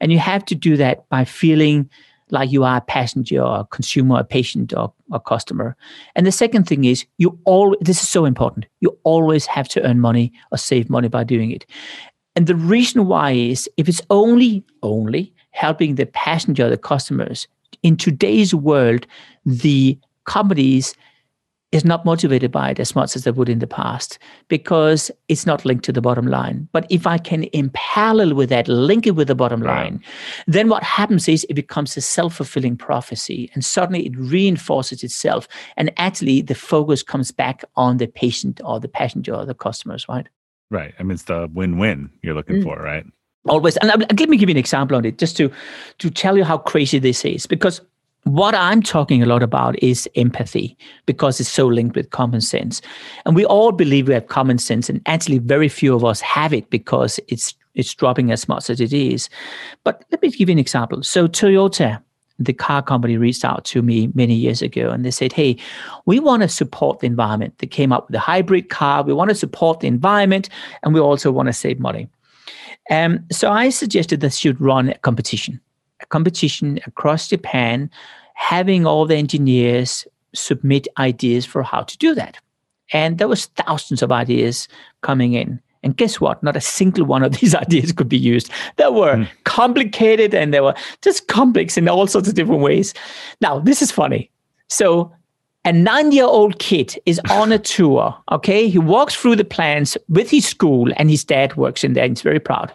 And 0.00 0.10
you 0.10 0.18
have 0.18 0.44
to 0.46 0.56
do 0.56 0.76
that 0.78 1.08
by 1.10 1.24
feeling 1.24 1.88
like 2.32 2.50
you 2.50 2.64
are 2.64 2.78
a 2.78 2.80
passenger 2.80 3.42
or 3.42 3.60
a 3.60 3.64
consumer, 3.64 4.20
a 4.20 4.24
patient 4.24 4.72
or 4.72 4.92
a 5.12 5.20
customer. 5.20 5.76
And 6.14 6.26
the 6.26 6.32
second 6.32 6.66
thing 6.66 6.84
is 6.84 7.04
you 7.18 7.38
all 7.44 7.76
this 7.80 8.02
is 8.02 8.08
so 8.08 8.24
important. 8.24 8.66
You 8.80 8.96
always 9.04 9.46
have 9.46 9.68
to 9.68 9.82
earn 9.82 10.00
money 10.00 10.32
or 10.52 10.58
save 10.58 10.90
money 10.90 11.08
by 11.08 11.24
doing 11.24 11.50
it. 11.50 11.66
And 12.36 12.46
the 12.46 12.56
reason 12.56 13.06
why 13.06 13.32
is 13.32 13.68
if 13.76 13.88
it's 13.88 14.02
only 14.10 14.64
only 14.82 15.32
helping 15.50 15.96
the 15.96 16.06
passenger, 16.06 16.68
the 16.70 16.78
customers, 16.78 17.48
in 17.82 17.96
today's 17.96 18.54
world, 18.54 19.06
the 19.44 19.98
companies 20.24 20.94
is 21.72 21.84
not 21.84 22.04
motivated 22.04 22.50
by 22.50 22.70
it 22.70 22.80
as 22.80 22.96
much 22.96 23.14
as 23.14 23.24
they 23.24 23.30
would 23.30 23.48
in 23.48 23.60
the 23.60 23.66
past 23.66 24.18
because 24.48 25.10
it's 25.28 25.46
not 25.46 25.64
linked 25.64 25.84
to 25.84 25.92
the 25.92 26.00
bottom 26.00 26.26
line. 26.26 26.68
But 26.72 26.86
if 26.90 27.06
I 27.06 27.16
can 27.18 27.44
in 27.44 27.70
parallel 27.70 28.34
with 28.34 28.48
that, 28.48 28.66
link 28.66 29.06
it 29.06 29.12
with 29.12 29.28
the 29.28 29.36
bottom 29.36 29.62
line, 29.62 30.02
then 30.46 30.68
what 30.68 30.82
happens 30.82 31.28
is 31.28 31.46
it 31.48 31.54
becomes 31.54 31.96
a 31.96 32.00
self 32.00 32.34
fulfilling 32.34 32.76
prophecy 32.76 33.50
and 33.54 33.64
suddenly 33.64 34.06
it 34.06 34.16
reinforces 34.16 35.04
itself. 35.04 35.46
And 35.76 35.92
actually, 35.96 36.42
the 36.42 36.56
focus 36.56 37.02
comes 37.02 37.30
back 37.30 37.64
on 37.76 37.98
the 37.98 38.08
patient 38.08 38.60
or 38.64 38.80
the 38.80 38.88
passenger 38.88 39.34
or 39.34 39.46
the 39.46 39.54
customers, 39.54 40.08
right? 40.08 40.28
Right. 40.70 40.94
I 40.98 41.02
mean, 41.02 41.12
it's 41.12 41.24
the 41.24 41.48
win 41.52 41.78
win 41.78 42.10
you're 42.22 42.34
looking 42.34 42.56
mm. 42.56 42.64
for, 42.64 42.76
right? 42.76 43.04
Always. 43.48 43.76
And 43.78 43.88
let 43.88 44.28
me 44.28 44.36
give 44.36 44.48
you 44.48 44.54
an 44.54 44.58
example 44.58 44.96
on 44.96 45.04
it 45.04 45.18
just 45.18 45.36
to, 45.38 45.50
to 45.98 46.10
tell 46.10 46.36
you 46.36 46.44
how 46.44 46.58
crazy 46.58 46.98
this 46.98 47.24
is 47.24 47.46
because 47.46 47.80
what 48.24 48.54
I'm 48.54 48.82
talking 48.82 49.22
a 49.22 49.26
lot 49.26 49.42
about 49.42 49.82
is 49.82 50.08
empathy 50.14 50.76
because 51.06 51.40
it's 51.40 51.48
so 51.48 51.66
linked 51.66 51.96
with 51.96 52.10
common 52.10 52.40
sense. 52.40 52.82
And 53.24 53.34
we 53.34 53.44
all 53.46 53.72
believe 53.72 54.08
we 54.08 54.14
have 54.14 54.26
common 54.26 54.58
sense, 54.58 54.88
and 54.88 55.00
actually, 55.06 55.38
very 55.38 55.68
few 55.68 55.94
of 55.94 56.04
us 56.04 56.20
have 56.20 56.52
it 56.52 56.68
because 56.70 57.18
it's 57.28 57.54
it's 57.74 57.94
dropping 57.94 58.30
as 58.30 58.48
much 58.48 58.68
as 58.68 58.80
it 58.80 58.92
is. 58.92 59.28
But 59.84 60.04
let 60.10 60.20
me 60.22 60.30
give 60.30 60.48
you 60.48 60.52
an 60.52 60.58
example. 60.58 61.02
So, 61.02 61.28
Toyota, 61.28 62.02
the 62.38 62.52
car 62.52 62.82
company, 62.82 63.16
reached 63.16 63.44
out 63.44 63.64
to 63.66 63.80
me 63.80 64.10
many 64.14 64.34
years 64.34 64.60
ago 64.60 64.90
and 64.90 65.04
they 65.04 65.10
said, 65.10 65.32
Hey, 65.32 65.56
we 66.04 66.20
want 66.20 66.42
to 66.42 66.48
support 66.48 66.98
the 66.98 67.06
environment. 67.06 67.54
They 67.58 67.66
came 67.66 67.92
up 67.92 68.08
with 68.08 68.16
a 68.16 68.20
hybrid 68.20 68.68
car. 68.68 69.02
We 69.02 69.12
want 69.12 69.30
to 69.30 69.34
support 69.34 69.80
the 69.80 69.88
environment, 69.88 70.48
and 70.82 70.92
we 70.92 71.00
also 71.00 71.30
want 71.30 71.46
to 71.46 71.52
save 71.52 71.80
money. 71.80 72.08
Um, 72.90 73.24
so, 73.32 73.50
I 73.50 73.70
suggested 73.70 74.20
they 74.20 74.28
should 74.28 74.60
run 74.60 74.90
a 74.90 74.98
competition 74.98 75.60
competition 76.10 76.78
across 76.86 77.28
Japan, 77.28 77.90
having 78.34 78.86
all 78.86 79.06
the 79.06 79.16
engineers 79.16 80.06
submit 80.34 80.86
ideas 80.98 81.46
for 81.46 81.62
how 81.62 81.82
to 81.82 81.98
do 81.98 82.14
that. 82.14 82.38
And 82.92 83.18
there 83.18 83.28
was 83.28 83.46
thousands 83.46 84.02
of 84.02 84.12
ideas 84.12 84.68
coming 85.00 85.32
in. 85.32 85.60
And 85.82 85.96
guess 85.96 86.20
what? 86.20 86.42
Not 86.42 86.56
a 86.56 86.60
single 86.60 87.06
one 87.06 87.22
of 87.22 87.32
these 87.40 87.54
ideas 87.54 87.92
could 87.92 88.08
be 88.08 88.18
used. 88.18 88.50
They 88.76 88.88
were 88.88 89.16
mm. 89.16 89.28
complicated 89.44 90.34
and 90.34 90.52
they 90.52 90.60
were 90.60 90.74
just 91.02 91.28
complex 91.28 91.76
in 91.76 91.88
all 91.88 92.06
sorts 92.06 92.28
of 92.28 92.34
different 92.34 92.62
ways. 92.62 92.92
Now, 93.40 93.58
this 93.60 93.82
is 93.82 93.90
funny. 93.90 94.30
So, 94.68 95.12
a 95.66 95.72
nine 95.72 96.10
year 96.10 96.24
old 96.24 96.58
kid 96.58 96.98
is 97.04 97.20
on 97.30 97.52
a 97.52 97.58
tour. 97.58 98.16
Okay. 98.32 98.68
He 98.68 98.78
walks 98.78 99.14
through 99.14 99.36
the 99.36 99.44
plans 99.44 99.96
with 100.08 100.30
his 100.30 100.46
school, 100.46 100.90
and 100.96 101.10
his 101.10 101.24
dad 101.24 101.56
works 101.56 101.84
in 101.84 101.92
there. 101.92 102.04
And 102.04 102.12
he's 102.12 102.22
very 102.22 102.40
proud 102.40 102.72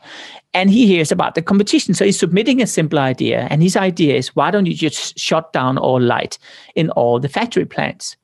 and 0.55 0.69
he 0.71 0.87
hears 0.87 1.11
about 1.11 1.35
the 1.35 1.41
competition. 1.41 1.93
So 1.93 2.05
he's 2.05 2.17
submitting 2.17 2.61
a 2.61 2.67
simple 2.67 2.97
idea. 2.97 3.45
And 3.51 3.61
his 3.61 3.75
idea 3.75 4.15
is 4.15 4.33
why 4.37 4.51
don't 4.51 4.65
you 4.65 4.73
just 4.73 5.19
shut 5.19 5.51
down 5.51 5.77
all 5.77 5.99
light 5.99 6.39
in 6.75 6.89
all 6.91 7.19
the 7.19 7.27
factory 7.27 7.65
plants? 7.65 8.15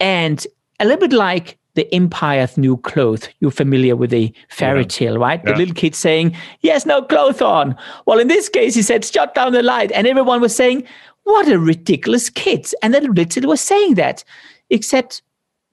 And 0.00 0.44
a 0.80 0.86
little 0.86 1.06
bit 1.06 1.12
like 1.12 1.58
the 1.74 1.94
empire's 1.94 2.56
new 2.56 2.78
clothes. 2.78 3.28
You're 3.40 3.50
familiar 3.50 3.96
with 3.96 4.10
the 4.10 4.32
fairy 4.48 4.86
tale, 4.86 5.18
right? 5.18 5.42
Yeah. 5.44 5.52
The 5.52 5.58
little 5.58 5.74
kid 5.74 5.94
saying, 5.94 6.34
Yes, 6.62 6.86
no 6.86 7.02
clothes 7.02 7.42
on. 7.42 7.76
Well, 8.06 8.18
in 8.18 8.28
this 8.28 8.48
case, 8.48 8.74
he 8.74 8.82
said, 8.82 9.04
Shut 9.04 9.34
down 9.34 9.52
the 9.52 9.62
light. 9.62 9.92
And 9.92 10.06
everyone 10.06 10.40
was 10.40 10.56
saying, 10.56 10.84
What 11.24 11.48
a 11.48 11.58
ridiculous 11.58 12.30
kid. 12.30 12.66
And 12.82 12.94
then 12.94 13.12
little 13.12 13.48
was 13.48 13.60
saying 13.60 13.94
that, 13.94 14.24
except 14.70 15.20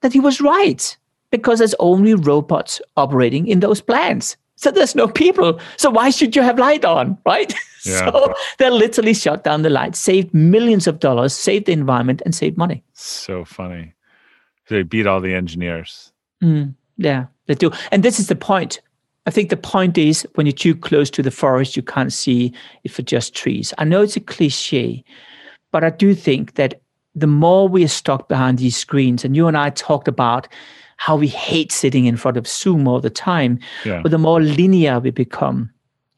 that 0.02 0.12
he 0.12 0.20
was 0.20 0.42
right 0.42 0.98
because 1.32 1.60
there's 1.60 1.76
only 1.80 2.16
robots 2.16 2.82
operating 2.98 3.48
in 3.48 3.62
those 3.62 3.80
plants. 3.80 4.36
So 4.60 4.72
there's 4.72 4.94
no 4.94 5.08
people. 5.08 5.58
So 5.78 5.90
why 5.90 6.10
should 6.10 6.36
you 6.36 6.42
have 6.42 6.60
light 6.60 6.86
on, 6.86 7.18
right? 7.26 7.54
Yeah. 7.86 8.12
so 8.12 8.34
they 8.58 8.70
literally 8.70 9.14
shut 9.14 9.46
down 9.46 9.62
the 9.62 9.70
light, 9.70 9.96
saved 9.96 10.34
millions 10.34 10.86
of 10.86 11.00
dollars, 11.00 11.34
saved 11.34 11.66
the 11.68 11.72
environment, 11.72 12.22
and 12.26 12.36
saved 12.36 12.58
money. 12.58 12.84
So 12.92 13.46
funny. 13.46 13.94
They 14.68 14.84
beat 14.84 15.08
all 15.08 15.22
the 15.22 15.34
engineers. 15.34 16.12
Mm, 16.44 16.76
yeah, 16.98 17.28
they 17.46 17.56
do. 17.56 17.72
And 17.94 18.04
this 18.04 18.20
is 18.20 18.28
the 18.28 18.36
point. 18.36 18.82
I 19.26 19.32
think 19.32 19.50
the 19.50 19.56
point 19.56 19.98
is 19.98 20.28
when 20.36 20.46
you're 20.46 20.52
too 20.52 20.76
close 20.76 21.10
to 21.12 21.24
the 21.24 21.32
forest, 21.32 21.78
you 21.78 21.82
can't 21.82 22.12
see 22.12 22.54
it 22.84 22.92
for 22.92 23.02
just 23.02 23.34
trees. 23.34 23.74
I 23.78 23.86
know 23.86 24.02
it's 24.02 24.18
a 24.18 24.20
cliche, 24.20 25.06
but 25.72 25.86
I 25.86 25.90
do 25.90 26.14
think 26.14 26.56
that 26.56 26.82
the 27.16 27.28
more 27.28 27.68
we 27.68 27.84
are 27.84 27.90
stuck 27.90 28.28
behind 28.28 28.58
these 28.58 28.78
screens, 28.78 29.26
and 29.26 29.36
you 29.36 29.48
and 29.48 29.58
I 29.58 29.70
talked 29.72 30.08
about 30.08 30.48
how 30.98 31.16
we 31.16 31.28
hate 31.28 31.72
sitting 31.72 32.06
in 32.06 32.18
front 32.18 32.36
of 32.36 32.46
Zoom 32.46 32.88
all 32.88 33.00
the 33.00 33.10
time. 33.10 33.60
Yeah. 33.86 34.02
But 34.02 34.12
the 34.12 34.18
more 34.18 34.42
linear 34.42 35.00
we 35.00 35.12
become, 35.12 35.72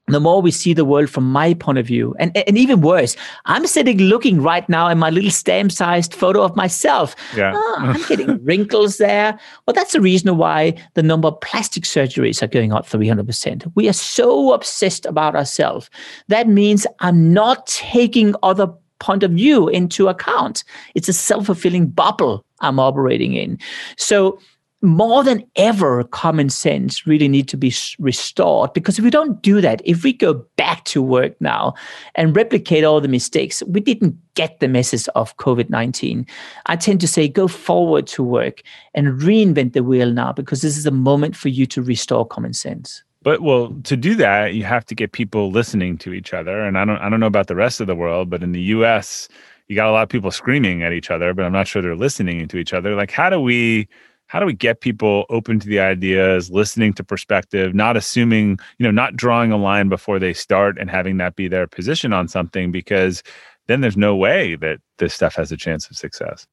the 0.07 0.19
more 0.19 0.41
we 0.41 0.51
see 0.51 0.73
the 0.73 0.83
world 0.85 1.09
from 1.09 1.31
my 1.31 1.53
point 1.53 1.77
of 1.77 1.85
view. 1.85 2.15
And, 2.19 2.35
and 2.35 2.57
even 2.57 2.81
worse, 2.81 3.15
I'm 3.45 3.65
sitting 3.67 3.97
looking 3.97 4.41
right 4.41 4.67
now 4.67 4.89
at 4.89 4.97
my 4.97 5.09
little 5.09 5.31
stamp 5.31 5.71
sized 5.71 6.13
photo 6.13 6.41
of 6.41 6.55
myself. 6.55 7.15
Yeah. 7.35 7.53
Oh, 7.55 7.77
I'm 7.79 8.01
getting 8.07 8.43
wrinkles 8.43 8.97
there. 8.97 9.39
Well, 9.65 9.73
that's 9.73 9.93
the 9.93 10.01
reason 10.01 10.35
why 10.37 10.75
the 10.95 11.03
number 11.03 11.27
of 11.27 11.39
plastic 11.41 11.83
surgeries 11.83 12.41
are 12.41 12.47
going 12.47 12.73
up 12.73 12.85
300%. 12.87 13.71
We 13.75 13.87
are 13.87 13.93
so 13.93 14.53
obsessed 14.53 15.05
about 15.05 15.35
ourselves. 15.35 15.89
That 16.27 16.47
means 16.47 16.85
I'm 16.99 17.31
not 17.31 17.67
taking 17.67 18.35
other 18.43 18.67
point 19.01 19.23
of 19.23 19.31
view 19.31 19.67
into 19.67 20.07
account. 20.07 20.63
It's 20.95 21.09
a 21.09 21.13
self 21.13 21.47
fulfilling 21.47 21.87
bubble 21.87 22.45
I'm 22.61 22.79
operating 22.79 23.33
in. 23.33 23.59
So 23.97 24.39
more 24.81 25.23
than 25.23 25.43
ever, 25.55 26.03
common 26.05 26.49
sense 26.49 27.05
really 27.05 27.27
need 27.27 27.47
to 27.49 27.57
be 27.57 27.73
restored 27.99 28.73
because 28.73 28.97
if 28.97 29.03
we 29.03 29.11
don't 29.11 29.41
do 29.41 29.61
that, 29.61 29.81
if 29.85 30.03
we 30.03 30.11
go 30.11 30.45
back 30.57 30.85
to 30.85 31.03
work 31.03 31.39
now 31.39 31.75
and 32.15 32.35
replicate 32.35 32.83
all 32.83 32.99
the 32.99 33.07
mistakes, 33.07 33.61
we 33.67 33.79
didn't 33.79 34.15
get 34.33 34.59
the 34.59 34.67
message 34.67 35.07
of 35.13 35.37
COVID 35.37 35.69
19. 35.69 36.25
I 36.65 36.75
tend 36.75 36.99
to 37.01 37.07
say 37.07 37.27
go 37.27 37.47
forward 37.47 38.07
to 38.07 38.23
work 38.23 38.61
and 38.95 39.19
reinvent 39.19 39.73
the 39.73 39.83
wheel 39.83 40.11
now 40.11 40.33
because 40.33 40.61
this 40.61 40.77
is 40.77 40.87
a 40.87 40.91
moment 40.91 41.35
for 41.35 41.49
you 41.49 41.67
to 41.67 41.81
restore 41.81 42.25
common 42.25 42.53
sense. 42.53 43.03
But 43.23 43.41
well, 43.41 43.75
to 43.83 43.95
do 43.95 44.15
that, 44.15 44.53
you 44.53 44.63
have 44.63 44.85
to 44.85 44.95
get 44.95 45.11
people 45.11 45.51
listening 45.51 45.97
to 45.99 46.13
each 46.13 46.33
other. 46.33 46.61
And 46.61 46.77
I 46.77 46.85
don't 46.85 46.97
I 46.97 47.09
don't 47.09 47.19
know 47.19 47.27
about 47.27 47.47
the 47.47 47.55
rest 47.55 47.79
of 47.79 47.87
the 47.87 47.95
world, 47.95 48.29
but 48.29 48.41
in 48.41 48.51
the 48.51 48.61
US, 48.61 49.27
you 49.67 49.75
got 49.75 49.87
a 49.87 49.91
lot 49.91 50.03
of 50.03 50.09
people 50.09 50.31
screaming 50.31 50.83
at 50.83 50.91
each 50.91 51.11
other, 51.11 51.33
but 51.33 51.45
I'm 51.45 51.53
not 51.53 51.67
sure 51.67 51.81
they're 51.81 51.95
listening 51.95 52.47
to 52.47 52.57
each 52.57 52.73
other. 52.73 52.95
Like 52.95 53.11
how 53.11 53.29
do 53.29 53.39
we 53.39 53.87
how 54.31 54.39
do 54.39 54.45
we 54.45 54.53
get 54.53 54.79
people 54.79 55.25
open 55.29 55.59
to 55.59 55.67
the 55.67 55.81
ideas, 55.81 56.49
listening 56.49 56.93
to 56.93 57.03
perspective, 57.03 57.75
not 57.75 57.97
assuming, 57.97 58.57
you 58.77 58.85
know, 58.85 58.91
not 58.91 59.17
drawing 59.17 59.51
a 59.51 59.57
line 59.57 59.89
before 59.89 60.19
they 60.19 60.33
start 60.33 60.77
and 60.79 60.89
having 60.89 61.17
that 61.17 61.35
be 61.35 61.49
their 61.49 61.67
position 61.67 62.13
on 62.13 62.29
something 62.29 62.71
because 62.71 63.23
then 63.67 63.81
there's 63.81 63.97
no 63.97 64.15
way 64.15 64.55
that 64.55 64.79
this 64.99 65.13
stuff 65.13 65.35
has 65.35 65.51
a 65.51 65.57
chance 65.57 65.89
of 65.89 65.97
success. 65.97 66.47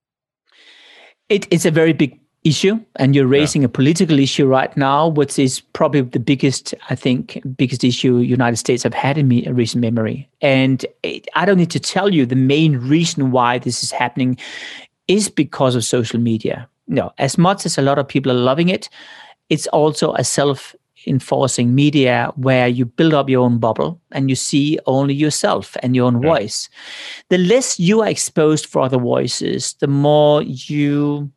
It, 1.28 1.46
it's 1.52 1.66
a 1.66 1.70
very 1.70 1.92
big 1.92 2.18
issue 2.44 2.78
and 2.96 3.14
you're 3.14 3.26
raising 3.26 3.62
yeah. 3.62 3.66
a 3.66 3.68
political 3.68 4.18
issue 4.18 4.46
right 4.46 4.76
now 4.76 5.08
which 5.08 5.38
is 5.38 5.60
probably 5.60 6.02
the 6.02 6.20
biggest 6.20 6.72
i 6.88 6.94
think 6.94 7.40
biggest 7.56 7.82
issue 7.82 8.18
united 8.18 8.56
states 8.56 8.82
have 8.84 8.94
had 8.94 9.18
in 9.18 9.26
me, 9.26 9.46
recent 9.48 9.80
memory 9.80 10.28
and 10.40 10.86
it, 11.02 11.26
i 11.34 11.44
don't 11.44 11.58
need 11.58 11.70
to 11.70 11.80
tell 11.80 12.12
you 12.12 12.24
the 12.24 12.36
main 12.36 12.76
reason 12.76 13.32
why 13.32 13.58
this 13.58 13.82
is 13.82 13.90
happening 13.90 14.36
is 15.08 15.28
because 15.28 15.74
of 15.74 15.84
social 15.84 16.20
media 16.20 16.68
no 16.86 17.12
as 17.18 17.36
much 17.36 17.66
as 17.66 17.76
a 17.76 17.82
lot 17.82 17.98
of 17.98 18.06
people 18.06 18.30
are 18.30 18.36
loving 18.36 18.68
it 18.68 18.88
it's 19.48 19.66
also 19.68 20.12
a 20.14 20.22
self 20.22 20.76
enforcing 21.06 21.74
media 21.74 22.32
where 22.36 22.68
you 22.68 22.84
build 22.84 23.14
up 23.14 23.28
your 23.28 23.44
own 23.44 23.58
bubble 23.58 24.00
and 24.12 24.28
you 24.28 24.36
see 24.36 24.78
only 24.86 25.14
yourself 25.14 25.76
and 25.82 25.94
your 25.94 26.06
own 26.06 26.20
yeah. 26.22 26.28
voice 26.28 26.68
the 27.30 27.38
less 27.38 27.78
you 27.78 28.02
are 28.02 28.08
exposed 28.08 28.66
for 28.66 28.82
other 28.82 28.98
voices 28.98 29.74
the 29.80 29.86
more 29.86 30.42
you 30.42 31.30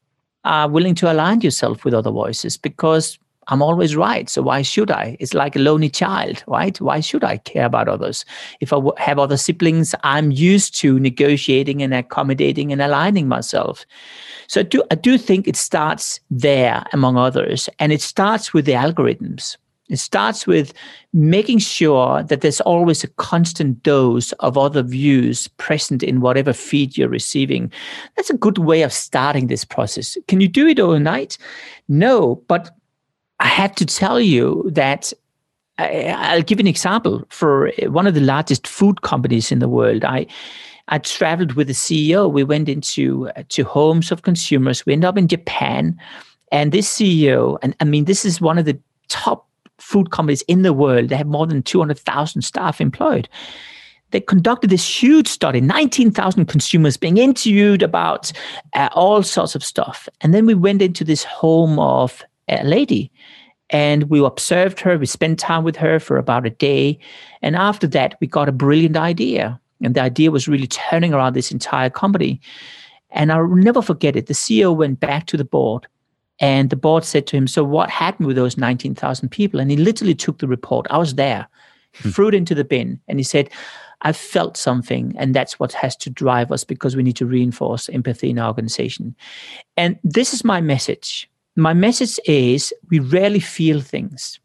are 0.44 0.70
willing 0.70 0.96
to 0.96 1.12
align 1.12 1.42
yourself 1.42 1.86
with 1.86 1.94
other 1.94 2.12
voices 2.12 2.58
because 2.58 3.20
I'm 3.48 3.62
always 3.62 3.96
right. 3.96 4.30
So 4.30 4.42
why 4.42 4.62
should 4.62 4.92
I? 4.92 5.18
It's 5.20 5.34
like 5.34 5.56
a 5.56 5.60
lonely 5.60 5.90
child, 5.90 6.44
right? 6.48 6.80
Why 6.80 7.00
should 7.00 7.24
I 7.24 7.38
care 7.38 7.66
about 7.66 7.88
others? 7.88 8.24
If 8.60 8.72
I 8.72 8.80
have 8.98 9.20
other 9.20 9.38
siblings, 9.38 9.96
I'm 10.04 10.32
used 10.32 10.76
to 10.82 11.00
negotiating 11.00 11.82
and 11.82 11.94
accommodating 11.94 12.72
and 12.72 12.82
aligning 12.82 13.28
myself. 13.28 13.86
So 14.48 14.62
I 14.62 14.64
do, 14.64 14.84
I 14.92 14.96
do 14.96 15.18
think 15.18 15.48
it 15.48 15.56
starts 15.56 16.20
there, 16.30 16.84
among 16.94 17.18
others, 17.18 17.68
and 17.80 17.92
it 17.92 18.02
starts 18.02 18.54
with 18.54 18.66
the 18.66 18.74
algorithms. 18.74 19.58
It 19.92 20.00
starts 20.00 20.48
with 20.48 20.74
making 21.14 21.60
sure 21.60 22.24
that 22.24 22.42
there's 22.42 22.62
always 22.62 23.04
a 23.04 23.08
constant 23.08 23.84
dose 23.84 24.32
of 24.34 24.58
other 24.58 24.82
views 24.82 25.50
present 25.58 26.02
in 26.02 26.22
whatever 26.22 26.54
feed 26.54 26.98
you're 26.98 27.10
receiving. 27.10 27.72
That's 28.16 28.30
a 28.30 28.38
good 28.38 28.58
way 28.58 28.84
of 28.84 28.94
starting 28.94 29.48
this 29.48 29.66
process. 29.66 30.18
Can 30.30 30.40
you 30.40 30.48
do 30.48 30.66
it 30.68 30.80
overnight? 30.80 31.38
No, 31.90 32.42
but 32.48 32.72
I 33.42 33.48
have 33.48 33.76
to 33.76 33.86
tell 33.86 34.20
you 34.20 34.70
that 34.74 35.12
I'll 35.78 36.42
give 36.42 36.60
an 36.60 36.68
example 36.68 37.26
for 37.30 37.72
one 37.88 38.08
of 38.08 38.14
the 38.14 38.22
largest 38.22 38.68
food 38.68 39.02
companies 39.02 39.52
in 39.52 39.60
the 39.60 39.70
world. 39.70 40.06
I 40.06 40.28
I 40.88 40.98
traveled 40.98 41.54
with 41.54 41.68
the 41.68 41.74
CEO. 41.74 42.30
We 42.32 42.44
went 42.44 42.68
into 42.68 43.30
to 43.50 43.64
homes 43.64 44.12
of 44.12 44.24
consumers. 44.24 44.86
We 44.86 44.94
ended 44.94 45.08
up 45.08 45.18
in 45.18 45.28
Japan, 45.28 46.00
and 46.52 46.72
this 46.72 46.98
CEO, 46.98 47.58
and 47.62 47.76
I 47.80 47.86
mean, 47.86 48.06
this 48.06 48.26
is 48.26 48.42
one 48.42 48.58
of 48.58 48.66
the 48.66 48.80
top 49.08 49.48
food 49.92 50.12
companies 50.12 50.42
in 50.44 50.62
the 50.62 50.74
world. 50.74 51.10
They 51.10 51.18
have 51.18 51.28
more 51.28 51.46
than 51.46 51.62
200,000 51.62 52.42
staff 52.42 52.80
employed. 52.80 53.28
They 54.12 54.22
conducted 54.22 54.70
this 54.70 55.04
huge 55.04 55.28
study, 55.28 55.62
19,000 55.62 56.46
consumers 56.46 56.98
being 56.98 57.18
interviewed 57.18 57.82
about 57.82 58.32
uh, 58.74 58.90
all 58.94 59.24
sorts 59.24 59.56
of 59.56 59.64
stuff. 59.64 60.08
And 60.22 60.34
then 60.34 60.46
we 60.46 60.54
went 60.54 60.82
into 60.82 61.04
this 61.04 61.24
home 61.24 61.80
of 61.80 62.24
a 62.48 62.64
lady 62.64 63.12
and 63.70 64.10
we 64.10 64.24
observed 64.24 64.80
her. 64.82 64.98
We 64.98 65.06
spent 65.06 65.40
time 65.40 65.64
with 65.64 65.78
her 65.78 66.00
for 66.00 66.18
about 66.18 66.46
a 66.46 66.50
day. 66.50 67.00
And 67.42 67.56
after 67.56 67.88
that, 67.88 68.16
we 68.20 68.28
got 68.28 68.50
a 68.50 68.54
brilliant 68.54 68.98
idea. 68.98 69.60
And 69.82 69.96
the 69.96 70.02
idea 70.02 70.32
was 70.32 70.48
really 70.48 70.68
turning 70.68 71.14
around 71.14 71.34
this 71.34 71.52
entire 71.52 71.90
company. 71.90 72.42
And 73.12 73.32
I'll 73.32 73.48
never 73.48 73.82
forget 73.82 74.16
it. 74.16 74.28
The 74.28 74.34
CEO 74.34 74.76
went 74.76 75.00
back 75.00 75.26
to 75.28 75.38
the 75.38 75.46
board 75.46 75.88
and 76.42 76.72
the 76.72 76.76
board 76.76 77.06
said 77.06 77.28
to 77.28 77.38
him, 77.38 77.48
So 77.48 77.64
what 77.64 77.90
happened 77.90 78.28
with 78.28 78.36
those 78.36 78.58
19,000 78.58 79.30
people? 79.30 79.60
And 79.60 79.72
he 79.72 79.78
literally 79.78 80.16
took 80.16 80.40
the 80.40 80.48
report. 80.48 80.88
I 80.90 80.98
was 80.98 81.16
there, 81.16 81.48
hmm. 81.96 82.10
threw 82.10 82.28
it 82.28 82.34
into 82.34 82.56
the 82.56 82.66
bin, 82.66 83.00
and 83.08 83.20
he 83.20 83.24
said, 83.24 83.50
I 84.02 84.14
felt 84.14 84.58
something, 84.58 85.14
and 85.18 85.36
that's 85.36 85.60
what 85.60 85.74
has 85.74 85.96
to 85.98 86.10
drive 86.10 86.52
us 86.52 86.64
because 86.64 86.96
we 86.96 87.04
need 87.04 87.16
to 87.18 87.26
reinforce 87.28 87.88
empathy 87.88 88.32
in 88.32 88.40
our 88.40 88.48
organization. 88.48 89.16
And 89.78 90.00
this 90.04 90.34
is 90.34 90.44
my 90.44 90.60
message. 90.60 91.30
My 91.56 91.74
message 91.74 92.20
is 92.26 92.74
we 92.90 92.98
rarely 92.98 93.40
feel 93.40 93.80
things. 93.80 94.40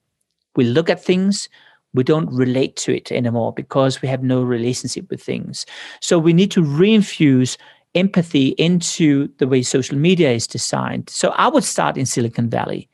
We 0.57 0.65
look 0.65 0.91
at 0.91 1.03
things, 1.03 1.49
we 1.95 2.05
don't 2.05 2.31
relate 2.31 2.77
to 2.77 2.95
it 2.95 3.11
anymore 3.11 3.55
because 3.55 4.03
we 4.03 4.09
have 4.09 4.23
no 4.23 4.43
relationship 4.43 5.09
with 5.09 5.23
things. 5.23 5.65
So 6.03 6.19
we 6.19 6.35
need 6.35 6.51
to 6.51 6.63
reinfuse 6.63 7.57
empathy 7.97 8.49
into 8.51 9.29
the 9.39 9.49
way 9.49 9.63
social 9.63 9.97
media 9.97 10.31
is 10.31 10.47
designed. 10.47 11.09
So 11.11 11.31
I 11.31 11.49
would 11.49 11.65
start 11.65 11.97
in 11.97 12.07
Silicon 12.07 12.49
Valley. 12.49 12.89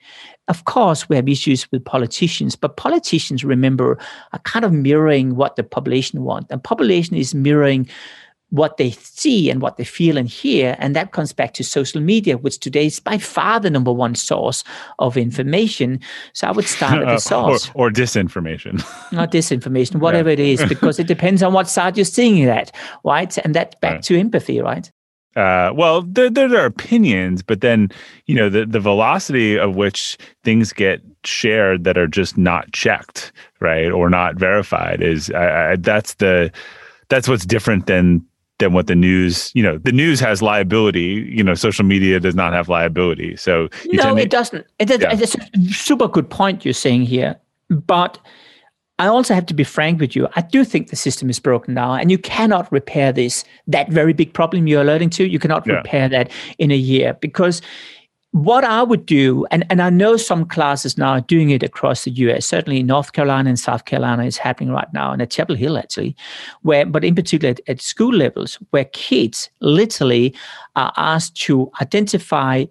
Of 0.49 0.65
course, 0.65 1.09
we 1.09 1.17
have 1.17 1.29
issues 1.29 1.71
with 1.71 1.85
politicians, 1.85 2.57
but 2.57 2.77
politicians, 2.77 3.45
remember, 3.45 3.99
are 4.33 4.39
kind 4.41 4.65
of 4.65 4.73
mirroring 4.73 5.37
what 5.37 5.57
the 5.57 5.63
population 5.63 6.23
want. 6.23 6.47
And 6.51 6.63
population 6.63 7.17
is 7.17 7.35
mirroring 7.35 7.89
what 8.53 8.77
they 8.77 8.91
see 8.91 9.49
and 9.49 9.63
what 9.63 9.79
they 9.79 9.85
feel 9.85 10.19
and 10.19 10.29
hear. 10.29 10.77
And 10.79 10.95
that 10.95 11.13
comes 11.13 11.33
back 11.33 11.55
to 11.55 11.65
social 11.65 12.03
media, 12.03 12.37
which 12.37 12.61
today 12.61 12.87
is 12.87 13.01
by 13.01 13.17
far 13.17 13.59
the 13.59 13.71
number 13.71 13.91
one 13.91 14.15
source 14.15 14.63
of 14.99 15.17
information. 15.17 16.01
So 16.35 16.49
I 16.49 16.53
would 16.53 16.67
start 16.67 17.01
at 17.01 17.07
the 17.07 17.19
source. 17.19 17.71
or, 17.75 17.87
or, 17.87 17.91
disinformation. 17.91 18.85
Not 19.13 19.33
disinformation, 19.33 20.01
whatever 20.01 20.29
yeah. 20.29 20.35
it 20.35 20.41
is, 20.41 20.65
because 20.69 20.99
it 20.99 21.07
depends 21.07 21.43
on 21.43 21.55
what 21.55 21.67
side 21.67 21.97
you're 21.97 22.05
seeing 22.05 22.39
it 22.39 22.49
at, 22.49 22.71
right? 23.05 23.37
And 23.39 23.55
that's 23.55 23.75
back 23.77 23.93
right. 23.93 24.03
to 24.03 24.21
empathy, 24.21 24.61
right? 24.61 24.91
Uh, 25.35 25.73
well, 25.75 26.03
there, 26.03 26.29
there 26.29 26.55
are 26.55 26.67
opinions, 26.67 27.43
but 27.43 27.63
then 27.63 27.89
you 28.27 28.35
know 28.35 28.51
the 28.51 28.67
the 28.67 28.81
velocity 28.81 29.59
of 29.59 29.77
which 29.77 30.19
things 30.45 30.75
get 30.75 31.01
shared 31.25 31.85
that 31.85 31.97
are 31.97 32.07
just 32.07 32.37
not 32.37 32.71
checked, 32.73 33.33
right, 33.59 33.91
or 33.91 34.11
not 34.11 34.35
verified 34.35 35.01
is 35.01 35.31
I, 35.31 35.71
I, 35.71 35.77
that's 35.77 36.15
the 36.15 36.53
that's 37.09 37.29
what's 37.29 37.47
different 37.47 37.87
than 37.87 38.23
than 38.63 38.73
what 38.73 38.87
the 38.87 38.95
news, 38.95 39.51
you 39.55 39.63
know, 39.63 39.79
the 39.79 39.93
news 39.93 40.21
has 40.21 40.41
liability. 40.41 41.29
You 41.29 41.43
know, 41.43 41.55
social 41.55 41.85
media 41.85 42.21
does 42.21 42.35
not 42.35 42.53
have 42.53 42.69
liability. 42.69 43.37
So 43.37 43.69
no, 43.87 44.17
it 44.17 44.31
doesn't. 44.31 44.67
It, 44.79 44.91
yeah. 44.91 45.13
It's 45.13 45.35
a 45.35 45.73
super 45.73 46.09
good 46.09 46.31
point 46.31 46.65
you're 46.65 46.75
saying 46.75 47.03
here, 47.03 47.37
but 47.69 48.19
I 48.99 49.07
also 49.07 49.35
have 49.35 49.47
to 49.47 49.55
be 49.55 49.65
frank 49.65 50.01
with 50.01 50.15
you. 50.15 50.29
I 50.37 50.43
do 50.43 50.65
think 50.65 50.91
the 50.91 50.97
system 50.97 51.29
is 51.29 51.41
broken 51.41 51.75
now, 51.75 51.95
and 51.95 52.11
you 52.11 52.19
cannot 52.19 52.71
repair 52.71 53.13
this. 53.13 53.45
That 53.67 53.89
very 53.91 54.13
big 54.13 54.33
problem 54.33 54.67
you're 54.67 54.83
alerting 54.83 55.11
to, 55.11 55.27
you 55.27 55.39
cannot 55.39 55.67
yeah. 55.67 55.75
repair 55.75 56.09
that 56.09 56.31
in 56.59 56.71
a 56.71 56.77
year 56.77 57.15
because 57.21 57.63
what 58.33 58.65
I 58.65 58.83
would 58.83 59.05
do, 59.05 59.47
and, 59.51 59.65
and 59.69 59.83
I 59.83 59.91
know 59.91 60.17
some 60.17 60.47
classes 60.47 60.97
now 60.97 61.11
are 61.11 61.21
doing 61.21 61.51
it 61.51 61.63
across 61.63 62.05
the 62.05 62.11
US, 62.13 62.47
certainly 62.47 62.83
North 62.83 63.13
Carolina 63.13 63.51
and 63.51 63.59
South 63.59 63.85
Carolina 63.85 64.25
is 64.25 64.39
happening 64.39 64.71
right 64.71 64.91
now, 64.93 65.13
and 65.13 65.21
at 65.21 65.31
Chapel 65.31 65.55
Hill 65.55 65.77
actually, 65.77 66.17
where, 66.63 66.87
but 66.87 67.05
in 67.05 67.15
particular 67.15 67.51
at, 67.51 67.61
at 67.69 67.83
school 67.83 68.13
levels, 68.13 68.59
where 68.71 68.87
kids 68.87 69.51
literally 69.61 70.35
are 70.77 70.93
asked 70.97 71.37
to 71.43 71.71
identify 71.83 72.65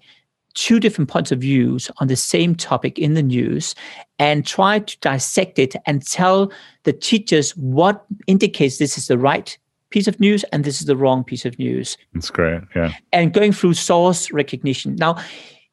two 0.55 0.79
different 0.79 1.09
points 1.09 1.31
of 1.31 1.39
views 1.39 1.91
on 1.97 2.07
the 2.07 2.15
same 2.15 2.55
topic 2.55 2.97
in 2.97 3.13
the 3.13 3.23
news 3.23 3.75
and 4.19 4.45
try 4.45 4.79
to 4.79 4.99
dissect 4.99 5.59
it 5.59 5.75
and 5.85 6.05
tell 6.05 6.51
the 6.83 6.93
teachers 6.93 7.55
what 7.55 8.03
indicates 8.27 8.77
this 8.77 8.97
is 8.97 9.07
the 9.07 9.17
right 9.17 9.57
piece 9.91 10.07
of 10.07 10.19
news 10.19 10.43
and 10.45 10.63
this 10.63 10.81
is 10.81 10.87
the 10.87 10.97
wrong 10.97 11.23
piece 11.23 11.45
of 11.45 11.57
news. 11.59 11.97
That's 12.13 12.29
great. 12.29 12.61
Yeah. 12.75 12.93
And 13.11 13.33
going 13.33 13.51
through 13.51 13.75
source 13.75 14.31
recognition. 14.31 14.95
Now, 14.95 15.17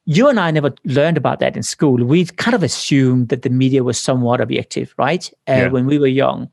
you 0.05 0.29
and 0.29 0.41
I 0.41 0.51
never 0.51 0.75
learned 0.85 1.19
about 1.19 1.39
that 1.41 1.55
in 1.55 1.63
school. 1.63 2.03
We 2.03 2.25
kind 2.25 2.55
of 2.55 2.63
assumed 2.63 3.29
that 3.29 3.43
the 3.43 3.51
media 3.51 3.85
was 3.85 3.99
somewhat 3.99 4.41
objective, 4.41 4.95
right? 4.97 5.31
Uh, 5.47 5.53
yeah. 5.53 5.69
When 5.69 5.85
we 5.85 5.99
were 5.99 6.07
young. 6.07 6.51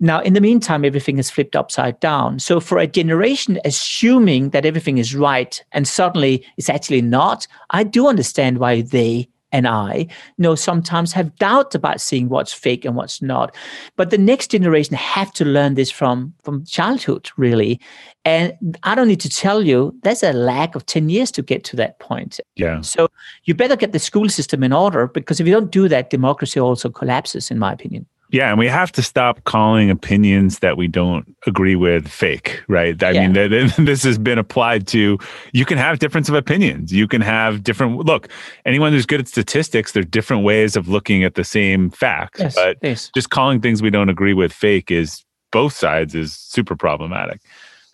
Now, 0.00 0.20
in 0.20 0.34
the 0.34 0.40
meantime, 0.40 0.84
everything 0.84 1.18
is 1.18 1.30
flipped 1.30 1.56
upside 1.56 2.00
down. 2.00 2.40
So, 2.40 2.60
for 2.60 2.78
a 2.78 2.86
generation 2.86 3.60
assuming 3.64 4.50
that 4.50 4.66
everything 4.66 4.98
is 4.98 5.14
right 5.14 5.64
and 5.72 5.86
suddenly 5.86 6.44
it's 6.58 6.68
actually 6.68 7.00
not, 7.00 7.46
I 7.70 7.84
do 7.84 8.08
understand 8.08 8.58
why 8.58 8.82
they 8.82 9.28
and 9.56 9.66
I 9.66 9.94
you 9.96 10.42
know 10.44 10.54
sometimes 10.54 11.12
have 11.12 11.34
doubts 11.36 11.74
about 11.74 12.00
seeing 12.00 12.28
what's 12.28 12.52
fake 12.52 12.84
and 12.84 12.94
what's 12.94 13.22
not. 13.22 13.54
But 13.96 14.10
the 14.10 14.18
next 14.18 14.50
generation 14.50 14.94
have 14.94 15.32
to 15.32 15.44
learn 15.44 15.74
this 15.74 15.90
from 15.90 16.34
from 16.42 16.64
childhood, 16.66 17.30
really. 17.36 17.80
And 18.24 18.52
I 18.82 18.94
don't 18.94 19.08
need 19.08 19.20
to 19.20 19.30
tell 19.30 19.62
you, 19.62 19.94
there's 20.02 20.22
a 20.22 20.32
lack 20.32 20.74
of 20.74 20.84
10 20.84 21.08
years 21.08 21.30
to 21.32 21.42
get 21.42 21.62
to 21.64 21.76
that 21.76 22.00
point. 22.00 22.40
Yeah. 22.56 22.80
So 22.80 23.08
you 23.44 23.54
better 23.54 23.76
get 23.76 23.92
the 23.92 24.00
school 24.00 24.28
system 24.28 24.64
in 24.64 24.72
order 24.72 25.06
because 25.06 25.38
if 25.40 25.46
you 25.46 25.52
don't 25.52 25.70
do 25.70 25.88
that, 25.88 26.10
democracy 26.10 26.58
also 26.58 26.90
collapses, 26.90 27.50
in 27.50 27.58
my 27.58 27.72
opinion. 27.72 28.04
Yeah, 28.30 28.50
and 28.50 28.58
we 28.58 28.66
have 28.66 28.90
to 28.92 29.02
stop 29.02 29.44
calling 29.44 29.90
opinions 29.90 30.58
that 30.58 30.76
we 30.76 30.88
don't 30.88 31.36
agree 31.46 31.76
with 31.76 32.08
fake, 32.08 32.62
right? 32.68 33.00
I 33.02 33.10
yeah. 33.10 33.28
mean, 33.28 33.70
this 33.78 34.02
has 34.02 34.18
been 34.18 34.38
applied 34.38 34.86
to 34.88 35.18
you 35.52 35.64
can 35.64 35.78
have 35.78 35.98
difference 35.98 36.28
of 36.28 36.34
opinions. 36.34 36.92
You 36.92 37.06
can 37.06 37.20
have 37.20 37.62
different 37.62 37.98
look. 37.98 38.28
Anyone 38.64 38.92
who's 38.92 39.06
good 39.06 39.20
at 39.20 39.28
statistics, 39.28 39.92
there's 39.92 40.06
different 40.06 40.44
ways 40.44 40.76
of 40.76 40.88
looking 40.88 41.24
at 41.24 41.34
the 41.34 41.44
same 41.44 41.90
facts. 41.90 42.40
Yes, 42.40 42.54
but 42.54 42.78
yes. 42.82 43.10
just 43.14 43.30
calling 43.30 43.60
things 43.60 43.80
we 43.80 43.90
don't 43.90 44.08
agree 44.08 44.34
with 44.34 44.52
fake 44.52 44.90
is 44.90 45.24
both 45.52 45.72
sides 45.72 46.14
is 46.14 46.34
super 46.34 46.76
problematic. 46.76 47.40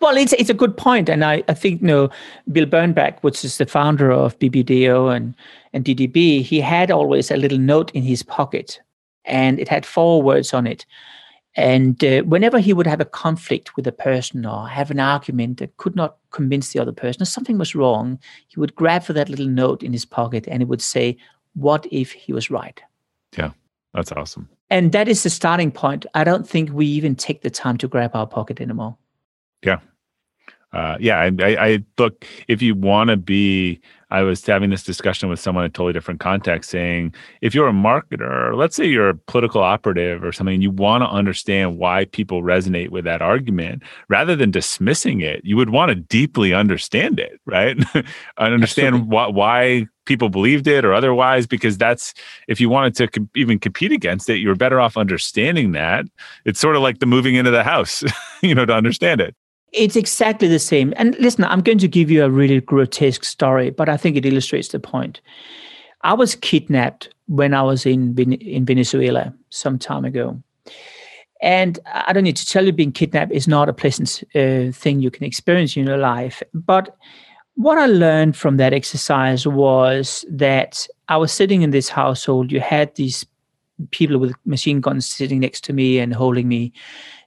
Well, 0.00 0.16
it's 0.16 0.32
it's 0.32 0.50
a 0.50 0.54
good 0.54 0.76
point, 0.76 1.08
and 1.08 1.24
I, 1.24 1.44
I 1.46 1.54
think 1.54 1.80
you 1.80 1.86
know 1.86 2.10
Bill 2.50 2.66
Bernbach, 2.66 3.20
which 3.20 3.44
is 3.44 3.58
the 3.58 3.66
founder 3.66 4.10
of 4.10 4.36
BBDO 4.40 5.14
and 5.14 5.34
and 5.72 5.84
DDB, 5.84 6.42
he 6.42 6.60
had 6.60 6.90
always 6.90 7.30
a 7.30 7.36
little 7.36 7.58
note 7.58 7.92
in 7.92 8.02
his 8.02 8.22
pocket, 8.22 8.80
and 9.24 9.60
it 9.60 9.68
had 9.68 9.86
four 9.86 10.22
words 10.22 10.52
on 10.52 10.66
it. 10.66 10.86
And 11.54 12.02
uh, 12.02 12.22
whenever 12.22 12.58
he 12.58 12.72
would 12.72 12.86
have 12.86 13.00
a 13.00 13.04
conflict 13.06 13.76
with 13.76 13.86
a 13.86 13.92
person 13.92 14.46
or 14.46 14.66
have 14.68 14.90
an 14.90 15.00
argument 15.00 15.58
that 15.58 15.76
could 15.76 15.94
not 15.94 16.16
convince 16.30 16.72
the 16.72 16.78
other 16.78 16.92
person, 16.92 17.22
or 17.22 17.26
something 17.26 17.58
was 17.58 17.74
wrong, 17.74 18.18
he 18.48 18.58
would 18.58 18.74
grab 18.74 19.02
for 19.02 19.12
that 19.12 19.28
little 19.28 19.46
note 19.46 19.82
in 19.82 19.92
his 19.92 20.06
pocket 20.06 20.46
and 20.48 20.62
it 20.62 20.68
would 20.68 20.80
say, 20.80 21.16
"What 21.54 21.86
if 21.90 22.12
he 22.12 22.32
was 22.32 22.50
right?" 22.50 22.80
Yeah, 23.36 23.50
that's 23.92 24.12
awesome. 24.12 24.48
And 24.70 24.92
that 24.92 25.08
is 25.08 25.22
the 25.22 25.30
starting 25.30 25.70
point. 25.70 26.06
I 26.14 26.24
don't 26.24 26.48
think 26.48 26.70
we 26.72 26.86
even 26.86 27.14
take 27.14 27.42
the 27.42 27.50
time 27.50 27.76
to 27.78 27.88
grab 27.88 28.16
our 28.16 28.26
pocket 28.26 28.58
anymore. 28.58 28.96
Yeah, 29.62 29.80
uh, 30.72 30.96
yeah, 30.98 31.18
I, 31.18 31.26
I, 31.40 31.66
I, 31.66 31.84
look. 31.98 32.26
If 32.48 32.62
you 32.62 32.74
want 32.74 33.10
to 33.10 33.16
be, 33.16 33.80
I 34.12 34.20
was 34.20 34.44
having 34.44 34.68
this 34.68 34.82
discussion 34.82 35.30
with 35.30 35.40
someone 35.40 35.64
in 35.64 35.70
a 35.70 35.72
totally 35.72 35.94
different 35.94 36.20
context, 36.20 36.68
saying 36.68 37.14
if 37.40 37.54
you're 37.54 37.66
a 37.66 37.72
marketer, 37.72 38.54
let's 38.54 38.76
say 38.76 38.84
you're 38.84 39.08
a 39.08 39.14
political 39.14 39.62
operative 39.62 40.22
or 40.22 40.32
something, 40.32 40.52
and 40.52 40.62
you 40.62 40.70
want 40.70 41.02
to 41.02 41.08
understand 41.08 41.78
why 41.78 42.04
people 42.04 42.42
resonate 42.42 42.90
with 42.90 43.06
that 43.06 43.22
argument, 43.22 43.82
rather 44.08 44.36
than 44.36 44.50
dismissing 44.50 45.22
it, 45.22 45.40
you 45.44 45.56
would 45.56 45.70
want 45.70 45.88
to 45.88 45.94
deeply 45.94 46.52
understand 46.52 47.18
it, 47.18 47.40
right? 47.46 47.78
and 47.94 48.06
understand 48.36 49.08
why, 49.08 49.28
why 49.28 49.86
people 50.04 50.28
believed 50.28 50.66
it 50.66 50.84
or 50.84 50.92
otherwise 50.92 51.46
because 51.46 51.78
that's 51.78 52.12
if 52.48 52.60
you 52.60 52.68
wanted 52.68 52.94
to 52.94 53.08
com- 53.08 53.30
even 53.34 53.58
compete 53.58 53.92
against 53.92 54.28
it 54.28 54.38
you're 54.38 54.56
better 54.56 54.80
off 54.80 54.96
understanding 54.96 55.72
that. 55.72 56.04
It's 56.44 56.60
sort 56.60 56.76
of 56.76 56.82
like 56.82 56.98
the 56.98 57.06
moving 57.06 57.36
into 57.36 57.52
the 57.52 57.62
house 57.62 58.02
you 58.42 58.54
know 58.54 58.66
to 58.66 58.74
understand 58.74 59.20
it 59.20 59.34
it's 59.72 59.96
exactly 59.96 60.48
the 60.48 60.58
same. 60.58 60.92
And 60.96 61.16
listen, 61.18 61.44
I'm 61.44 61.62
going 61.62 61.78
to 61.78 61.88
give 61.88 62.10
you 62.10 62.24
a 62.24 62.30
really 62.30 62.60
grotesque 62.60 63.24
story, 63.24 63.70
but 63.70 63.88
I 63.88 63.96
think 63.96 64.16
it 64.16 64.26
illustrates 64.26 64.68
the 64.68 64.78
point. 64.78 65.20
I 66.02 66.14
was 66.14 66.34
kidnapped 66.34 67.08
when 67.26 67.54
I 67.54 67.62
was 67.62 67.86
in 67.86 68.18
in 68.18 68.64
Venezuela 68.64 69.32
some 69.50 69.78
time 69.78 70.04
ago. 70.04 70.42
And 71.40 71.80
I 71.92 72.12
don't 72.12 72.22
need 72.22 72.36
to 72.36 72.46
tell 72.46 72.64
you, 72.64 72.72
being 72.72 72.92
kidnapped 72.92 73.32
is 73.32 73.48
not 73.48 73.68
a 73.68 73.72
pleasant 73.72 74.22
uh, 74.34 74.70
thing 74.72 75.00
you 75.00 75.10
can 75.10 75.24
experience 75.24 75.76
in 75.76 75.86
your 75.86 75.98
life. 75.98 76.40
But 76.54 76.96
what 77.56 77.78
I 77.78 77.86
learned 77.86 78.36
from 78.36 78.58
that 78.58 78.72
exercise 78.72 79.46
was 79.46 80.24
that 80.30 80.86
I 81.08 81.16
was 81.16 81.32
sitting 81.32 81.62
in 81.62 81.70
this 81.70 81.88
household. 81.88 82.52
You 82.52 82.60
had 82.60 82.94
these 82.94 83.26
people 83.90 84.18
with 84.18 84.34
machine 84.44 84.80
guns 84.80 85.06
sitting 85.06 85.40
next 85.40 85.64
to 85.64 85.72
me 85.72 85.98
and 85.98 86.14
holding 86.14 86.48
me 86.48 86.72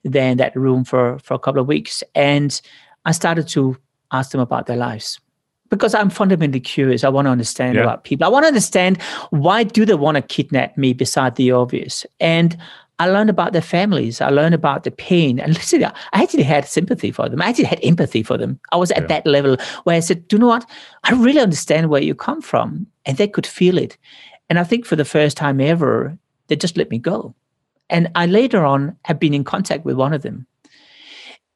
there 0.03 0.29
in 0.29 0.37
that 0.37 0.55
room 0.55 0.83
for, 0.83 1.19
for 1.19 1.33
a 1.33 1.39
couple 1.39 1.61
of 1.61 1.67
weeks. 1.67 2.03
And 2.13 2.59
I 3.05 3.11
started 3.11 3.47
to 3.49 3.77
ask 4.11 4.31
them 4.31 4.41
about 4.41 4.67
their 4.67 4.77
lives 4.77 5.19
because 5.69 5.93
I'm 5.93 6.09
fundamentally 6.09 6.59
curious. 6.59 7.03
I 7.03 7.09
want 7.09 7.25
to 7.25 7.31
understand 7.31 7.75
yeah. 7.75 7.81
about 7.81 8.03
people. 8.03 8.25
I 8.25 8.29
want 8.29 8.43
to 8.43 8.47
understand 8.47 9.01
why 9.29 9.63
do 9.63 9.85
they 9.85 9.95
want 9.95 10.15
to 10.15 10.21
kidnap 10.21 10.77
me 10.77 10.93
beside 10.93 11.35
the 11.35 11.51
obvious. 11.51 12.05
And 12.19 12.57
I 12.97 13.07
learned 13.07 13.29
about 13.29 13.51
their 13.51 13.61
families. 13.61 14.21
I 14.21 14.29
learned 14.29 14.55
about 14.55 14.83
the 14.83 14.91
pain. 14.91 15.39
And 15.39 15.53
listen, 15.53 15.83
I 15.83 15.91
actually 16.13 16.43
had 16.43 16.65
sympathy 16.65 17.11
for 17.11 17.27
them. 17.27 17.41
I 17.41 17.49
actually 17.49 17.65
had 17.65 17.79
empathy 17.83 18.23
for 18.23 18.37
them. 18.37 18.59
I 18.71 18.77
was 18.77 18.91
at 18.91 19.01
yeah. 19.01 19.07
that 19.07 19.27
level 19.27 19.57
where 19.83 19.97
I 19.97 19.99
said, 19.99 20.27
do 20.27 20.37
you 20.37 20.39
know 20.39 20.47
what? 20.47 20.69
I 21.03 21.11
really 21.13 21.41
understand 21.41 21.89
where 21.89 22.01
you 22.01 22.15
come 22.15 22.41
from. 22.41 22.87
And 23.05 23.17
they 23.17 23.27
could 23.27 23.45
feel 23.45 23.77
it. 23.77 23.97
And 24.49 24.59
I 24.59 24.63
think 24.63 24.85
for 24.85 24.95
the 24.95 25.05
first 25.05 25.35
time 25.35 25.59
ever, 25.59 26.17
they 26.47 26.55
just 26.55 26.77
let 26.77 26.89
me 26.89 26.99
go. 26.99 27.33
And 27.89 28.09
I 28.15 28.25
later 28.25 28.65
on 28.65 28.97
have 29.03 29.19
been 29.19 29.33
in 29.33 29.43
contact 29.43 29.85
with 29.85 29.95
one 29.95 30.13
of 30.13 30.21
them. 30.21 30.47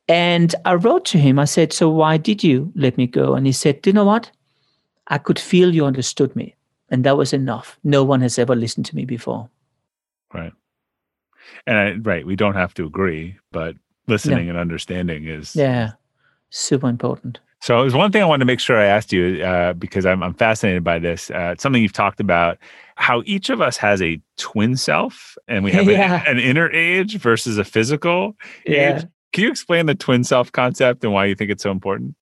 And 0.08 0.54
I 0.66 0.74
wrote 0.74 1.06
to 1.06 1.20
him, 1.20 1.38
I 1.38 1.46
said, 1.46 1.72
So 1.72 1.90
why 1.90 2.18
did 2.18 2.44
you 2.44 2.72
let 2.76 2.98
me 2.98 3.08
go? 3.08 3.36
And 3.36 3.46
he 3.46 3.52
said, 3.52 3.82
Do 3.82 3.90
you 3.90 3.94
know 3.94 4.06
what? 4.06 4.32
I 5.08 5.18
could 5.18 5.40
feel 5.40 5.74
you 5.74 5.86
understood 5.86 6.36
me. 6.36 6.56
And 6.90 7.04
that 7.04 7.18
was 7.18 7.34
enough. 7.34 7.78
No 7.84 8.04
one 8.04 8.22
has 8.22 8.40
ever 8.40 8.56
listened 8.56 8.88
to 8.88 8.96
me 8.96 9.06
before. 9.06 9.50
Right. 10.34 10.54
And 11.68 11.78
I, 11.78 11.94
right, 11.98 12.26
we 12.26 12.36
don't 12.36 12.56
have 12.56 12.74
to 12.76 12.86
agree, 12.86 13.38
but 13.52 13.76
listening 14.08 14.46
no. 14.46 14.52
and 14.52 14.60
understanding 14.60 15.28
is 15.28 15.56
yeah, 15.56 15.92
super 16.50 16.88
important. 16.88 17.40
So 17.62 17.80
it 17.82 17.84
was 17.84 17.94
one 17.94 18.12
thing 18.12 18.22
I 18.22 18.26
wanted 18.26 18.40
to 18.40 18.46
make 18.46 18.60
sure 18.60 18.78
I 18.78 18.86
asked 18.86 19.12
you 19.12 19.44
uh, 19.44 19.74
because 19.74 20.06
I'm, 20.06 20.24
I'm 20.24 20.34
fascinated 20.34 20.84
by 20.84 20.98
this. 20.98 21.30
Uh, 21.30 21.52
it's 21.54 21.64
something 21.64 21.82
you've 21.82 21.94
talked 21.94 22.20
about 22.20 22.58
how 23.00 23.24
each 23.26 23.50
of 23.50 23.62
us 23.62 23.78
has 23.78 24.02
a 24.02 24.20
twin 24.38 24.76
self 24.76 25.38
and 25.48 25.64
we 25.64 25.72
have 25.72 25.88
yeah. 25.88 26.22
an, 26.28 26.38
an, 26.38 26.44
inner 26.44 26.70
age 26.72 27.18
versus 27.18 27.58
a 27.58 27.64
physical 27.64 28.36
yeah. 28.66 28.98
age. 28.98 29.06
Can 29.32 29.46
you 29.46 29.50
explain 29.50 29.86
the 29.86 29.96
twin 29.96 30.26
self 30.26 30.52
concept 30.52 31.04
and 31.06 31.14
why 31.14 31.26
you 31.26 31.34
think 31.34 31.50
it's 31.50 31.64
so 31.64 31.72
important? 31.72 32.16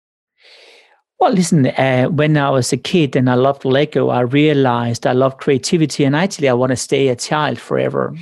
Well, 1.20 1.34
listen, 1.34 1.66
uh, 1.66 2.06
when 2.06 2.38
I 2.38 2.52
was 2.52 2.72
a 2.72 2.78
kid 2.78 3.16
and 3.16 3.28
I 3.28 3.34
loved 3.34 3.66
Lego, 3.66 4.10
I 4.10 4.20
realized 4.20 5.08
I 5.08 5.14
love 5.14 5.38
creativity 5.38 6.04
and 6.04 6.16
actually 6.16 6.48
I 6.48 6.54
want 6.54 6.70
to 6.70 6.76
stay 6.76 7.08
a 7.08 7.16
child 7.16 7.58
forever. 7.58 8.16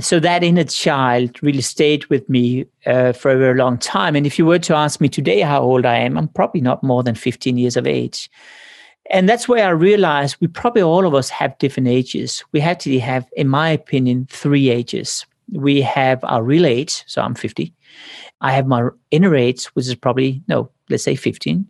So 0.00 0.18
that 0.20 0.42
inner 0.42 0.64
child 0.64 1.42
really 1.42 1.60
stayed 1.60 2.06
with 2.06 2.26
me 2.30 2.64
uh, 2.86 3.12
for 3.12 3.32
a 3.32 3.36
very 3.36 3.58
long 3.58 3.76
time. 3.76 4.16
And 4.16 4.26
if 4.26 4.38
you 4.38 4.46
were 4.46 4.58
to 4.60 4.74
ask 4.74 4.98
me 4.98 5.10
today 5.10 5.40
how 5.40 5.60
old 5.60 5.84
I 5.84 5.96
am, 5.98 6.16
I'm 6.16 6.28
probably 6.28 6.62
not 6.62 6.82
more 6.82 7.02
than 7.02 7.14
15 7.14 7.58
years 7.58 7.76
of 7.76 7.86
age. 7.86 8.30
And 9.12 9.28
that's 9.28 9.46
where 9.46 9.66
I 9.66 9.70
realized 9.70 10.38
we 10.40 10.48
probably 10.48 10.82
all 10.82 11.06
of 11.06 11.14
us 11.14 11.28
have 11.28 11.58
different 11.58 11.88
ages. 11.88 12.42
We 12.52 12.62
actually 12.62 12.98
have, 13.00 13.28
in 13.36 13.46
my 13.46 13.68
opinion, 13.68 14.26
three 14.30 14.70
ages. 14.70 15.26
We 15.52 15.82
have 15.82 16.24
our 16.24 16.42
real 16.42 16.64
age, 16.64 17.04
so 17.06 17.20
I'm 17.20 17.34
50. 17.34 17.74
I 18.40 18.52
have 18.52 18.66
my 18.66 18.88
inner 19.10 19.36
age, 19.36 19.66
which 19.66 19.86
is 19.86 19.94
probably, 19.94 20.42
no, 20.48 20.70
let's 20.88 21.04
say 21.04 21.14
15. 21.14 21.66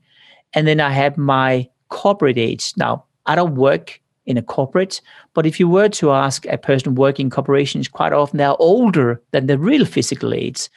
And 0.54 0.66
then 0.68 0.80
I 0.80 0.90
have 0.90 1.18
my 1.18 1.68
corporate 1.88 2.38
age. 2.38 2.72
Now, 2.76 3.04
I 3.26 3.34
don't 3.34 3.56
work 3.56 4.00
in 4.26 4.36
a 4.36 4.42
corporate, 4.42 5.00
but 5.34 5.44
if 5.44 5.58
you 5.58 5.68
were 5.68 5.88
to 5.88 6.12
ask 6.12 6.46
a 6.46 6.56
person 6.56 6.94
working 6.94 7.26
in 7.26 7.30
corporations, 7.30 7.88
quite 7.88 8.12
often 8.12 8.38
they're 8.38 8.60
older 8.60 9.20
than 9.32 9.46
the 9.46 9.58
real 9.58 9.84
physical 9.84 10.32
age. 10.32 10.68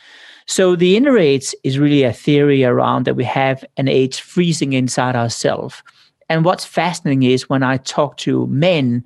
So 0.48 0.76
the 0.76 0.98
inner 0.98 1.18
age 1.18 1.54
is 1.64 1.78
really 1.78 2.04
a 2.04 2.14
theory 2.14 2.64
around 2.64 3.06
that 3.06 3.16
we 3.16 3.24
have 3.24 3.64
an 3.78 3.88
age 3.88 4.20
freezing 4.20 4.74
inside 4.74 5.16
ourselves. 5.16 5.84
And 6.28 6.44
what's 6.44 6.66
fascinating 6.66 7.24
is 7.24 7.50
when 7.50 7.62
I 7.62 7.78
talk 7.78 8.18
to 8.18 8.48
men 8.48 9.04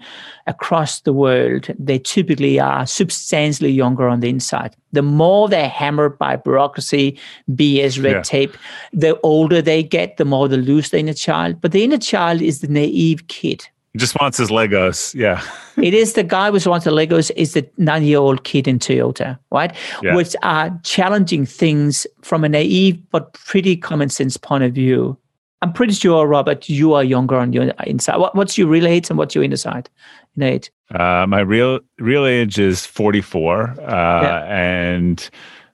across 0.48 1.02
the 1.02 1.12
world, 1.12 1.68
they 1.78 2.00
typically 2.00 2.60
are 2.60 2.86
substantially 2.86 3.72
younger 3.72 4.08
on 4.08 4.22
the 4.22 4.30
inside. 4.30 4.76
The 4.94 5.02
more 5.02 5.50
they're 5.50 5.68
hammered 5.68 6.18
by 6.18 6.38
bureaucracy, 6.38 7.20
BS, 7.52 8.02
red 8.02 8.12
yeah. 8.12 8.22
tape, 8.22 8.58
the 8.94 9.20
older 9.22 9.62
they 9.62 9.84
get, 9.84 10.18
the 10.18 10.26
more 10.26 10.48
they 10.48 10.58
lose 10.58 10.92
the 10.92 11.00
inner 11.00 11.14
child. 11.14 11.60
But 11.60 11.74
the 11.74 11.84
inner 11.84 11.98
child 11.98 12.42
is 12.42 12.62
the 12.62 12.70
naive 12.70 13.28
kid. 13.28 13.68
He 13.94 14.00
just 14.00 14.20
wants 14.22 14.38
his 14.38 14.50
Legos. 14.50 15.14
Yeah. 15.16 15.44
it 15.78 15.94
is 15.94 16.14
the 16.14 16.24
guy 16.24 16.52
who 16.52 16.70
wants 16.70 16.86
the 16.86 16.92
Legos 16.92 17.32
is 17.36 17.54
the 17.54 17.68
nine 17.78 18.04
year 18.04 18.20
old 18.20 18.44
kid 18.44 18.68
in 18.68 18.80
Toyota, 18.80 19.38
right? 19.52 19.76
Yeah. 20.02 20.16
Which 20.16 20.36
are 20.44 20.72
challenging 20.84 21.46
things 21.46 22.06
from 22.22 22.44
a 22.44 22.50
naive 22.50 23.02
but 23.10 23.34
pretty 23.34 23.76
common 23.76 24.10
sense 24.10 24.38
point 24.38 24.64
of 24.64 24.74
view. 24.74 25.18
I'm 25.62 25.74
pretty 25.74 25.94
sure, 25.94 26.26
Robert, 26.26 26.70
you 26.70 26.94
are 26.94 27.04
younger 27.04 27.36
on 27.36 27.52
your 27.52 27.66
inside. 27.86 28.18
What, 28.18 28.36
what's 28.36 28.58
your 28.58 28.68
real 28.68 28.88
age 28.88 29.10
and 29.10 29.18
what's 29.18 29.36
your 29.36 29.44
inner 29.44 29.58
side? 29.58 29.90
In 30.38 30.44
age? 30.44 30.72
Uh, 30.94 31.26
my 31.28 31.42
real 31.42 31.80
real 32.00 32.26
age 32.26 32.58
is 32.58 32.86
44, 32.86 33.70
uh, 33.70 33.76
yeah. 33.82 34.44
and 34.46 35.30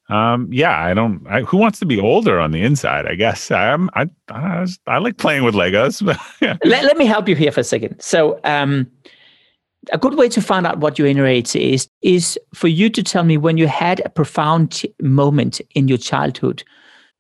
um, 0.10 0.50
yeah, 0.52 0.84
I 0.84 0.94
don't. 0.94 1.26
I, 1.28 1.42
who 1.42 1.58
wants 1.58 1.80
to 1.80 1.86
be 1.86 2.00
older 2.00 2.40
on 2.40 2.52
the 2.52 2.62
inside? 2.62 3.06
I 3.06 3.16
guess 3.16 3.52
I'm. 3.52 3.90
I 3.94 4.10
I, 4.30 4.68
I 4.88 4.98
like 4.98 5.18
playing 5.18 5.44
with 5.44 5.56
Legos. 5.56 6.02
yeah. 6.42 6.58
let, 6.64 6.84
let 6.84 6.98
me 6.98 7.06
help 7.06 7.30
you 7.30 7.36
here 7.36 7.52
for 7.52 7.62
a 7.62 7.64
second. 7.64 8.00
So, 8.00 8.40
um, 8.44 8.88
a 9.94 9.98
good 9.98 10.16
way 10.16 10.30
to 10.30 10.42
find 10.42 10.66
out 10.66 10.80
what 10.80 10.98
your 11.00 11.08
inner 11.08 11.26
age 11.26 11.56
is 11.56 11.88
is 12.02 12.40
for 12.54 12.68
you 12.68 12.90
to 12.90 13.04
tell 13.04 13.24
me 13.24 13.38
when 13.38 13.58
you 13.58 13.68
had 13.68 14.02
a 14.04 14.10
profound 14.10 14.84
moment 15.02 15.62
in 15.76 15.88
your 15.88 15.98
childhood, 15.98 16.64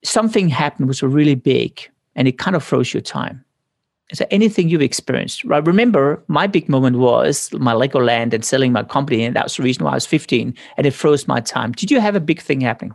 something 0.03 0.49
happened 0.49 0.87
was 0.87 1.01
really 1.01 1.35
big 1.35 1.89
and 2.15 2.27
it 2.27 2.37
kind 2.37 2.55
of 2.55 2.63
froze 2.63 2.93
your 2.93 3.01
time. 3.01 3.43
There 4.17 4.27
anything 4.31 4.69
you've 4.69 4.81
experienced? 4.81 5.43
Right. 5.43 5.65
Remember, 5.65 6.23
my 6.27 6.47
big 6.47 6.69
moment 6.69 6.97
was 6.97 7.51
my 7.53 7.73
Legoland 7.73 8.33
and 8.33 8.45
selling 8.45 8.71
my 8.71 8.83
company, 8.83 9.23
and 9.23 9.35
that 9.35 9.45
was 9.45 9.57
the 9.57 9.63
reason 9.63 9.83
why 9.83 9.91
I 9.91 9.95
was 9.95 10.05
15, 10.05 10.55
and 10.77 10.87
it 10.87 10.91
froze 10.91 11.27
my 11.27 11.41
time. 11.41 11.71
Did 11.71 11.91
you 11.91 11.99
have 11.99 12.15
a 12.15 12.19
big 12.19 12.39
thing 12.39 12.61
happening? 12.61 12.93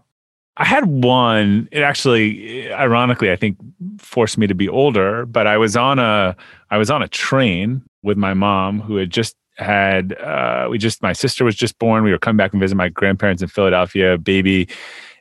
I 0.56 0.64
had 0.64 0.86
one. 0.86 1.68
It 1.72 1.82
actually, 1.82 2.72
ironically, 2.72 3.32
I 3.32 3.36
think 3.36 3.56
forced 3.98 4.38
me 4.38 4.46
to 4.46 4.54
be 4.54 4.68
older. 4.68 5.26
But 5.26 5.46
I 5.46 5.56
was 5.56 5.76
on 5.76 5.98
a, 5.98 6.36
I 6.70 6.78
was 6.78 6.90
on 6.90 7.02
a 7.02 7.08
train 7.08 7.82
with 8.02 8.16
my 8.16 8.34
mom, 8.34 8.80
who 8.80 8.96
had 8.96 9.10
just 9.10 9.36
had, 9.56 10.18
uh, 10.18 10.68
we 10.70 10.78
just, 10.78 11.02
my 11.02 11.12
sister 11.12 11.44
was 11.44 11.54
just 11.54 11.78
born. 11.78 12.04
We 12.04 12.12
were 12.12 12.18
coming 12.18 12.38
back 12.38 12.52
and 12.52 12.60
visit 12.60 12.76
my 12.76 12.88
grandparents 12.88 13.42
in 13.42 13.48
Philadelphia, 13.48 14.16
baby, 14.16 14.68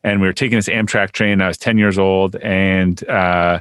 and 0.03 0.21
we 0.21 0.27
were 0.27 0.33
taking 0.33 0.57
this 0.57 0.69
Amtrak 0.69 1.11
train. 1.11 1.41
I 1.41 1.47
was 1.47 1.57
ten 1.57 1.77
years 1.77 1.97
old, 1.97 2.35
and 2.37 3.07
uh, 3.09 3.59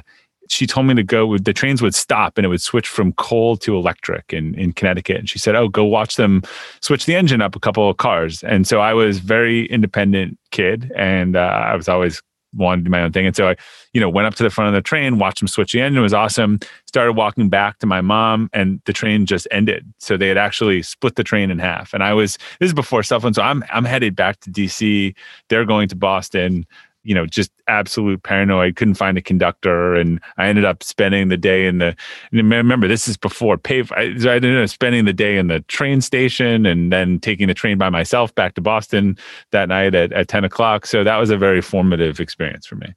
she 0.49 0.67
told 0.67 0.87
me 0.87 0.93
to 0.93 1.03
go 1.03 1.37
the 1.37 1.53
trains 1.53 1.81
would 1.81 1.95
stop 1.95 2.37
and 2.37 2.45
it 2.45 2.49
would 2.49 2.61
switch 2.61 2.87
from 2.87 3.13
coal 3.13 3.55
to 3.55 3.75
electric 3.75 4.33
in, 4.33 4.53
in 4.55 4.73
connecticut 4.73 5.17
and 5.17 5.29
she 5.29 5.39
said 5.39 5.55
oh 5.55 5.69
go 5.69 5.85
watch 5.85 6.15
them 6.15 6.41
switch 6.81 7.05
the 7.05 7.15
engine 7.15 7.41
up 7.41 7.55
a 7.55 7.59
couple 7.59 7.89
of 7.89 7.97
cars 7.97 8.43
and 8.43 8.67
so 8.67 8.79
i 8.79 8.93
was 8.93 9.19
very 9.19 9.65
independent 9.67 10.37
kid 10.51 10.91
and 10.95 11.35
uh, 11.35 11.39
i 11.39 11.75
was 11.75 11.87
always 11.87 12.21
wanted 12.53 12.81
to 12.81 12.85
do 12.85 12.89
my 12.89 13.01
own 13.01 13.11
thing. 13.11 13.25
And 13.25 13.35
so 13.35 13.49
I, 13.49 13.55
you 13.93 14.01
know, 14.01 14.09
went 14.09 14.27
up 14.27 14.35
to 14.35 14.43
the 14.43 14.49
front 14.49 14.69
of 14.69 14.73
the 14.73 14.81
train, 14.81 15.19
watched 15.19 15.39
them 15.39 15.47
switch 15.47 15.73
the 15.73 15.81
engine. 15.81 15.99
It 15.99 16.01
was 16.01 16.13
awesome. 16.13 16.59
Started 16.87 17.13
walking 17.13 17.49
back 17.49 17.79
to 17.79 17.85
my 17.85 18.01
mom, 18.01 18.49
and 18.53 18.81
the 18.85 18.93
train 18.93 19.25
just 19.25 19.47
ended. 19.51 19.85
So 19.99 20.17
they 20.17 20.27
had 20.27 20.37
actually 20.37 20.81
split 20.83 21.15
the 21.15 21.23
train 21.23 21.51
in 21.51 21.59
half. 21.59 21.93
And 21.93 22.03
I 22.03 22.13
was 22.13 22.37
this 22.59 22.67
is 22.67 22.73
before 22.73 23.03
cell 23.03 23.19
phone, 23.19 23.33
so 23.33 23.41
I'm 23.41 23.63
I'm 23.71 23.85
headed 23.85 24.15
back 24.15 24.39
to 24.41 24.51
DC. 24.51 25.15
They're 25.49 25.65
going 25.65 25.89
to 25.89 25.95
Boston 25.95 26.65
you 27.03 27.15
know, 27.15 27.25
just 27.25 27.51
absolute 27.67 28.23
paranoid. 28.23 28.75
Couldn't 28.75 28.95
find 28.95 29.17
a 29.17 29.21
conductor, 29.21 29.95
and 29.95 30.19
I 30.37 30.47
ended 30.47 30.65
up 30.65 30.83
spending 30.83 31.29
the 31.29 31.37
day 31.37 31.65
in 31.65 31.77
the. 31.77 31.95
remember, 32.31 32.87
this 32.87 33.07
is 33.07 33.17
before 33.17 33.57
pay. 33.57 33.83
I, 33.91 34.01
I 34.01 34.35
ended 34.35 34.61
up 34.61 34.69
spending 34.69 35.05
the 35.05 35.13
day 35.13 35.37
in 35.37 35.47
the 35.47 35.61
train 35.61 36.01
station, 36.01 36.65
and 36.65 36.91
then 36.91 37.19
taking 37.19 37.47
the 37.47 37.53
train 37.53 37.77
by 37.77 37.89
myself 37.89 38.33
back 38.35 38.55
to 38.55 38.61
Boston 38.61 39.17
that 39.51 39.69
night 39.69 39.95
at, 39.95 40.11
at 40.11 40.27
ten 40.27 40.43
o'clock. 40.43 40.85
So 40.85 41.03
that 41.03 41.17
was 41.17 41.29
a 41.29 41.37
very 41.37 41.61
formative 41.61 42.19
experience 42.19 42.65
for 42.67 42.75
me. 42.75 42.93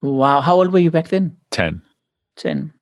Wow, 0.00 0.40
how 0.40 0.56
old 0.56 0.72
were 0.72 0.80
you 0.80 0.90
back 0.90 1.08
then? 1.08 1.36
Ten. 1.50 1.82
Ten. 2.36 2.72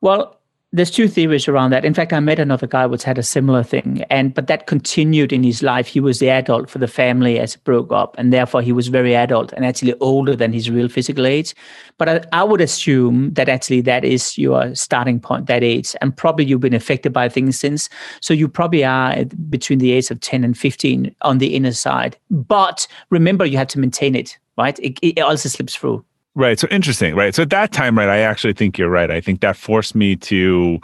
Well, 0.00 0.40
there's 0.74 0.90
two 0.90 1.06
theories 1.06 1.46
around 1.46 1.70
that. 1.70 1.84
In 1.84 1.94
fact, 1.94 2.12
I 2.12 2.18
met 2.18 2.40
another 2.40 2.66
guy 2.66 2.84
which 2.84 3.04
had 3.04 3.16
a 3.16 3.22
similar 3.22 3.62
thing, 3.62 4.02
and 4.10 4.34
but 4.34 4.48
that 4.48 4.66
continued 4.66 5.32
in 5.32 5.44
his 5.44 5.62
life. 5.62 5.86
He 5.86 6.00
was 6.00 6.18
the 6.18 6.30
adult 6.30 6.68
for 6.68 6.78
the 6.78 6.88
family 6.88 7.38
as 7.38 7.54
it 7.54 7.62
broke 7.62 7.92
up, 7.92 8.16
and 8.18 8.32
therefore 8.32 8.60
he 8.60 8.72
was 8.72 8.88
very 8.88 9.14
adult 9.14 9.52
and 9.52 9.64
actually 9.64 9.94
older 10.00 10.34
than 10.34 10.52
his 10.52 10.68
real 10.68 10.88
physical 10.88 11.26
age. 11.26 11.54
But 11.96 12.08
I, 12.08 12.24
I 12.32 12.42
would 12.42 12.60
assume 12.60 13.32
that 13.34 13.48
actually 13.48 13.82
that 13.82 14.04
is 14.04 14.36
your 14.36 14.74
starting 14.74 15.20
point, 15.20 15.46
that 15.46 15.62
age, 15.62 15.94
and 16.00 16.16
probably 16.16 16.44
you've 16.44 16.60
been 16.60 16.74
affected 16.74 17.12
by 17.12 17.28
things 17.28 17.56
since. 17.56 17.88
So 18.20 18.34
you 18.34 18.48
probably 18.48 18.84
are 18.84 19.24
between 19.48 19.78
the 19.78 19.92
age 19.92 20.10
of 20.10 20.18
ten 20.18 20.42
and 20.42 20.58
fifteen 20.58 21.14
on 21.22 21.38
the 21.38 21.54
inner 21.54 21.72
side. 21.72 22.16
But 22.30 22.88
remember, 23.10 23.44
you 23.44 23.58
have 23.58 23.68
to 23.68 23.78
maintain 23.78 24.16
it, 24.16 24.36
right? 24.58 24.76
It, 24.80 24.98
it 25.02 25.20
also 25.20 25.48
slips 25.48 25.76
through. 25.76 26.04
Right. 26.36 26.58
So 26.58 26.66
interesting. 26.68 27.14
Right. 27.14 27.34
So 27.34 27.42
at 27.42 27.50
that 27.50 27.72
time, 27.72 27.96
right, 27.96 28.08
I 28.08 28.18
actually 28.18 28.54
think 28.54 28.76
you're 28.76 28.90
right. 28.90 29.10
I 29.10 29.20
think 29.20 29.40
that 29.40 29.56
forced 29.56 29.94
me 29.94 30.16
to 30.16 30.80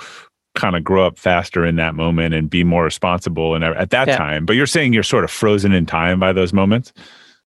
kind 0.54 0.76
of 0.76 0.84
grow 0.84 1.06
up 1.06 1.18
faster 1.18 1.64
in 1.64 1.76
that 1.76 1.94
moment 1.94 2.34
and 2.34 2.50
be 2.50 2.64
more 2.64 2.84
responsible 2.84 3.54
and 3.54 3.64
at 3.64 3.90
that 3.90 4.08
yeah. 4.08 4.16
time. 4.16 4.46
But 4.46 4.56
you're 4.56 4.66
saying 4.66 4.92
you're 4.92 5.02
sort 5.02 5.24
of 5.24 5.30
frozen 5.30 5.72
in 5.72 5.86
time 5.86 6.20
by 6.20 6.32
those 6.32 6.52
moments? 6.52 6.92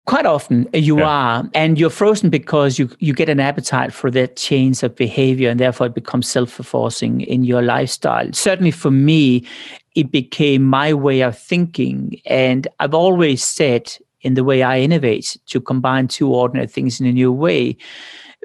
Quite 0.07 0.26
often 0.26 0.68
uh, 0.74 0.78
you 0.78 0.99
yeah. 0.99 1.09
are, 1.09 1.51
and 1.55 1.78
you're 1.78 1.88
frozen 1.88 2.28
because 2.28 2.78
you 2.78 2.90
you 2.99 3.14
get 3.14 3.30
an 3.30 3.40
appetite 3.40 3.90
for 3.90 4.11
that 4.11 4.36
change 4.36 4.82
of 4.82 4.95
behavior, 4.95 5.49
and 5.49 5.59
therefore 5.59 5.86
it 5.86 5.95
becomes 5.95 6.28
self-enforcing 6.28 7.22
in 7.22 7.42
your 7.42 7.62
lifestyle. 7.62 8.30
Certainly 8.32 8.72
for 8.72 8.90
me, 8.90 9.47
it 9.95 10.12
became 10.12 10.62
my 10.62 10.92
way 10.92 11.22
of 11.22 11.38
thinking, 11.38 12.20
and 12.26 12.68
I've 12.80 12.92
always 12.92 13.42
said 13.42 13.97
in 14.24 14.34
the 14.34 14.42
way 14.42 14.62
I 14.62 14.80
innovate 14.80 15.38
to 15.46 15.60
combine 15.60 16.08
two 16.08 16.34
ordinary 16.34 16.66
things 16.66 17.00
in 17.00 17.06
a 17.06 17.12
new 17.12 17.30
way. 17.30 17.76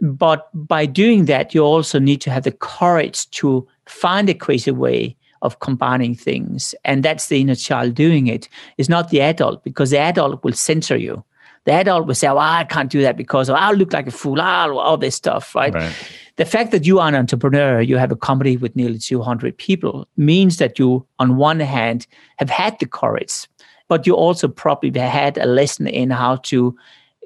But 0.01 0.49
by 0.53 0.85
doing 0.85 1.25
that, 1.25 1.55
you 1.55 1.61
also 1.61 1.99
need 1.99 2.21
to 2.21 2.31
have 2.31 2.43
the 2.43 2.51
courage 2.51 3.29
to 3.31 3.67
find 3.85 4.29
a 4.29 4.33
crazy 4.33 4.71
way 4.71 5.15
of 5.41 5.59
combining 5.59 6.15
things. 6.15 6.75
And 6.83 7.03
that's 7.03 7.27
the 7.27 7.41
inner 7.41 7.55
child 7.55 7.95
doing 7.95 8.27
it. 8.27 8.47
It's 8.77 8.89
not 8.89 9.09
the 9.09 9.21
adult, 9.21 9.63
because 9.63 9.89
the 9.89 9.99
adult 9.99 10.43
will 10.43 10.53
censor 10.53 10.97
you. 10.97 11.23
The 11.65 11.73
adult 11.73 12.07
will 12.07 12.15
say, 12.15 12.27
well, 12.27 12.39
I 12.39 12.63
can't 12.65 12.89
do 12.89 13.01
that 13.01 13.17
because 13.17 13.49
oh, 13.49 13.53
I'll 13.53 13.75
look 13.75 13.93
like 13.93 14.07
a 14.07 14.11
fool, 14.11 14.39
I'll, 14.41 14.79
all 14.79 14.97
this 14.97 15.15
stuff, 15.15 15.53
right? 15.55 15.73
right? 15.73 15.93
The 16.37 16.45
fact 16.45 16.71
that 16.71 16.85
you 16.85 16.99
are 16.99 17.07
an 17.07 17.15
entrepreneur, 17.15 17.81
you 17.81 17.97
have 17.97 18.11
a 18.11 18.15
company 18.15 18.57
with 18.57 18.75
nearly 18.75 18.97
200 18.97 19.57
people, 19.57 20.07
means 20.15 20.57
that 20.57 20.79
you, 20.79 21.05
on 21.19 21.35
one 21.35 21.59
hand, 21.59 22.07
have 22.37 22.49
had 22.49 22.79
the 22.79 22.85
courage 22.85 23.47
but 23.89 24.07
you 24.07 24.15
also 24.15 24.47
probably 24.47 24.97
had 24.97 25.37
a 25.37 25.45
lesson 25.45 25.87
in 25.87 26.11
how 26.11 26.37
to 26.37 26.77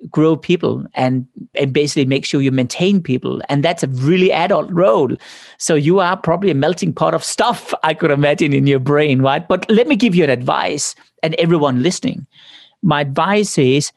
grow 0.09 0.35
people 0.35 0.85
and, 0.95 1.27
and 1.55 1.71
basically 1.71 2.05
make 2.05 2.25
sure 2.25 2.41
you 2.41 2.51
maintain 2.51 3.01
people. 3.01 3.41
And 3.49 3.63
that's 3.63 3.83
a 3.83 3.87
really 3.87 4.31
adult 4.31 4.69
role. 4.71 5.15
So 5.57 5.75
you 5.75 5.99
are 5.99 6.17
probably 6.17 6.51
a 6.51 6.55
melting 6.55 6.93
pot 6.93 7.13
of 7.13 7.23
stuff, 7.23 7.73
I 7.83 7.93
could 7.93 8.11
imagine, 8.11 8.53
in 8.53 8.67
your 8.67 8.79
brain, 8.79 9.21
right? 9.21 9.47
But 9.47 9.69
let 9.69 9.87
me 9.87 9.95
give 9.95 10.15
you 10.15 10.23
an 10.23 10.29
advice 10.29 10.95
and 11.21 11.35
everyone 11.35 11.83
listening. 11.83 12.25
My 12.81 13.01
advice 13.01 13.57
is 13.57 13.91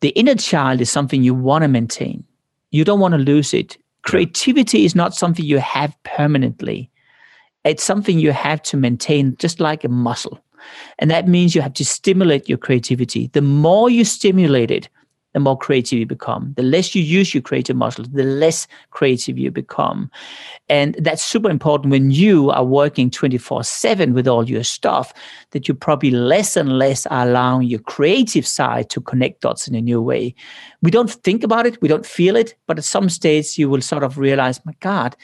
the 0.00 0.08
inner 0.10 0.34
child 0.34 0.80
is 0.80 0.90
something 0.90 1.22
you 1.22 1.34
want 1.34 1.62
to 1.62 1.68
maintain. 1.68 2.24
You 2.70 2.84
don't 2.84 3.00
want 3.00 3.12
to 3.12 3.18
lose 3.18 3.54
it. 3.54 3.78
Creativity 4.02 4.84
is 4.84 4.94
not 4.94 5.14
something 5.14 5.44
you 5.44 5.58
have 5.58 5.96
permanently. 6.02 6.90
It's 7.64 7.82
something 7.82 8.18
you 8.18 8.32
have 8.32 8.60
to 8.64 8.76
maintain, 8.76 9.36
just 9.38 9.60
like 9.60 9.84
a 9.84 9.88
muscle. 9.88 10.43
And 10.98 11.10
that 11.10 11.28
means 11.28 11.54
you 11.54 11.62
have 11.62 11.74
to 11.74 11.84
stimulate 11.84 12.48
your 12.48 12.58
creativity. 12.58 13.28
The 13.28 13.42
more 13.42 13.90
you 13.90 14.04
stimulate 14.04 14.70
it, 14.70 14.88
the 15.34 15.40
more 15.40 15.58
creative 15.58 15.98
you 15.98 16.06
become. 16.06 16.54
The 16.56 16.62
less 16.62 16.94
you 16.94 17.02
use 17.02 17.34
your 17.34 17.42
creative 17.42 17.76
muscles, 17.76 18.08
the 18.10 18.22
less 18.22 18.66
creative 18.90 19.36
you 19.36 19.50
become. 19.50 20.10
And 20.68 20.94
that's 21.00 21.22
super 21.22 21.50
important 21.50 21.90
when 21.90 22.12
you 22.12 22.50
are 22.50 22.64
working 22.64 23.10
24 23.10 23.64
7 23.64 24.14
with 24.14 24.28
all 24.28 24.48
your 24.48 24.62
stuff, 24.62 25.12
that 25.50 25.68
you 25.68 25.74
probably 25.74 26.12
less 26.12 26.56
and 26.56 26.78
less 26.78 27.04
are 27.06 27.26
allowing 27.26 27.66
your 27.66 27.80
creative 27.80 28.46
side 28.46 28.88
to 28.90 29.00
connect 29.00 29.42
dots 29.42 29.68
in 29.68 29.74
a 29.74 29.80
new 29.80 30.00
way. 30.00 30.34
We 30.82 30.92
don't 30.92 31.10
think 31.10 31.42
about 31.42 31.66
it, 31.66 31.82
we 31.82 31.88
don't 31.88 32.06
feel 32.06 32.36
it, 32.36 32.54
but 32.66 32.78
at 32.78 32.84
some 32.84 33.10
stage 33.10 33.58
you 33.58 33.68
will 33.68 33.82
sort 33.82 34.04
of 34.04 34.18
realize, 34.18 34.64
my 34.64 34.74
God, 34.80 35.16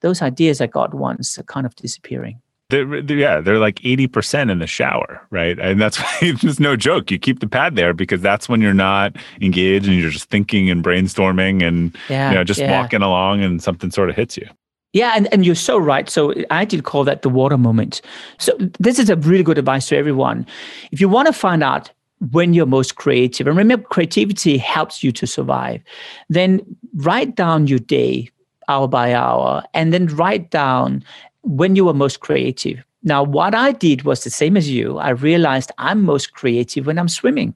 those 0.00 0.22
ideas 0.22 0.60
I 0.60 0.68
got 0.68 0.94
once 0.94 1.38
are 1.38 1.42
kind 1.42 1.66
of 1.66 1.74
disappearing. 1.74 2.40
They're, 2.68 3.00
they're, 3.00 3.16
yeah, 3.16 3.40
they're 3.40 3.60
like 3.60 3.76
80% 3.76 4.50
in 4.50 4.58
the 4.58 4.66
shower, 4.66 5.24
right? 5.30 5.58
And 5.58 5.80
that's 5.80 5.98
why 6.00 6.18
it's 6.22 6.58
no 6.58 6.76
joke. 6.76 7.10
You 7.10 7.18
keep 7.18 7.40
the 7.40 7.48
pad 7.48 7.76
there 7.76 7.94
because 7.94 8.20
that's 8.20 8.48
when 8.48 8.60
you're 8.60 8.74
not 8.74 9.16
engaged 9.40 9.86
and 9.86 9.96
you're 9.96 10.10
just 10.10 10.30
thinking 10.30 10.68
and 10.70 10.84
brainstorming 10.84 11.62
and 11.62 11.96
yeah, 12.08 12.30
you 12.30 12.34
know, 12.36 12.44
just 12.44 12.60
yeah. 12.60 12.80
walking 12.80 13.02
along 13.02 13.42
and 13.42 13.62
something 13.62 13.90
sort 13.90 14.10
of 14.10 14.16
hits 14.16 14.36
you. 14.36 14.48
Yeah, 14.92 15.12
and, 15.14 15.32
and 15.32 15.44
you're 15.44 15.54
so 15.54 15.76
right. 15.78 16.08
So 16.08 16.32
I 16.50 16.64
did 16.64 16.84
call 16.84 17.04
that 17.04 17.22
the 17.22 17.28
water 17.28 17.58
moment. 17.58 18.00
So 18.38 18.56
this 18.78 18.98
is 18.98 19.10
a 19.10 19.16
really 19.16 19.42
good 19.42 19.58
advice 19.58 19.88
to 19.88 19.96
everyone. 19.96 20.46
If 20.90 21.00
you 21.00 21.08
want 21.08 21.26
to 21.26 21.34
find 21.34 21.62
out 21.62 21.90
when 22.30 22.54
you're 22.54 22.66
most 22.66 22.96
creative, 22.96 23.46
and 23.46 23.56
remember, 23.56 23.86
creativity 23.86 24.56
helps 24.56 25.04
you 25.04 25.12
to 25.12 25.26
survive, 25.26 25.82
then 26.30 26.62
write 26.94 27.36
down 27.36 27.66
your 27.66 27.78
day 27.78 28.30
hour 28.68 28.88
by 28.88 29.14
hour 29.14 29.62
and 29.74 29.92
then 29.92 30.06
write 30.06 30.50
down 30.50 31.04
when 31.46 31.76
you 31.76 31.84
were 31.84 31.94
most 31.94 32.20
creative. 32.20 32.84
Now, 33.02 33.22
what 33.22 33.54
I 33.54 33.72
did 33.72 34.02
was 34.02 34.24
the 34.24 34.30
same 34.30 34.56
as 34.56 34.68
you. 34.68 34.98
I 34.98 35.10
realized 35.10 35.70
I'm 35.78 36.02
most 36.02 36.32
creative 36.32 36.86
when 36.86 36.98
I'm 36.98 37.08
swimming. 37.08 37.54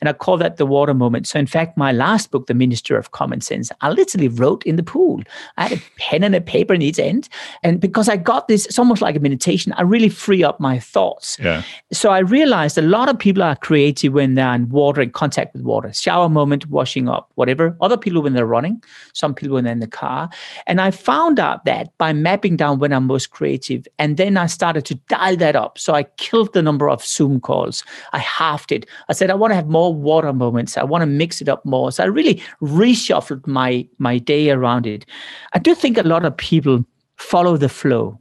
And 0.00 0.08
I 0.08 0.12
call 0.12 0.36
that 0.38 0.58
the 0.58 0.66
water 0.66 0.92
moment. 0.92 1.26
So, 1.26 1.38
in 1.38 1.46
fact, 1.46 1.78
my 1.78 1.90
last 1.90 2.30
book, 2.30 2.48
The 2.48 2.54
Minister 2.54 2.98
of 2.98 3.12
Common 3.12 3.40
Sense, 3.40 3.70
I 3.80 3.90
literally 3.90 4.28
wrote 4.28 4.62
in 4.64 4.76
the 4.76 4.82
pool. 4.82 5.22
I 5.56 5.68
had 5.68 5.78
a 5.78 5.82
pen 5.96 6.22
and 6.22 6.34
a 6.34 6.40
paper 6.40 6.74
in 6.74 6.82
each 6.82 6.98
end. 6.98 7.28
And 7.62 7.80
because 7.80 8.10
I 8.10 8.16
got 8.16 8.48
this, 8.48 8.66
it's 8.66 8.78
almost 8.78 9.00
like 9.00 9.16
a 9.16 9.20
meditation, 9.20 9.72
I 9.78 9.82
really 9.82 10.10
free 10.10 10.44
up 10.44 10.60
my 10.60 10.78
thoughts. 10.78 11.38
Yeah. 11.40 11.62
So, 11.92 12.10
I 12.10 12.18
realized 12.18 12.76
a 12.76 12.82
lot 12.82 13.08
of 13.08 13.18
people 13.18 13.42
are 13.42 13.56
creative 13.56 14.12
when 14.12 14.34
they're 14.34 14.54
in 14.54 14.68
water, 14.68 15.00
in 15.00 15.12
contact 15.12 15.54
with 15.54 15.62
water, 15.62 15.92
shower 15.94 16.28
moment, 16.28 16.66
washing 16.66 17.08
up, 17.08 17.30
whatever. 17.36 17.74
Other 17.80 17.96
people 17.96 18.20
when 18.20 18.34
they're 18.34 18.44
running, 18.44 18.82
some 19.14 19.34
people 19.34 19.54
when 19.54 19.64
they're 19.64 19.72
in 19.72 19.80
the 19.80 19.86
car. 19.86 20.28
And 20.66 20.80
I 20.80 20.90
found 20.90 21.40
out 21.40 21.64
that 21.64 21.96
by 21.96 22.12
mapping 22.12 22.56
down 22.56 22.80
when 22.80 22.92
I'm 22.92 23.06
most 23.06 23.30
creative, 23.30 23.86
and 23.98 24.18
then 24.18 24.36
I 24.36 24.46
started 24.46 24.89
to 24.90 24.96
dial 25.08 25.36
that 25.36 25.54
up. 25.54 25.78
So 25.78 25.94
I 25.94 26.02
killed 26.18 26.52
the 26.52 26.62
number 26.62 26.90
of 26.90 27.04
Zoom 27.04 27.40
calls. 27.40 27.84
I 28.12 28.18
halved 28.18 28.72
it. 28.72 28.86
I 29.08 29.12
said, 29.12 29.30
I 29.30 29.34
want 29.34 29.52
to 29.52 29.54
have 29.54 29.68
more 29.68 29.94
water 29.94 30.32
moments. 30.32 30.76
I 30.76 30.82
want 30.82 31.02
to 31.02 31.06
mix 31.06 31.40
it 31.40 31.48
up 31.48 31.64
more. 31.64 31.92
So 31.92 32.02
I 32.02 32.06
really 32.06 32.42
reshuffled 32.60 33.46
my, 33.46 33.86
my 33.98 34.18
day 34.18 34.50
around 34.50 34.86
it. 34.86 35.06
I 35.52 35.60
do 35.60 35.76
think 35.76 35.96
a 35.96 36.02
lot 36.02 36.24
of 36.24 36.36
people 36.36 36.84
follow 37.16 37.56
the 37.56 37.68
flow 37.68 38.18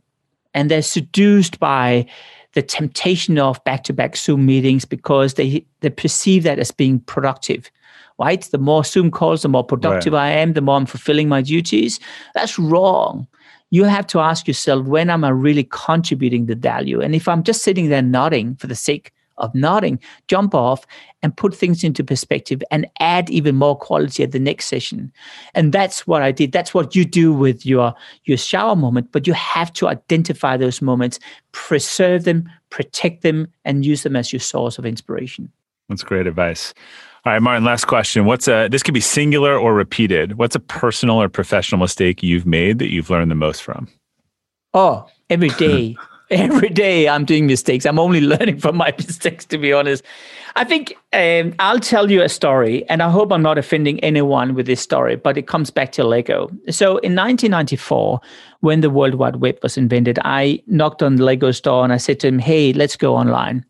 and 0.54 0.70
they're 0.70 0.84
seduced 0.84 1.60
by 1.60 2.06
the 2.54 2.62
temptation 2.62 3.40
of 3.40 3.64
back-to-back 3.64 4.16
Zoom 4.16 4.46
meetings 4.46 4.86
because 4.86 5.34
they 5.34 5.66
they 5.82 5.90
perceive 5.90 6.44
that 6.44 6.60
as 6.60 6.72
being 6.72 7.00
productive. 7.00 7.72
Right? 8.20 8.42
The 8.42 8.58
more 8.58 8.84
Zoom 8.84 9.12
calls, 9.12 9.42
the 9.42 9.50
more 9.50 9.64
productive 9.64 10.14
right. 10.14 10.28
I 10.28 10.32
am, 10.32 10.54
the 10.54 10.62
more 10.62 10.76
I'm 10.76 10.86
fulfilling 10.86 11.30
my 11.30 11.42
duties. 11.42 12.00
That's 12.36 12.60
wrong 12.60 13.28
you 13.70 13.84
have 13.84 14.08
to 14.08 14.20
ask 14.20 14.48
yourself 14.48 14.86
when 14.86 15.10
am 15.10 15.24
I 15.24 15.30
really 15.30 15.64
contributing 15.64 16.46
the 16.48 16.56
value? 16.56 17.02
And 17.02 17.16
if 17.16 17.28
I'm 17.28 17.44
just 17.44 17.64
sitting 17.64 17.90
there 17.90 18.02
nodding 18.02 18.56
for 18.56 18.68
the 18.68 18.76
sake 18.76 19.12
of 19.38 19.56
nodding, 19.56 20.00
jump 20.28 20.54
off 20.54 20.86
and 21.24 21.36
put 21.36 21.56
things 21.56 21.84
into 21.84 22.04
perspective 22.04 22.62
and 22.72 22.86
add 23.00 23.30
even 23.30 23.56
more 23.56 23.78
quality 23.78 24.22
at 24.24 24.32
the 24.32 24.40
next 24.40 24.66
session. 24.66 25.12
And 25.54 25.72
that's 25.72 26.06
what 26.06 26.22
I 26.22 26.32
did. 26.32 26.52
That's 26.52 26.74
what 26.74 26.96
you 26.96 27.06
do 27.06 27.32
with 27.34 27.66
your 27.66 27.94
your 28.26 28.38
shower 28.38 28.76
moment, 28.76 29.12
but 29.12 29.28
you 29.28 29.34
have 29.34 29.72
to 29.74 29.88
identify 29.88 30.58
those 30.58 30.82
moments, 30.82 31.20
preserve 31.52 32.24
them, 32.26 32.50
protect 32.70 33.22
them 33.22 33.48
and 33.66 33.86
use 33.86 34.04
them 34.04 34.16
as 34.16 34.32
your 34.34 34.40
source 34.42 34.78
of 34.78 34.86
inspiration. 34.86 35.52
That's 35.88 36.04
great 36.04 36.28
advice. 36.28 36.74
All 37.26 37.34
right, 37.34 37.42
Martin, 37.42 37.66
last 37.66 37.86
question. 37.86 38.26
What's 38.26 38.48
a 38.48 38.70
this 38.70 38.82
could 38.82 38.94
be 38.94 39.02
singular 39.02 39.58
or 39.58 39.74
repeated. 39.74 40.38
What's 40.38 40.56
a 40.56 40.60
personal 40.60 41.22
or 41.22 41.28
professional 41.28 41.80
mistake 41.80 42.24
you've 42.24 42.46
made 42.46 42.80
that 42.80 42.92
you've 42.92 43.10
learned 43.10 43.30
the 43.30 43.36
most 43.36 43.62
from? 43.62 43.90
Oh, 44.74 45.06
every 45.30 45.50
day. 45.50 45.98
every 46.32 46.70
day 46.70 47.10
I'm 47.10 47.26
doing 47.26 47.48
mistakes. 47.48 47.86
I'm 47.86 48.00
only 48.00 48.22
learning 48.34 48.60
from 48.60 48.78
my 48.78 48.94
mistakes, 48.98 49.46
to 49.46 49.58
be 49.58 49.74
honest. 49.74 50.04
I 50.56 50.64
think 50.64 50.96
um, 51.14 51.54
I'll 51.60 51.80
tell 51.80 52.10
you 52.10 52.22
a 52.22 52.30
story, 52.30 52.88
and 52.90 53.02
I 53.04 53.10
hope 53.10 53.32
I'm 53.32 53.42
not 53.42 53.58
offending 53.58 54.00
anyone 54.00 54.56
with 54.56 54.66
this 54.66 54.82
story, 54.82 55.16
but 55.16 55.38
it 55.38 55.48
comes 55.48 55.70
back 55.70 55.92
to 55.94 56.04
Lego. 56.04 56.50
So 56.70 56.98
in 56.98 57.16
1994, 57.16 58.20
when 58.62 58.82
the 58.82 58.90
World 58.90 59.16
Wide 59.16 59.38
Web 59.38 59.60
was 59.62 59.78
invented, 59.78 60.20
I 60.24 60.62
knocked 60.68 61.04
on 61.04 61.16
the 61.18 61.24
Lego 61.24 61.52
store 61.52 61.84
and 61.84 61.94
I 61.94 61.98
said 61.98 62.20
to 62.22 62.28
him, 62.28 62.40
Hey, 62.40 62.74
let's 62.74 62.96
go 62.96 63.16
online. 63.16 63.66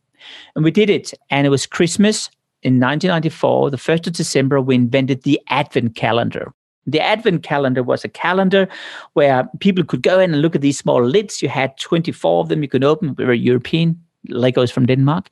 And 0.56 0.64
we 0.64 0.72
did 0.72 0.89
it. 0.89 1.14
And 1.30 1.45
it 1.47 1.50
was 1.50 1.66
Christmas 1.66 2.30
in 2.62 2.80
1994, 2.80 3.72
the 3.72 3.78
1st 3.78 4.07
of 4.07 4.14
December, 4.14 4.62
we 4.62 4.76
invented 4.76 5.24
the 5.24 5.39
Advent 5.47 5.95
calendar. 5.95 6.53
The 6.86 6.99
Advent 6.99 7.43
calendar 7.43 7.84
was 7.84 8.03
a 8.03 8.10
calendar 8.10 8.68
where 9.14 9.47
people 9.60 9.84
could 9.84 10.01
go 10.01 10.20
in 10.20 10.34
and 10.34 10.41
look 10.41 10.55
at 10.55 10.62
these 10.62 10.78
small 10.78 11.03
lids. 11.05 11.41
You 11.41 11.49
had 11.49 11.78
24 11.78 12.41
of 12.41 12.49
them 12.49 12.62
you 12.62 12.70
could 12.70 12.84
open. 12.84 13.16
We 13.18 13.26
were 13.26 13.34
European. 13.34 14.01
Legos 14.28 14.70
from 14.70 14.86
Denmark. 14.86 15.30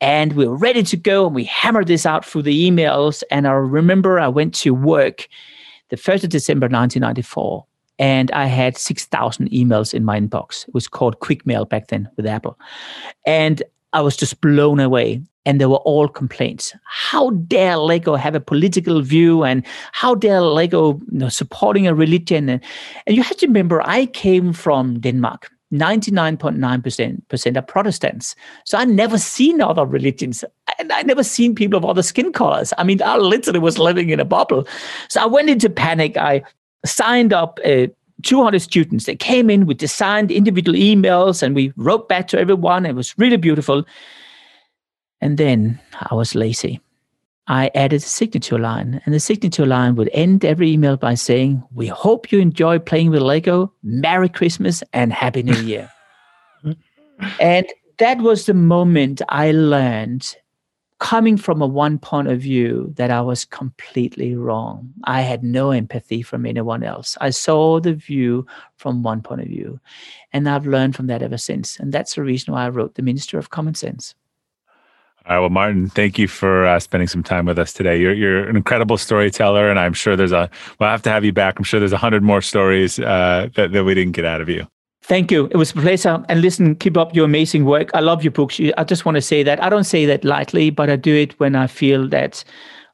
And 0.00 0.32
we 0.32 0.46
were 0.46 0.56
ready 0.56 0.82
to 0.82 0.96
go. 0.96 1.26
And 1.26 1.34
we 1.36 1.44
hammered 1.44 1.86
this 1.86 2.04
out 2.04 2.24
through 2.24 2.42
the 2.42 2.68
emails. 2.68 3.22
And 3.30 3.46
I 3.46 3.52
remember 3.52 4.18
I 4.18 4.28
went 4.28 4.54
to 4.56 4.74
work 4.74 5.28
the 5.90 5.96
1st 5.96 6.24
of 6.24 6.30
December 6.30 6.64
1994 6.64 7.64
and 7.98 8.30
I 8.32 8.46
had 8.46 8.76
6,000 8.76 9.50
emails 9.50 9.94
in 9.94 10.04
my 10.04 10.18
inbox. 10.18 10.66
It 10.66 10.74
was 10.74 10.88
called 10.88 11.20
Quick 11.20 11.46
Mail 11.46 11.64
back 11.64 11.88
then 11.88 12.08
with 12.16 12.26
Apple. 12.26 12.58
And 13.24 13.62
I 13.92 14.00
was 14.00 14.16
just 14.16 14.40
blown 14.40 14.80
away. 14.80 15.22
And 15.46 15.60
they 15.60 15.66
were 15.66 15.76
all 15.76 16.08
complaints. 16.08 16.74
How 16.84 17.30
dare 17.30 17.76
Lego 17.76 18.14
have 18.16 18.34
a 18.34 18.40
political 18.40 19.02
view? 19.02 19.44
And 19.44 19.64
how 19.92 20.14
dare 20.14 20.40
Lego 20.40 21.00
you 21.12 21.18
know, 21.18 21.28
supporting 21.28 21.86
a 21.86 21.94
religion? 21.94 22.48
And, 22.48 22.64
and 23.06 23.14
you 23.14 23.22
have 23.22 23.36
to 23.38 23.46
remember, 23.46 23.82
I 23.82 24.06
came 24.06 24.52
from 24.52 25.00
Denmark. 25.00 25.50
99.9% 25.72 27.56
are 27.56 27.62
Protestants. 27.62 28.36
So 28.64 28.78
I 28.78 28.84
never 28.84 29.18
seen 29.18 29.60
other 29.60 29.84
religions. 29.84 30.44
And 30.78 30.92
I 30.92 31.02
never 31.02 31.24
seen 31.24 31.54
people 31.54 31.76
of 31.76 31.84
other 31.84 32.02
skin 32.02 32.32
colors. 32.32 32.72
I 32.78 32.84
mean, 32.84 33.02
I 33.02 33.16
literally 33.16 33.58
was 33.58 33.78
living 33.78 34.10
in 34.10 34.20
a 34.20 34.24
bubble. 34.24 34.66
So 35.08 35.20
I 35.20 35.26
went 35.26 35.50
into 35.50 35.68
panic. 35.68 36.16
I 36.16 36.42
signed 36.84 37.32
up 37.32 37.58
uh, 37.64 37.88
200 38.22 38.60
students. 38.60 39.06
They 39.06 39.16
came 39.16 39.50
in, 39.50 39.66
we 39.66 39.74
designed 39.74 40.30
individual 40.30 40.78
emails 40.78 41.42
and 41.42 41.54
we 41.54 41.72
wrote 41.76 42.08
back 42.08 42.28
to 42.28 42.38
everyone. 42.38 42.86
It 42.86 42.94
was 42.94 43.16
really 43.18 43.36
beautiful. 43.36 43.84
And 45.20 45.38
then 45.38 45.80
I 46.10 46.14
was 46.14 46.34
lazy. 46.34 46.80
I 47.46 47.70
added 47.74 47.96
a 47.96 48.00
signature 48.00 48.58
line, 48.58 49.02
and 49.04 49.14
the 49.14 49.20
signature 49.20 49.66
line 49.66 49.96
would 49.96 50.08
end 50.12 50.44
every 50.44 50.70
email 50.70 50.96
by 50.96 51.14
saying, 51.14 51.62
We 51.74 51.86
hope 51.88 52.32
you 52.32 52.38
enjoy 52.38 52.78
playing 52.78 53.10
with 53.10 53.20
Lego. 53.20 53.72
Merry 53.82 54.30
Christmas 54.30 54.82
and 54.92 55.12
Happy 55.12 55.42
New 55.42 55.54
Year. 55.62 55.90
and 57.38 57.66
that 57.98 58.18
was 58.18 58.46
the 58.46 58.54
moment 58.54 59.20
I 59.28 59.52
learned 59.52 60.34
coming 61.00 61.36
from 61.36 61.60
a 61.60 61.66
one 61.66 61.98
point 61.98 62.28
of 62.28 62.40
view 62.40 62.90
that 62.96 63.10
I 63.10 63.20
was 63.20 63.44
completely 63.44 64.34
wrong. 64.34 64.90
I 65.04 65.20
had 65.20 65.42
no 65.44 65.70
empathy 65.70 66.22
from 66.22 66.46
anyone 66.46 66.82
else. 66.82 67.18
I 67.20 67.28
saw 67.28 67.78
the 67.78 67.92
view 67.92 68.46
from 68.76 69.02
one 69.02 69.20
point 69.20 69.42
of 69.42 69.48
view. 69.48 69.78
And 70.32 70.48
I've 70.48 70.66
learned 70.66 70.96
from 70.96 71.08
that 71.08 71.22
ever 71.22 71.36
since. 71.36 71.78
And 71.78 71.92
that's 71.92 72.14
the 72.14 72.22
reason 72.22 72.54
why 72.54 72.64
I 72.64 72.70
wrote 72.70 72.94
The 72.94 73.02
Minister 73.02 73.38
of 73.38 73.50
Common 73.50 73.74
Sense. 73.74 74.14
All 75.26 75.36
right. 75.36 75.40
Well, 75.40 75.50
Martin, 75.50 75.88
thank 75.88 76.18
you 76.18 76.28
for 76.28 76.66
uh, 76.66 76.78
spending 76.78 77.08
some 77.08 77.22
time 77.22 77.46
with 77.46 77.58
us 77.58 77.72
today. 77.72 77.98
You're, 77.98 78.12
you're 78.12 78.46
an 78.46 78.56
incredible 78.56 78.98
storyteller, 78.98 79.70
and 79.70 79.78
I'm 79.78 79.94
sure 79.94 80.16
there's 80.16 80.32
a, 80.32 80.50
well, 80.78 80.90
have 80.90 81.00
to 81.02 81.10
have 81.10 81.24
you 81.24 81.32
back. 81.32 81.58
I'm 81.58 81.64
sure 81.64 81.80
there's 81.80 81.92
a 81.92 81.98
hundred 81.98 82.22
more 82.22 82.42
stories 82.42 82.98
uh, 82.98 83.48
that, 83.54 83.72
that 83.72 83.84
we 83.84 83.94
didn't 83.94 84.12
get 84.12 84.26
out 84.26 84.42
of 84.42 84.50
you. 84.50 84.66
Thank 85.02 85.30
you. 85.30 85.46
It 85.50 85.56
was 85.56 85.70
a 85.70 85.74
pleasure. 85.74 86.22
And 86.28 86.42
listen, 86.42 86.74
keep 86.76 86.96
up 86.96 87.14
your 87.14 87.24
amazing 87.24 87.64
work. 87.64 87.90
I 87.94 88.00
love 88.00 88.22
your 88.22 88.32
books. 88.32 88.60
I 88.76 88.84
just 88.84 89.04
want 89.04 89.16
to 89.16 89.22
say 89.22 89.42
that 89.42 89.62
I 89.62 89.68
don't 89.68 89.84
say 89.84 90.04
that 90.06 90.24
lightly, 90.24 90.70
but 90.70 90.90
I 90.90 90.96
do 90.96 91.14
it 91.14 91.38
when 91.40 91.56
I 91.56 91.66
feel 91.66 92.08
that 92.08 92.44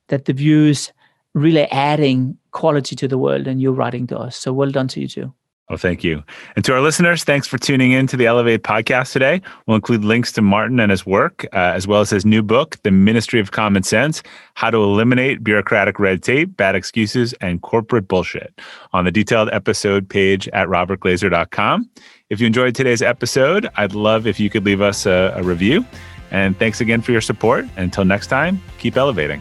that 0.09 0.25
the 0.25 0.33
views 0.33 0.93
really 1.35 1.71
adding 1.71 2.37
quality 2.51 2.97
to 2.97 3.07
the 3.07 3.19
world 3.19 3.47
and 3.47 3.63
you're 3.63 3.73
writing 3.73 4.09
to 4.09 4.19
us. 4.19 4.37
So 4.37 4.53
well 4.53 4.71
done 4.71 4.89
to 4.89 5.01
you 5.01 5.07
too. 5.07 5.33
Well, 5.71 5.79
thank 5.79 6.03
you. 6.03 6.25
And 6.57 6.65
to 6.65 6.75
our 6.75 6.81
listeners, 6.81 7.23
thanks 7.23 7.47
for 7.47 7.57
tuning 7.57 7.93
in 7.93 8.09
to 8.09 8.17
the 8.17 8.27
Elevate 8.27 8.65
podcast 8.65 9.13
today. 9.13 9.41
We'll 9.67 9.77
include 9.77 10.05
links 10.05 10.33
to 10.33 10.43
Martin 10.43 10.81
and 10.81 10.91
his 10.91 11.07
work, 11.07 11.47
uh, 11.53 11.59
as 11.59 11.87
well 11.87 12.01
as 12.01 12.11
his 12.11 12.27
new 12.27 12.43
book, 12.43 12.77
The 12.83 12.91
Ministry 12.91 13.39
of 13.39 13.53
Common 13.53 13.85
Sense 13.85 14.21
How 14.55 14.71
to 14.71 14.79
Eliminate 14.79 15.45
Bureaucratic 15.45 16.01
Red 16.01 16.25
Tape, 16.25 16.57
Bad 16.57 16.75
Excuses, 16.75 17.35
and 17.35 17.63
Corporate 17.63 18.09
Bullshit 18.09 18.61
on 18.93 19.05
the 19.05 19.13
detailed 19.13 19.49
episode 19.53 20.09
page 20.09 20.49
at 20.49 20.67
robertglazer.com. 20.67 21.89
If 22.31 22.41
you 22.41 22.49
enjoyed 22.49 22.75
today's 22.75 23.01
episode, 23.01 23.69
I'd 23.77 23.95
love 23.95 24.27
if 24.27 24.41
you 24.41 24.51
could 24.51 24.67
leave 24.67 24.81
us 24.81 25.07
a, 25.07 25.33
a 25.37 25.43
review. 25.45 25.87
And 26.33 26.59
thanks 26.59 26.81
again 26.81 27.01
for 27.01 27.13
your 27.13 27.21
support. 27.21 27.65
Until 27.77 28.05
next 28.05 28.27
time, 28.27 28.61
keep 28.79 28.97
elevating. 28.97 29.41